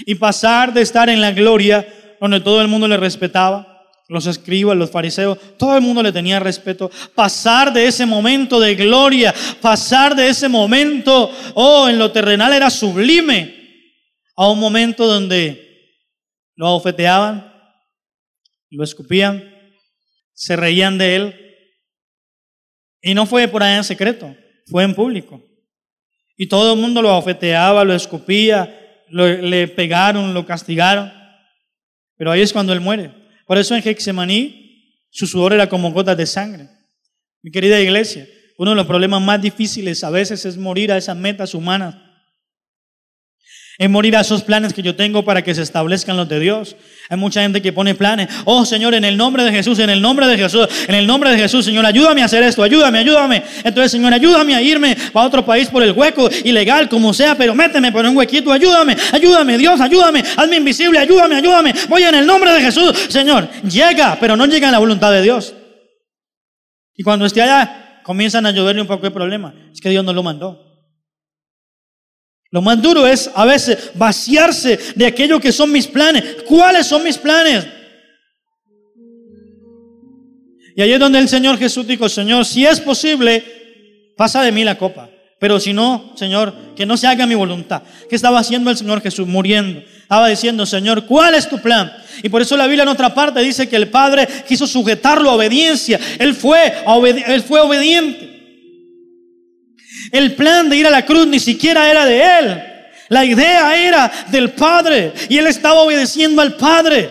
Y 0.07 0.15
pasar 0.15 0.73
de 0.73 0.83
estar 0.83 1.09
en 1.09 1.21
la 1.21 1.33
gloria, 1.33 1.87
donde 2.21 2.41
todo 2.41 2.61
el 2.61 2.69
mundo 2.69 2.89
le 2.89 2.97
respetaba, 2.97 3.73
los 4.09 4.27
escribas, 4.27 4.77
los 4.77 4.91
fariseos, 4.91 5.39
todo 5.59 5.77
el 5.77 5.83
mundo 5.83 6.03
le 6.03 6.13
tenía 6.13 6.41
respeto. 6.41 6.91
Pasar 7.15 7.73
de 7.73 7.87
ese 7.87 8.07
momento 8.07 8.61
de 8.61 8.75
gloria, 8.75 9.35
pasar 9.61 10.15
de 10.15 10.29
ese 10.29 10.49
momento, 10.49 11.31
oh, 11.55 11.89
en 11.89 11.99
lo 11.99 12.11
terrenal 12.13 12.53
era 12.53 12.71
sublime, 12.71 13.63
a 14.37 14.49
un 14.51 14.59
momento 14.59 15.07
donde 15.07 15.73
lo 16.57 16.67
abofeteaban, 16.67 17.53
lo 18.71 18.85
escupían, 18.85 19.53
se 20.33 20.57
reían 20.57 20.99
de 20.99 21.17
él. 21.17 21.39
Y 23.03 23.15
no 23.15 23.27
fue 23.27 23.49
por 23.49 23.63
allá 23.63 23.79
en 23.79 23.85
secreto, 23.85 24.35
fue 24.67 24.85
en 24.85 24.95
público. 24.95 25.43
Y 26.37 26.47
todo 26.47 26.75
el 26.75 26.81
mundo 26.81 27.03
lo 27.03 27.11
abofeteaba, 27.11 27.85
lo 27.85 27.95
escupía, 27.95 29.05
le 29.11 29.69
pegaron, 29.69 30.35
lo 30.35 30.47
castigaron. 30.47 31.13
Pero 32.17 32.31
ahí 32.31 32.41
es 32.41 32.53
cuando 32.53 32.73
él 32.73 32.81
muere. 32.81 33.13
Por 33.47 33.59
eso 33.59 33.75
en 33.75 33.83
Hexemaní 33.87 35.07
su 35.11 35.27
sudor 35.27 35.53
era 35.53 35.69
como 35.69 35.93
gotas 35.93 36.17
de 36.17 36.27
sangre. 36.27 36.69
Mi 37.43 37.51
querida 37.51 37.81
iglesia, 37.81 38.27
uno 38.59 38.71
de 38.71 38.77
los 38.77 38.87
problemas 38.87 39.21
más 39.21 39.43
difíciles 39.43 40.03
a 40.05 40.11
veces 40.11 40.45
es 40.45 40.57
morir 40.57 40.91
a 40.91 40.97
esas 40.97 41.17
metas 41.17 41.55
humanas 41.55 41.97
es 43.79 43.91
morir 43.91 44.17
a 44.17 44.21
esos 44.21 44.43
planes 44.43 44.73
que 44.73 44.83
yo 44.83 44.95
tengo 44.95 45.25
para 45.25 45.43
que 45.43 45.55
se 45.55 45.63
establezcan 45.63 46.17
los 46.17 46.29
de 46.29 46.39
Dios. 46.41 46.77
Hay 47.09 47.17
mucha 47.17 47.43
gente 47.43 47.61
que 47.63 47.73
pone 47.73 47.95
planes. 47.95 48.29
Oh 48.45 48.65
Señor, 48.65 48.95
en 48.95 49.05
el 49.05 49.17
nombre 49.17 49.45
de 49.45 49.51
Jesús, 49.51 49.79
en 49.79 49.91
el 49.91 50.01
nombre 50.01 50.27
de 50.27 50.37
Jesús, 50.37 50.69
en 50.87 50.95
el 50.95 51.07
nombre 51.07 51.31
de 51.31 51.39
Jesús, 51.39 51.65
Señor, 51.65 51.85
ayúdame 51.85 52.23
a 52.23 52.27
hacer 52.27 52.43
esto, 52.43 52.63
ayúdame, 52.63 52.99
ayúdame. 52.99 53.43
Entonces, 53.65 53.93
Señor, 53.93 54.13
ayúdame 54.13 54.55
a 54.55 54.63
irme 54.63 54.97
a 55.13 55.21
otro 55.21 55.45
país 55.45 55.69
por 55.69 55.83
el 55.83 55.93
hueco, 55.93 56.29
ilegal, 56.45 56.89
como 56.89 57.13
sea, 57.13 57.35
pero 57.35 57.55
méteme 57.55 57.93
por 57.93 58.05
un 58.05 58.17
huequito, 58.17 58.53
ayúdame, 58.53 58.97
ayúdame, 59.13 59.59
Dios, 59.59 59.81
ayúdame, 59.81 60.23
hazme 60.37 60.57
invisible, 60.57 60.99
ayúdame, 60.99 61.37
ayúdame. 61.37 61.75
Voy 61.89 62.03
en 62.03 62.15
el 62.15 62.27
nombre 62.27 62.53
de 62.53 62.61
Jesús, 62.61 62.93
Señor, 63.09 63.49
llega, 63.63 64.17
pero 64.21 64.37
no 64.37 64.47
llega 64.47 64.69
en 64.69 64.73
la 64.73 64.79
voluntad 64.79 65.11
de 65.13 65.23
Dios. 65.23 65.55
Y 66.95 67.03
cuando 67.03 67.27
esté 67.27 67.43
allá, 67.43 68.01
comienzan 68.03 68.47
a 68.47 68.51
lloverle 68.51 68.83
un 68.83 68.89
poco 68.89 69.03
de 69.03 69.11
problema. 69.11 69.55
Es 69.73 69.81
que 69.81 69.89
Dios 69.89 70.05
no 70.05 70.13
lo 70.13 70.23
mandó. 70.23 70.72
Lo 72.53 72.61
más 72.61 72.81
duro 72.83 73.07
es 73.07 73.31
a 73.35 73.47
veces 73.47 73.91
vaciarse 73.95 74.79
de 74.95 75.07
aquello 75.07 75.41
que 75.41 75.51
son 75.51 75.73
mis 75.73 75.87
planes. 75.87 76.23
¿Cuáles 76.47 76.87
son 76.87 77.03
mis 77.03 77.17
planes? 77.17 77.67
Y 80.77 80.83
ahí 80.83 80.93
es 80.93 81.01
donde 81.01 81.19
el 81.19 81.31
Señor 81.31 81.59
Jesús 81.59 81.87
dijo, 81.87 82.11
Señor, 82.11 82.45
si 82.45 82.67
es 82.67 82.79
posible, 82.79 83.43
pasa 84.19 84.43
de 84.43 84.53
mí 84.53 84.65
la 84.65 84.77
copa. 84.77 85.09
Pero 85.41 85.59
si 85.59 85.73
no, 85.73 86.13
Señor, 86.15 86.55
que 86.77 86.85
no 86.85 86.99
se 86.99 87.07
haga 87.07 87.27
mi 87.27 87.35
voluntad. 87.35 87.83
¿Qué 88.09 88.17
estaba 88.17 88.39
haciendo 88.39 88.71
el 88.71 88.77
Señor 88.77 89.01
Jesús? 89.01 89.27
Muriendo. 89.27 89.81
Estaba 90.03 90.29
diciendo, 90.29 90.67
Señor, 90.67 91.07
¿cuál 91.07 91.35
es 91.35 91.49
tu 91.49 91.59
plan? 91.59 91.91
Y 92.23 92.29
por 92.29 92.43
eso 92.43 92.55
la 92.55 92.67
Biblia 92.67 92.83
en 92.83 92.91
otra 92.91 93.15
parte 93.15 93.41
dice 93.41 93.67
que 93.67 93.77
el 93.77 93.89
Padre 93.89 94.29
quiso 94.47 94.67
sujetarlo 94.67 95.31
a 95.31 95.35
obediencia. 95.35 95.99
Él 96.19 96.35
fue, 96.35 96.75
él 97.27 97.43
fue 97.43 97.61
obediente. 97.61 98.32
El 100.13 100.35
plan 100.35 100.69
de 100.69 100.77
ir 100.77 100.87
a 100.87 100.91
la 100.91 101.07
cruz 101.07 101.27
ni 101.27 101.41
siquiera 101.41 101.91
era 101.91 102.05
de 102.05 102.23
él. 102.23 102.63
La 103.09 103.25
idea 103.25 103.77
era 103.77 104.13
del 104.31 104.51
Padre 104.51 105.13
y 105.29 105.39
él 105.39 105.47
estaba 105.47 105.81
obedeciendo 105.81 106.43
al 106.43 106.55
Padre. 106.57 107.11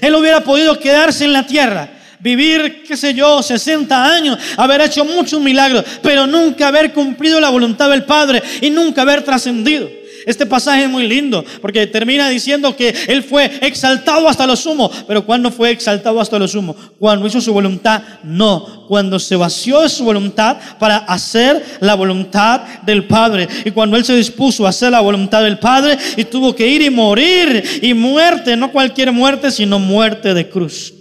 Él 0.00 0.14
hubiera 0.14 0.42
podido 0.42 0.78
quedarse 0.78 1.24
en 1.24 1.32
la 1.32 1.44
tierra, 1.44 1.88
vivir, 2.20 2.84
qué 2.86 2.96
sé 2.96 3.14
yo, 3.14 3.42
60 3.42 4.04
años, 4.04 4.38
haber 4.56 4.80
hecho 4.80 5.04
muchos 5.04 5.40
milagros, 5.40 5.84
pero 6.02 6.26
nunca 6.26 6.68
haber 6.68 6.92
cumplido 6.92 7.40
la 7.40 7.50
voluntad 7.50 7.90
del 7.90 8.04
Padre 8.04 8.40
y 8.60 8.70
nunca 8.70 9.02
haber 9.02 9.22
trascendido. 9.22 9.90
Este 10.26 10.46
pasaje 10.46 10.84
es 10.84 10.90
muy 10.90 11.06
lindo 11.06 11.44
porque 11.60 11.86
termina 11.86 12.28
diciendo 12.28 12.76
que 12.76 12.94
Él 13.08 13.22
fue 13.22 13.50
exaltado 13.60 14.28
hasta 14.28 14.46
lo 14.46 14.56
sumo. 14.56 14.90
Pero 15.06 15.24
¿cuándo 15.24 15.50
fue 15.50 15.70
exaltado 15.70 16.20
hasta 16.20 16.38
lo 16.38 16.46
sumo? 16.46 16.76
Cuando 16.98 17.26
hizo 17.26 17.40
su 17.40 17.52
voluntad, 17.52 18.02
no. 18.22 18.86
Cuando 18.88 19.18
se 19.18 19.36
vació 19.36 19.80
de 19.80 19.88
su 19.88 20.04
voluntad 20.04 20.56
para 20.78 20.98
hacer 20.98 21.64
la 21.80 21.94
voluntad 21.94 22.62
del 22.82 23.04
Padre. 23.04 23.48
Y 23.64 23.70
cuando 23.70 23.96
Él 23.96 24.04
se 24.04 24.14
dispuso 24.14 24.66
a 24.66 24.70
hacer 24.70 24.92
la 24.92 25.00
voluntad 25.00 25.42
del 25.42 25.58
Padre 25.58 25.98
y 26.16 26.24
tuvo 26.24 26.54
que 26.54 26.66
ir 26.66 26.82
y 26.82 26.90
morir. 26.90 27.80
Y 27.82 27.94
muerte, 27.94 28.56
no 28.56 28.70
cualquier 28.70 29.12
muerte, 29.12 29.50
sino 29.50 29.78
muerte 29.78 30.34
de 30.34 30.48
cruz. 30.48 30.94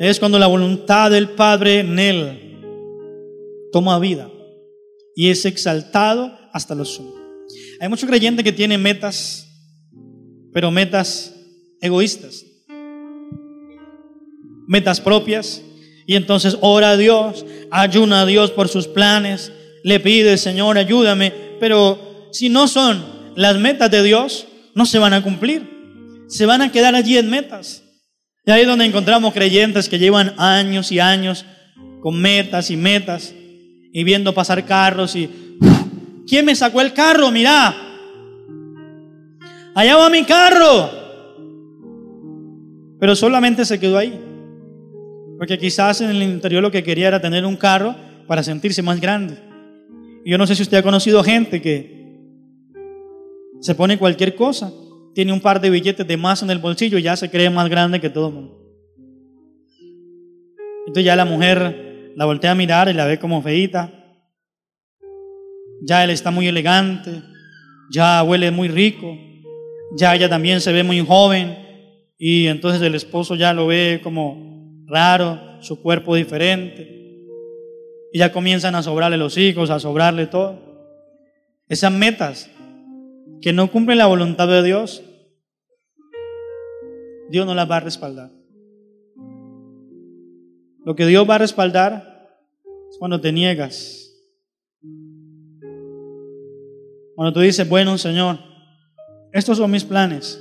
Es 0.00 0.18
cuando 0.18 0.38
la 0.38 0.48
voluntad 0.48 1.10
del 1.10 1.30
Padre 1.30 1.80
en 1.80 1.98
Él 1.98 2.40
toma 3.72 3.98
vida 3.98 4.28
y 5.16 5.30
es 5.30 5.44
exaltado 5.44 6.36
hasta 6.52 6.74
lo 6.74 6.84
sumo. 6.84 7.14
Hay 7.80 7.88
mucho 7.88 8.06
creyente 8.06 8.44
que 8.44 8.52
tiene 8.52 8.78
metas, 8.78 9.46
pero 10.52 10.70
metas 10.70 11.34
egoístas, 11.80 12.44
metas 14.66 15.00
propias, 15.00 15.62
y 16.06 16.16
entonces 16.16 16.56
ora 16.60 16.90
a 16.90 16.96
Dios, 16.96 17.44
ayuna 17.70 18.22
a 18.22 18.26
Dios 18.26 18.50
por 18.50 18.68
sus 18.68 18.86
planes, 18.86 19.52
le 19.82 20.00
pide, 20.00 20.36
Señor, 20.38 20.78
ayúdame, 20.78 21.32
pero 21.60 22.28
si 22.32 22.48
no 22.48 22.68
son 22.68 23.04
las 23.36 23.58
metas 23.58 23.90
de 23.90 24.02
Dios, 24.02 24.46
no 24.74 24.86
se 24.86 24.98
van 24.98 25.12
a 25.12 25.22
cumplir, 25.22 25.68
se 26.28 26.46
van 26.46 26.62
a 26.62 26.72
quedar 26.72 26.94
allí 26.94 27.18
en 27.18 27.30
metas. 27.30 27.82
Y 28.46 28.50
ahí 28.50 28.62
es 28.62 28.66
donde 28.66 28.84
encontramos 28.84 29.32
creyentes 29.32 29.88
que 29.88 29.98
llevan 29.98 30.34
años 30.36 30.92
y 30.92 31.00
años 31.00 31.44
con 32.00 32.20
metas 32.20 32.70
y 32.70 32.76
metas, 32.76 33.34
y 33.96 34.02
viendo 34.02 34.34
pasar 34.34 34.66
carros 34.66 35.14
y 35.14 35.30
¿quién 36.26 36.44
me 36.44 36.56
sacó 36.56 36.80
el 36.80 36.92
carro? 36.92 37.30
Mira, 37.30 37.72
allá 39.72 39.96
va 39.96 40.10
mi 40.10 40.24
carro. 40.24 40.90
Pero 42.98 43.14
solamente 43.14 43.64
se 43.64 43.78
quedó 43.78 43.96
ahí. 43.96 44.20
Porque 45.38 45.58
quizás 45.58 46.00
en 46.00 46.10
el 46.10 46.22
interior 46.24 46.60
lo 46.60 46.72
que 46.72 46.82
quería 46.82 47.06
era 47.06 47.20
tener 47.20 47.46
un 47.46 47.56
carro 47.56 47.94
para 48.26 48.42
sentirse 48.42 48.82
más 48.82 49.00
grande. 49.00 49.38
Y 50.24 50.30
yo 50.32 50.38
no 50.38 50.46
sé 50.48 50.56
si 50.56 50.62
usted 50.62 50.78
ha 50.78 50.82
conocido 50.82 51.22
gente 51.22 51.62
que 51.62 52.18
se 53.60 53.76
pone 53.76 53.96
cualquier 53.96 54.34
cosa, 54.34 54.72
tiene 55.14 55.32
un 55.32 55.40
par 55.40 55.60
de 55.60 55.70
billetes 55.70 56.06
de 56.06 56.16
más 56.16 56.42
en 56.42 56.50
el 56.50 56.58
bolsillo 56.58 56.98
y 56.98 57.02
ya 57.02 57.14
se 57.14 57.30
cree 57.30 57.48
más 57.48 57.70
grande 57.70 58.00
que 58.00 58.10
todo 58.10 58.26
el 58.26 58.34
mundo. 58.34 58.60
Entonces 60.80 61.04
ya 61.04 61.14
la 61.14 61.24
mujer 61.24 61.83
la 62.16 62.24
voltea 62.24 62.52
a 62.52 62.54
mirar 62.54 62.88
y 62.88 62.92
la 62.92 63.06
ve 63.06 63.18
como 63.18 63.42
feita. 63.42 63.92
Ya 65.82 66.04
él 66.04 66.10
está 66.10 66.30
muy 66.30 66.46
elegante, 66.46 67.22
ya 67.90 68.22
huele 68.22 68.50
muy 68.50 68.68
rico, 68.68 69.16
ya 69.96 70.14
ella 70.14 70.28
también 70.28 70.60
se 70.60 70.72
ve 70.72 70.82
muy 70.82 71.00
joven 71.00 71.58
y 72.18 72.46
entonces 72.46 72.80
el 72.82 72.94
esposo 72.94 73.34
ya 73.34 73.52
lo 73.52 73.66
ve 73.66 74.00
como 74.02 74.84
raro, 74.86 75.60
su 75.60 75.80
cuerpo 75.82 76.14
diferente. 76.14 76.90
Y 78.12 78.18
ya 78.18 78.32
comienzan 78.32 78.74
a 78.76 78.82
sobrarle 78.82 79.16
los 79.16 79.36
hijos, 79.36 79.70
a 79.70 79.80
sobrarle 79.80 80.26
todo. 80.26 80.58
Esas 81.68 81.92
metas 81.92 82.50
que 83.42 83.52
no 83.52 83.70
cumplen 83.70 83.98
la 83.98 84.06
voluntad 84.06 84.46
de 84.48 84.62
Dios, 84.62 85.02
Dios 87.30 87.46
no 87.46 87.54
las 87.54 87.70
va 87.70 87.78
a 87.78 87.80
respaldar. 87.80 88.30
Lo 90.84 90.94
que 90.94 91.06
Dios 91.06 91.28
va 91.28 91.36
a 91.36 91.38
respaldar 91.38 92.38
es 92.90 92.98
cuando 92.98 93.20
te 93.20 93.32
niegas. 93.32 94.12
Cuando 97.14 97.32
tú 97.32 97.40
dices, 97.40 97.68
bueno, 97.68 97.96
Señor, 97.96 98.38
estos 99.32 99.58
son 99.58 99.70
mis 99.70 99.84
planes, 99.84 100.40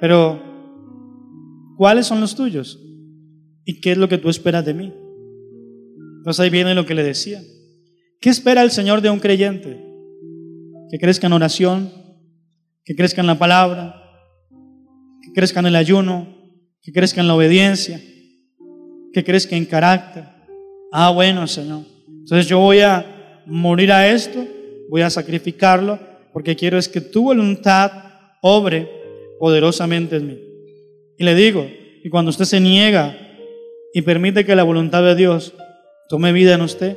pero 0.00 0.42
¿cuáles 1.76 2.06
son 2.06 2.20
los 2.20 2.34
tuyos? 2.34 2.78
¿Y 3.64 3.80
qué 3.80 3.92
es 3.92 3.98
lo 3.98 4.08
que 4.08 4.18
tú 4.18 4.28
esperas 4.28 4.64
de 4.64 4.74
mí? 4.74 4.92
Entonces 6.18 6.40
ahí 6.40 6.50
viene 6.50 6.74
lo 6.74 6.86
que 6.86 6.94
le 6.94 7.02
decía. 7.02 7.40
¿Qué 8.20 8.28
espera 8.28 8.62
el 8.62 8.70
Señor 8.70 9.00
de 9.00 9.10
un 9.10 9.20
creyente? 9.20 9.82
Que 10.90 10.98
crezca 10.98 11.28
en 11.28 11.32
oración, 11.32 11.90
que 12.84 12.94
crezca 12.94 13.20
en 13.20 13.26
la 13.26 13.38
palabra, 13.38 13.94
que 15.22 15.32
crezca 15.32 15.60
en 15.60 15.66
el 15.66 15.76
ayuno, 15.76 16.28
que 16.82 16.92
crezca 16.92 17.20
en 17.20 17.28
la 17.28 17.34
obediencia, 17.34 18.00
que 19.12 19.24
crezca 19.24 19.56
en 19.56 19.64
carácter. 19.64 20.24
Ah, 20.92 21.10
bueno, 21.10 21.46
Señor. 21.46 21.82
Entonces 22.08 22.46
yo 22.46 22.58
voy 22.58 22.80
a 22.80 23.42
morir 23.46 23.92
a 23.92 24.08
esto, 24.08 24.44
voy 24.88 25.02
a 25.02 25.10
sacrificarlo, 25.10 25.98
porque 26.32 26.56
quiero 26.56 26.78
es 26.78 26.88
que 26.88 27.00
tu 27.00 27.24
voluntad 27.24 27.90
obre 28.42 28.88
poderosamente 29.38 30.16
en 30.16 30.26
mí. 30.26 30.38
Y 31.18 31.24
le 31.24 31.34
digo, 31.34 31.66
y 32.02 32.08
cuando 32.08 32.30
usted 32.30 32.44
se 32.44 32.60
niega 32.60 33.16
y 33.92 34.02
permite 34.02 34.44
que 34.44 34.56
la 34.56 34.62
voluntad 34.62 35.02
de 35.02 35.14
Dios 35.14 35.54
tome 36.08 36.32
vida 36.32 36.54
en 36.54 36.62
usted, 36.62 36.96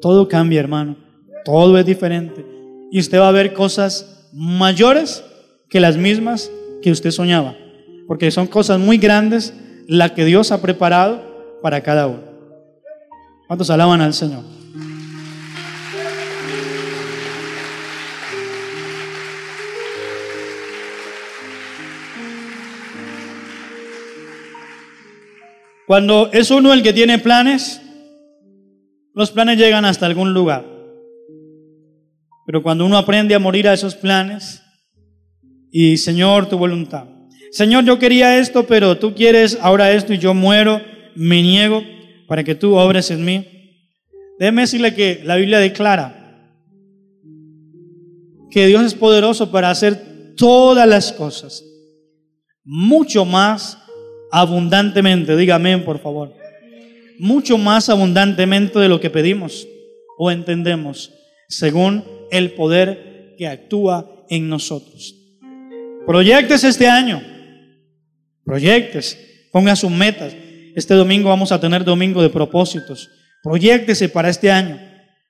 todo 0.00 0.28
cambia, 0.28 0.60
hermano. 0.60 0.96
Todo 1.44 1.78
es 1.78 1.86
diferente. 1.86 2.44
Y 2.90 2.98
usted 2.98 3.18
va 3.18 3.28
a 3.28 3.32
ver 3.32 3.52
cosas 3.52 4.28
mayores 4.32 5.24
que 5.68 5.80
las 5.80 5.96
mismas 5.96 6.50
que 6.82 6.90
usted 6.90 7.10
soñaba. 7.10 7.56
Porque 8.06 8.30
son 8.30 8.46
cosas 8.46 8.78
muy 8.78 8.98
grandes 8.98 9.54
las 9.86 10.12
que 10.12 10.24
Dios 10.24 10.52
ha 10.52 10.60
preparado 10.60 11.31
para 11.62 11.80
cada 11.80 12.08
uno. 12.08 12.22
¿Cuántos 13.46 13.70
alaban 13.70 14.00
al 14.00 14.12
Señor? 14.12 14.42
Cuando 25.86 26.30
es 26.32 26.50
uno 26.50 26.72
el 26.72 26.82
que 26.82 26.92
tiene 26.92 27.18
planes, 27.18 27.82
los 29.14 29.30
planes 29.30 29.58
llegan 29.58 29.84
hasta 29.84 30.06
algún 30.06 30.32
lugar. 30.32 30.64
Pero 32.46 32.62
cuando 32.62 32.86
uno 32.86 32.96
aprende 32.96 33.34
a 33.34 33.38
morir 33.38 33.68
a 33.68 33.74
esos 33.74 33.94
planes 33.94 34.62
y 35.70 35.98
Señor, 35.98 36.48
tu 36.48 36.56
voluntad. 36.56 37.04
Señor, 37.50 37.84
yo 37.84 37.98
quería 37.98 38.38
esto, 38.38 38.66
pero 38.66 38.96
tú 38.96 39.14
quieres 39.14 39.58
ahora 39.60 39.92
esto 39.92 40.14
y 40.14 40.18
yo 40.18 40.32
muero 40.32 40.80
me 41.14 41.42
niego 41.42 41.82
para 42.26 42.44
que 42.44 42.54
tú 42.54 42.74
obres 42.76 43.10
en 43.10 43.24
mí. 43.24 43.46
Déjeme 44.38 44.62
decirle 44.62 44.94
que 44.94 45.20
la 45.24 45.36
Biblia 45.36 45.58
declara 45.58 46.18
que 48.50 48.66
Dios 48.66 48.84
es 48.84 48.94
poderoso 48.94 49.50
para 49.50 49.70
hacer 49.70 50.34
todas 50.36 50.86
las 50.86 51.12
cosas, 51.12 51.64
mucho 52.64 53.24
más 53.24 53.78
abundantemente, 54.30 55.36
dígame 55.36 55.78
por 55.78 55.98
favor, 56.00 56.34
mucho 57.18 57.58
más 57.58 57.88
abundantemente 57.88 58.78
de 58.78 58.88
lo 58.88 59.00
que 59.00 59.10
pedimos 59.10 59.66
o 60.18 60.30
entendemos, 60.30 61.12
según 61.48 62.04
el 62.30 62.52
poder 62.52 63.34
que 63.38 63.46
actúa 63.46 64.24
en 64.28 64.48
nosotros. 64.48 65.14
Proyectes 66.06 66.64
este 66.64 66.88
año, 66.88 67.22
proyectes, 68.44 69.18
ponga 69.52 69.76
sus 69.76 69.90
metas. 69.90 70.34
Este 70.74 70.94
domingo 70.94 71.28
vamos 71.28 71.52
a 71.52 71.60
tener 71.60 71.84
domingo 71.84 72.22
de 72.22 72.30
propósitos. 72.30 73.10
Proyectese 73.42 74.08
para 74.08 74.28
este 74.28 74.50
año, 74.50 74.78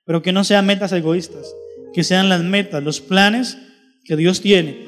pero 0.05 0.21
que 0.21 0.31
no 0.31 0.43
sean 0.43 0.65
metas 0.65 0.91
egoístas, 0.91 1.53
que 1.93 2.03
sean 2.03 2.29
las 2.29 2.43
metas, 2.43 2.83
los 2.83 3.01
planes 3.01 3.57
que 4.05 4.15
Dios 4.15 4.41
tiene. 4.41 4.87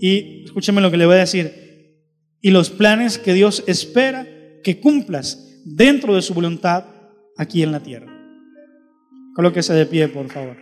Y 0.00 0.44
escúcheme 0.44 0.80
lo 0.80 0.90
que 0.90 0.96
le 0.96 1.06
voy 1.06 1.16
a 1.16 1.18
decir. 1.18 1.96
Y 2.40 2.50
los 2.50 2.70
planes 2.70 3.18
que 3.18 3.34
Dios 3.34 3.64
espera 3.66 4.26
que 4.62 4.80
cumplas 4.80 5.60
dentro 5.64 6.14
de 6.14 6.22
su 6.22 6.34
voluntad 6.34 6.84
aquí 7.36 7.62
en 7.62 7.72
la 7.72 7.80
tierra. 7.80 8.12
Colóquese 9.34 9.72
de 9.74 9.86
pie, 9.86 10.08
por 10.08 10.28
favor. 10.30 10.56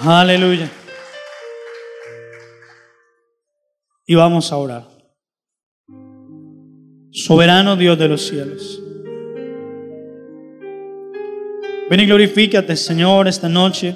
Aleluya. 0.00 0.70
Y 4.06 4.14
vamos 4.14 4.52
a 4.52 4.56
orar. 4.56 4.97
Soberano 7.10 7.76
Dios 7.76 7.98
de 7.98 8.08
los 8.08 8.26
cielos. 8.26 8.82
Ven 11.90 12.00
y 12.00 12.06
glorifícate, 12.06 12.76
Señor, 12.76 13.28
esta 13.28 13.48
noche 13.48 13.94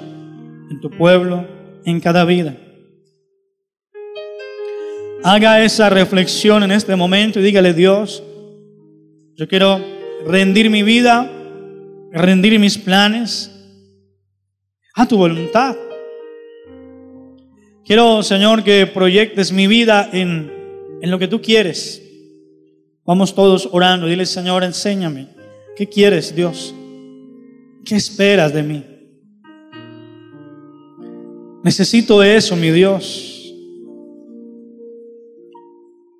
en 0.69 0.81
tu 0.81 0.89
pueblo, 0.89 1.47
en 1.85 1.99
cada 1.99 2.25
vida. 2.25 2.57
Haga 5.23 5.63
esa 5.63 5.89
reflexión 5.89 6.63
en 6.63 6.71
este 6.71 6.95
momento 6.95 7.39
y 7.39 7.43
dígale, 7.43 7.73
Dios, 7.73 8.23
yo 9.35 9.47
quiero 9.47 9.79
rendir 10.25 10.69
mi 10.69 10.81
vida, 10.81 11.31
rendir 12.11 12.59
mis 12.59 12.77
planes 12.77 13.51
a 14.95 15.07
tu 15.07 15.17
voluntad. 15.17 15.75
Quiero, 17.85 18.23
Señor, 18.23 18.63
que 18.63 18.87
proyectes 18.87 19.51
mi 19.51 19.67
vida 19.67 20.09
en, 20.11 20.51
en 21.01 21.11
lo 21.11 21.19
que 21.19 21.27
tú 21.27 21.41
quieres. 21.41 22.02
Vamos 23.05 23.35
todos 23.35 23.67
orando. 23.71 24.07
Dile, 24.07 24.25
Señor, 24.25 24.63
enséñame. 24.63 25.27
¿Qué 25.75 25.87
quieres, 25.87 26.35
Dios? 26.35 26.73
¿Qué 27.83 27.95
esperas 27.95 28.53
de 28.53 28.63
mí? 28.63 28.85
Necesito 31.63 32.23
eso, 32.23 32.55
mi 32.55 32.71
Dios. 32.71 33.53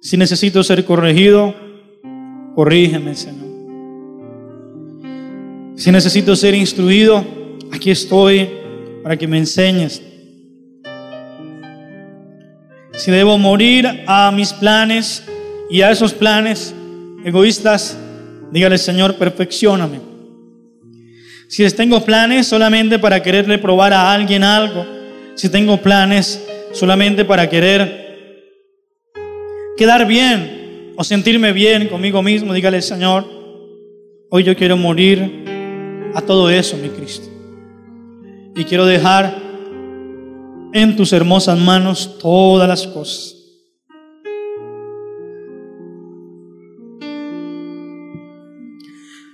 Si 0.01 0.17
necesito 0.17 0.63
ser 0.63 0.83
corregido, 0.83 1.55
corrígeme, 2.55 3.15
Señor. 3.15 3.43
Si 5.75 5.91
necesito 5.91 6.35
ser 6.35 6.53
instruido, 6.53 7.23
aquí 7.71 7.91
estoy 7.91 8.49
para 9.01 9.17
que 9.17 9.27
me 9.27 9.37
enseñes. 9.37 10.01
Si 12.93 13.11
debo 13.11 13.37
morir 13.37 13.87
a 14.05 14.31
mis 14.31 14.53
planes 14.53 15.23
y 15.73 15.81
a 15.81 15.89
esos 15.89 16.13
planes 16.13 16.71
egoístas, 17.25 17.97
dígale, 18.51 18.77
Señor, 18.77 19.15
perfeccioname. 19.15 19.99
Si 21.47 21.67
tengo 21.71 22.05
planes 22.05 22.45
solamente 22.45 22.99
para 22.99 23.23
quererle 23.23 23.57
probar 23.57 23.91
a 23.91 24.13
alguien 24.13 24.43
algo, 24.43 24.85
si 25.33 25.49
tengo 25.49 25.77
planes 25.77 26.45
solamente 26.73 27.25
para 27.25 27.49
querer 27.49 28.53
quedar 29.75 30.05
bien 30.05 30.93
o 30.95 31.03
sentirme 31.03 31.51
bien 31.53 31.87
conmigo 31.87 32.21
mismo, 32.21 32.53
dígale, 32.53 32.79
Señor, 32.79 33.25
hoy 34.29 34.43
yo 34.43 34.55
quiero 34.55 34.77
morir 34.77 36.11
a 36.13 36.21
todo 36.21 36.51
eso, 36.51 36.77
mi 36.77 36.89
Cristo. 36.89 37.27
Y 38.55 38.63
quiero 38.63 38.85
dejar 38.85 39.35
en 40.71 40.95
tus 40.95 41.11
hermosas 41.13 41.57
manos 41.57 42.19
todas 42.19 42.69
las 42.69 42.85
cosas. 42.85 43.32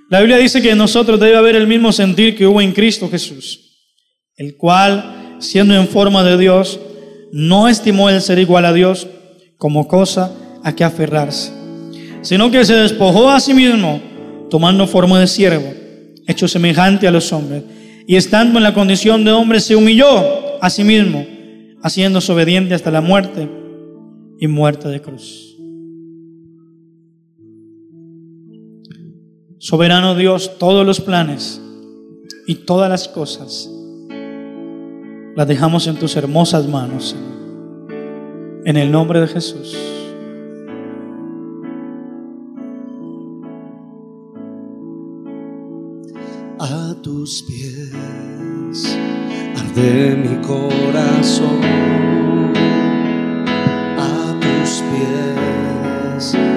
La 0.10 0.22
Biblia 0.22 0.38
dice 0.38 0.62
que 0.62 0.72
en 0.72 0.78
nosotros 0.80 1.20
debe 1.20 1.38
haber 1.38 1.55
el 1.55 1.68
mismo 1.68 1.91
sentir 1.91 2.36
que 2.36 2.47
hubo 2.47 2.62
en 2.62 2.72
Cristo 2.72 3.07
Jesús, 3.10 3.78
el 4.38 4.57
cual, 4.57 5.38
siendo 5.39 5.76
en 5.76 5.88
forma 5.88 6.24
de 6.24 6.36
Dios, 6.36 6.80
no 7.32 7.68
estimó 7.68 8.10
el 8.10 8.20
ser 8.20 8.39
igual 8.39 8.66
a 8.66 8.74
Dios 8.74 9.07
como 9.57 9.88
cosa 9.88 10.34
a 10.64 10.76
que 10.76 10.84
aferrarse, 10.84 11.51
sino 12.24 12.49
que 12.49 12.66
se 12.66 12.74
despojó 12.74 13.30
a 13.30 13.39
sí 13.39 13.53
mismo, 13.53 14.01
tomando 14.49 14.88
forma 14.88 15.20
de 15.20 15.28
siervo, 15.28 15.72
hecho 16.28 16.47
semejante 16.47 17.07
a 17.07 17.12
los 17.12 17.32
hombres, 17.32 17.62
y 18.07 18.16
estando 18.16 18.57
en 18.57 18.64
la 18.64 18.74
condición 18.74 19.24
de 19.24 19.32
hombre 19.32 19.60
se 19.60 19.76
humilló 19.76 20.60
a 20.60 20.72
sí 20.72 20.84
mismo, 20.84 21.24
haciéndose 21.84 22.32
obediente 22.32 22.74
hasta 22.74 22.89
la 22.89 23.01
muerte 23.01 23.47
y 24.39 24.47
muerte 24.47 24.88
de 24.88 25.01
cruz. 25.01 25.49
Soberano 29.62 30.16
Dios, 30.16 30.57
todos 30.57 30.86
los 30.86 31.01
planes 31.01 31.62
y 32.47 32.55
todas 32.55 32.89
las 32.89 33.10
cosas 33.10 33.70
las 35.36 35.47
dejamos 35.47 35.86
en 35.88 35.97
tus 35.97 36.16
hermosas 36.16 36.66
manos, 36.68 37.16
En 38.66 38.78
el 38.78 38.89
nombre 38.89 39.20
de 39.20 39.28
Jesús. 39.28 39.78
A 46.60 46.95
tus 47.01 47.43
pies 47.43 48.97
arde 49.57 50.16
mi 50.16 50.41
corazón. 50.45 51.62
A 53.97 54.39
tus 54.39 54.84
pies 54.91 56.49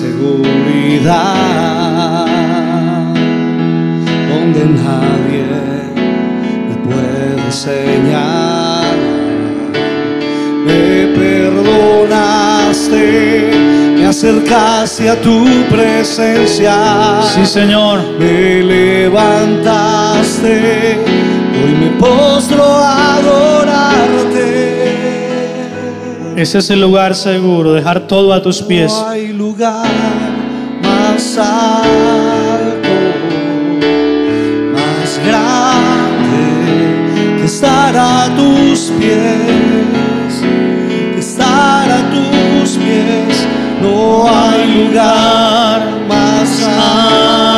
seguridad, 0.00 1.12
donde 4.30 4.62
nadie 4.64 5.44
me 6.68 6.74
puede 6.86 7.24
enseñar. 7.44 8.94
Me 10.66 10.84
perdonaste, 11.20 12.96
me 13.98 14.04
acercaste 14.06 15.02
a 15.10 15.16
tu 15.20 15.36
presencia. 15.70 16.74
Sí, 17.34 17.44
Señor. 17.44 17.96
Me 18.18 18.62
levantaste, 18.62 20.50
hoy 21.62 21.72
me 21.78 21.90
postro 21.98 22.64
a. 22.64 23.00
Ese 26.40 26.56
es 26.56 26.70
el 26.70 26.80
lugar 26.80 27.14
seguro, 27.14 27.74
dejar 27.74 28.00
todo 28.08 28.32
a 28.32 28.40
tus 28.40 28.62
pies. 28.62 28.90
No 28.90 29.08
hay 29.08 29.28
lugar 29.28 29.86
más 30.82 31.36
alto, 31.36 32.88
más 34.72 35.20
grande 35.26 36.38
que 37.38 37.44
estar 37.44 37.94
a 37.94 38.34
tus 38.34 38.90
pies, 38.98 40.40
que 41.12 41.18
estar 41.20 41.90
a 41.90 42.10
tus 42.10 42.70
pies. 42.78 43.46
No 43.82 44.26
hay 44.26 44.86
lugar 44.86 45.82
más 46.08 46.62
alto, 46.62 47.49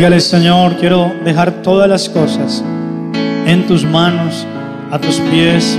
Dígale, 0.00 0.18
Señor, 0.20 0.76
quiero 0.76 1.12
dejar 1.26 1.60
todas 1.60 1.86
las 1.86 2.08
cosas 2.08 2.64
en 3.44 3.66
tus 3.66 3.84
manos, 3.84 4.46
a 4.90 4.98
tus 4.98 5.16
pies, 5.30 5.78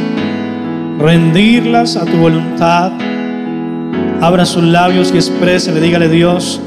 rendirlas 0.99 1.95
a 1.95 2.05
tu 2.05 2.17
voluntad. 2.17 2.91
Abra 4.22 4.45
sus 4.45 4.61
labios 4.61 5.11
y 5.11 5.15
exprese, 5.15 5.72
le 5.72 5.82
dígale 5.82 6.07
Dios, 6.07 6.61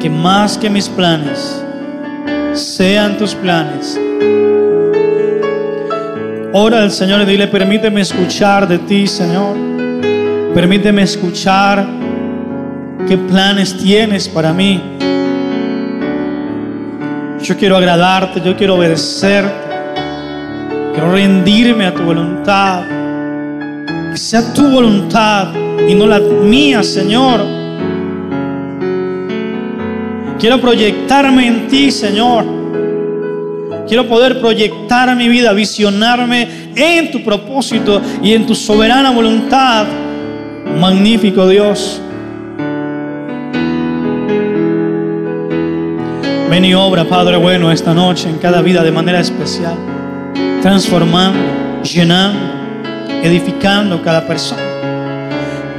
que 0.00 0.10
más 0.10 0.58
que 0.58 0.68
mis 0.68 0.88
planes, 0.88 1.64
sean 2.54 3.18
tus 3.18 3.36
planes. 3.36 3.96
Ora 6.54 6.82
al 6.82 6.90
Señor 6.90 7.22
y 7.22 7.26
dile, 7.26 7.46
permíteme 7.46 8.00
escuchar 8.00 8.66
de 8.66 8.78
ti, 8.78 9.06
Señor. 9.06 9.56
Permíteme 10.52 11.02
escuchar 11.02 11.86
qué 13.06 13.16
planes 13.16 13.76
tienes 13.78 14.28
para 14.28 14.52
mí. 14.52 14.82
Yo 17.44 17.58
quiero 17.58 17.76
agradarte, 17.76 18.40
yo 18.40 18.56
quiero 18.56 18.76
obedecerte. 18.76 19.52
Quiero 20.94 21.12
rendirme 21.12 21.84
a 21.84 21.92
tu 21.92 22.02
voluntad. 22.02 22.84
Que 24.10 24.16
sea 24.16 24.54
tu 24.54 24.66
voluntad 24.70 25.48
y 25.86 25.94
no 25.94 26.06
la 26.06 26.20
mía, 26.20 26.82
Señor. 26.82 27.44
Quiero 30.38 30.58
proyectarme 30.58 31.46
en 31.46 31.68
ti, 31.68 31.90
Señor. 31.90 32.46
Quiero 33.86 34.08
poder 34.08 34.40
proyectar 34.40 35.14
mi 35.14 35.28
vida, 35.28 35.52
visionarme 35.52 36.70
en 36.74 37.10
tu 37.10 37.22
propósito 37.22 38.00
y 38.22 38.32
en 38.32 38.46
tu 38.46 38.54
soberana 38.54 39.10
voluntad. 39.10 39.84
Magnífico 40.80 41.46
Dios. 41.46 42.00
Ven 46.54 46.66
y 46.66 46.72
obra, 46.72 47.02
Padre 47.02 47.36
bueno, 47.36 47.72
esta 47.72 47.92
noche 47.92 48.28
en 48.28 48.38
cada 48.38 48.62
vida 48.62 48.84
de 48.84 48.92
manera 48.92 49.18
especial, 49.18 49.74
transformando, 50.62 51.82
llenando, 51.82 52.38
edificando 53.24 54.00
cada 54.00 54.24
persona. 54.24 54.62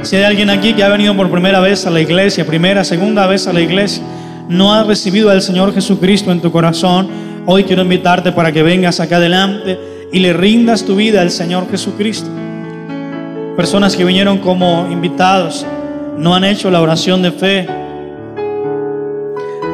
Si 0.02 0.16
hay 0.16 0.24
alguien 0.24 0.50
aquí 0.50 0.74
que 0.74 0.84
ha 0.84 0.90
venido 0.90 1.16
por 1.16 1.30
primera 1.30 1.60
vez 1.60 1.86
a 1.86 1.90
la 1.90 2.02
iglesia, 2.02 2.44
primera, 2.44 2.84
segunda 2.84 3.26
vez 3.26 3.46
a 3.46 3.54
la 3.54 3.62
iglesia, 3.62 4.02
no 4.50 4.74
ha 4.74 4.84
recibido 4.84 5.30
al 5.30 5.40
Señor 5.40 5.72
Jesucristo 5.72 6.30
en 6.30 6.42
tu 6.42 6.52
corazón, 6.52 7.08
hoy 7.46 7.64
quiero 7.64 7.80
invitarte 7.80 8.30
para 8.32 8.52
que 8.52 8.62
vengas 8.62 9.00
acá 9.00 9.16
adelante 9.16 9.80
y 10.12 10.18
le 10.18 10.34
rindas 10.34 10.84
tu 10.84 10.94
vida 10.94 11.22
al 11.22 11.30
Señor 11.30 11.70
Jesucristo. 11.70 12.28
Personas 13.56 13.96
que 13.96 14.04
vinieron 14.04 14.36
como 14.40 14.88
invitados 14.92 15.64
no 16.18 16.34
han 16.34 16.44
hecho 16.44 16.70
la 16.70 16.82
oración 16.82 17.22
de 17.22 17.32
fe. 17.32 17.85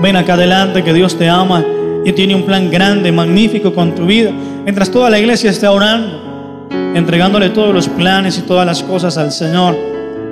Ven 0.02 0.16
acá 0.16 0.34
adelante 0.34 0.82
que 0.82 0.92
Dios 0.92 1.16
te 1.16 1.28
ama 1.28 1.64
y 2.04 2.10
tiene 2.10 2.34
un 2.34 2.42
plan 2.42 2.68
grande, 2.72 3.12
magnífico 3.12 3.72
con 3.72 3.94
tu 3.94 4.04
vida. 4.04 4.32
Mientras 4.64 4.90
toda 4.90 5.08
la 5.08 5.20
iglesia 5.20 5.48
esté 5.48 5.68
orando, 5.68 6.68
entregándole 6.96 7.50
todos 7.50 7.72
los 7.72 7.88
planes 7.88 8.36
y 8.36 8.42
todas 8.42 8.66
las 8.66 8.82
cosas 8.82 9.16
al 9.16 9.30
Señor. 9.30 9.76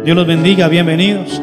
Dios 0.05 0.17
los 0.17 0.27
bendiga, 0.27 0.67
bienvenidos. 0.67 1.41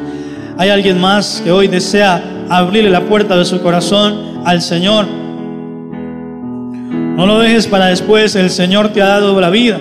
Hay 0.58 0.70
alguien 0.70 1.00
más 1.00 1.42
que 1.42 1.54
hoy 1.54 1.70
desea 1.70 2.22
abrirle 2.50 2.90
la 2.90 3.00
puerta 3.00 3.38
de 3.38 3.46
su 3.46 3.62
corazón 3.62 4.42
al 4.44 4.62
Señor. 4.62 5.06
No 7.16 7.26
lo 7.26 7.40
dejes 7.40 7.66
para 7.66 7.86
después, 7.86 8.36
el 8.36 8.50
Señor 8.50 8.90
te 8.90 9.02
ha 9.02 9.08
dado 9.08 9.40
la 9.40 9.50
vida, 9.50 9.80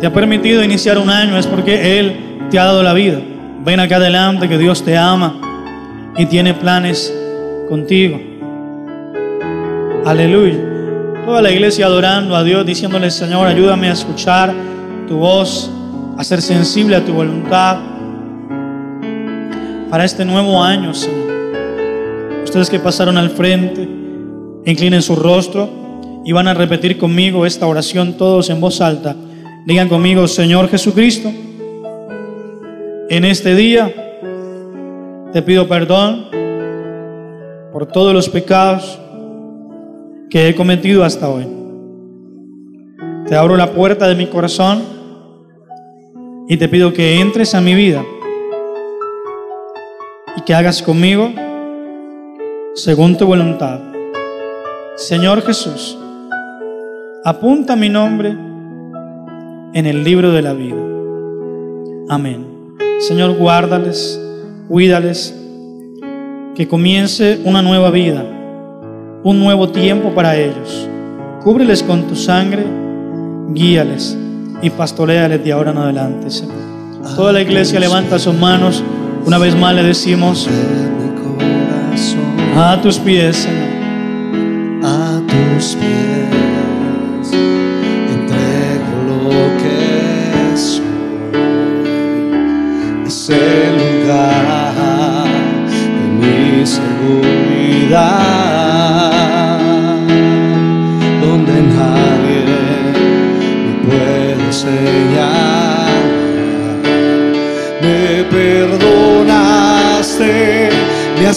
te 0.00 0.06
ha 0.06 0.12
permitido 0.14 0.64
iniciar 0.64 0.96
un 0.96 1.10
año, 1.10 1.36
es 1.36 1.46
porque 1.46 1.98
Él 1.98 2.48
te 2.50 2.58
ha 2.58 2.64
dado 2.64 2.82
la 2.82 2.94
vida. 2.94 3.20
Ven 3.66 3.80
acá 3.80 3.96
adelante 3.96 4.48
que 4.48 4.56
Dios 4.56 4.82
te 4.82 4.96
ama 4.96 5.34
y 6.16 6.24
tiene 6.24 6.54
planes 6.54 7.12
contigo. 7.68 8.20
Aleluya. 10.04 10.56
Toda 11.24 11.42
la 11.42 11.50
iglesia 11.50 11.86
adorando 11.86 12.36
a 12.36 12.44
Dios, 12.44 12.64
diciéndole, 12.64 13.10
Señor, 13.10 13.48
ayúdame 13.48 13.88
a 13.88 13.92
escuchar 13.92 14.54
tu 15.08 15.16
voz, 15.16 15.70
a 16.16 16.22
ser 16.22 16.40
sensible 16.40 16.94
a 16.96 17.04
tu 17.04 17.12
voluntad 17.12 17.78
para 19.90 20.04
este 20.04 20.24
nuevo 20.24 20.62
año, 20.62 20.94
Señor. 20.94 21.26
Ustedes 22.44 22.70
que 22.70 22.78
pasaron 22.78 23.16
al 23.16 23.30
frente, 23.30 23.88
inclinen 24.64 25.02
su 25.02 25.16
rostro 25.16 25.68
y 26.24 26.32
van 26.32 26.48
a 26.48 26.54
repetir 26.54 26.96
conmigo 26.96 27.44
esta 27.44 27.66
oración 27.66 28.16
todos 28.16 28.48
en 28.50 28.60
voz 28.60 28.80
alta. 28.80 29.16
Digan 29.66 29.88
conmigo, 29.88 30.28
Señor 30.28 30.68
Jesucristo, 30.68 31.32
en 33.08 33.24
este 33.24 33.54
día 33.54 33.92
te 35.32 35.42
pido 35.42 35.66
perdón 35.66 36.28
por 37.76 37.84
todos 37.84 38.14
los 38.14 38.30
pecados 38.30 38.98
que 40.30 40.48
he 40.48 40.54
cometido 40.54 41.04
hasta 41.04 41.28
hoy. 41.28 41.46
Te 43.28 43.36
abro 43.36 43.54
la 43.54 43.72
puerta 43.72 44.08
de 44.08 44.14
mi 44.14 44.28
corazón 44.28 44.82
y 46.48 46.56
te 46.56 46.70
pido 46.70 46.94
que 46.94 47.20
entres 47.20 47.54
a 47.54 47.60
mi 47.60 47.74
vida 47.74 48.02
y 50.38 50.40
que 50.40 50.54
hagas 50.54 50.80
conmigo 50.80 51.30
según 52.72 53.18
tu 53.18 53.26
voluntad. 53.26 53.78
Señor 54.94 55.42
Jesús, 55.42 55.98
apunta 57.26 57.76
mi 57.76 57.90
nombre 57.90 58.30
en 58.30 59.84
el 59.84 60.02
libro 60.02 60.32
de 60.32 60.40
la 60.40 60.54
vida. 60.54 60.82
Amén. 62.08 62.74
Señor, 63.00 63.36
guárdales, 63.36 64.18
cuídales, 64.66 65.45
que 66.56 66.66
comience 66.66 67.38
una 67.44 67.60
nueva 67.60 67.90
vida, 67.90 68.24
un 69.22 69.38
nuevo 69.38 69.68
tiempo 69.68 70.14
para 70.14 70.36
ellos. 70.36 70.88
Cúbreles 71.42 71.82
con 71.82 72.04
tu 72.04 72.16
sangre, 72.16 72.64
guíales 73.50 74.16
y 74.62 74.70
pastoreales 74.70 75.44
de 75.44 75.52
ahora 75.52 75.72
en 75.72 75.76
adelante, 75.76 76.30
Señor. 76.30 76.56
Toda 77.14 77.32
la 77.34 77.42
iglesia 77.42 77.78
levanta 77.78 78.18
sus 78.18 78.34
manos. 78.34 78.82
Una 79.26 79.36
vez 79.36 79.54
más 79.54 79.74
le 79.74 79.82
decimos, 79.82 80.48
a 82.56 82.80
tus 82.80 82.98
pies, 82.98 83.36
Señor. 83.36 84.82
a 84.82 85.20
tus 85.26 85.76
pies 85.76 86.05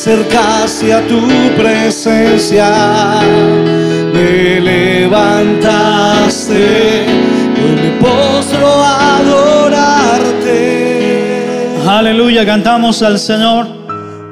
acercaste 0.03 0.93
a 0.93 1.01
tu 1.05 1.19
presencia, 1.57 2.69
me 4.13 4.61
levantaste, 4.61 6.63
hoy 7.57 7.75
me 7.83 7.89
postro 7.99 8.81
a 8.81 9.17
adorarte. 9.17 10.57
Aleluya, 11.85 12.45
cantamos 12.45 13.01
al 13.03 13.19
Señor. 13.19 13.67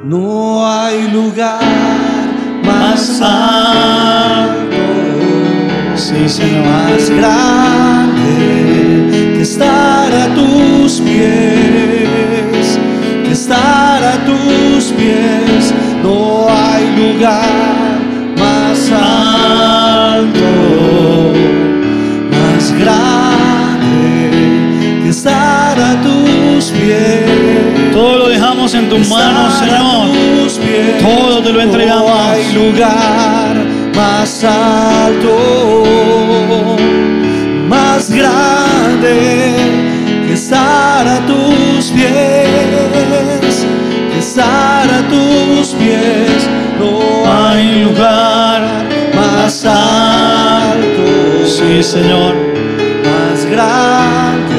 No 0.04 0.66
hay 0.66 1.06
lugar 1.10 1.60
más 2.64 3.20
alto, 3.20 4.74
Sí, 5.96 6.26
Señor. 6.30 6.64
más 6.64 7.10
grande 7.10 8.32
que 9.34 9.42
estar 9.42 10.10
a 10.14 10.28
tus 10.34 11.02
pies, 11.02 12.78
que 13.22 13.32
estar 13.32 14.02
a 14.02 14.14
tus 14.24 14.84
pies. 14.96 15.37
Lugar 17.18 17.98
más 18.38 18.92
alto, 18.92 20.50
más 22.30 22.72
grande 22.78 24.30
que 25.02 25.08
estar 25.08 25.80
a 25.80 26.00
tus 26.00 26.66
pies. 26.66 27.92
Todo 27.92 28.18
lo 28.18 28.28
dejamos 28.28 28.72
en 28.74 28.88
tus 28.88 29.08
manos, 29.08 29.52
Señor. 29.54 30.12
pies. 30.64 31.02
Todo 31.02 31.42
te 31.42 31.52
lo 31.52 31.60
entregamos. 31.60 32.08
No 32.08 32.30
hay 32.30 32.52
lugar 32.52 33.64
más 33.96 34.44
alto, 34.44 35.84
más 37.68 38.10
grande 38.10 39.56
que 40.24 40.34
estar 40.34 41.08
a 41.08 41.18
tus 41.26 41.86
pies, 41.90 43.66
que 44.12 44.18
estar 44.20 44.88
a 44.88 45.02
tus 45.08 45.74
pies. 45.74 46.37
No 46.78 47.32
hay 47.32 47.84
lugar 47.84 48.62
más 49.14 49.64
alto, 49.64 51.44
Sí, 51.44 51.82
Señor. 51.82 52.34
más 53.04 53.44
grande 53.46 54.56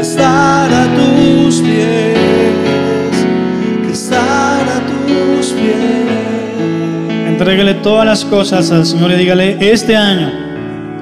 estar 0.00 0.72
a 0.72 0.86
tus 0.94 1.60
pies, 1.60 2.16
que 3.86 3.92
estar 3.92 4.60
a 4.60 4.80
tus 4.86 5.52
pies. 5.52 7.26
Entrégale 7.28 7.74
todas 7.74 8.06
las 8.06 8.24
cosas 8.24 8.70
al 8.70 8.84
Señor 8.84 9.12
y 9.12 9.14
dígale, 9.14 9.56
este 9.72 9.96
año 9.96 10.30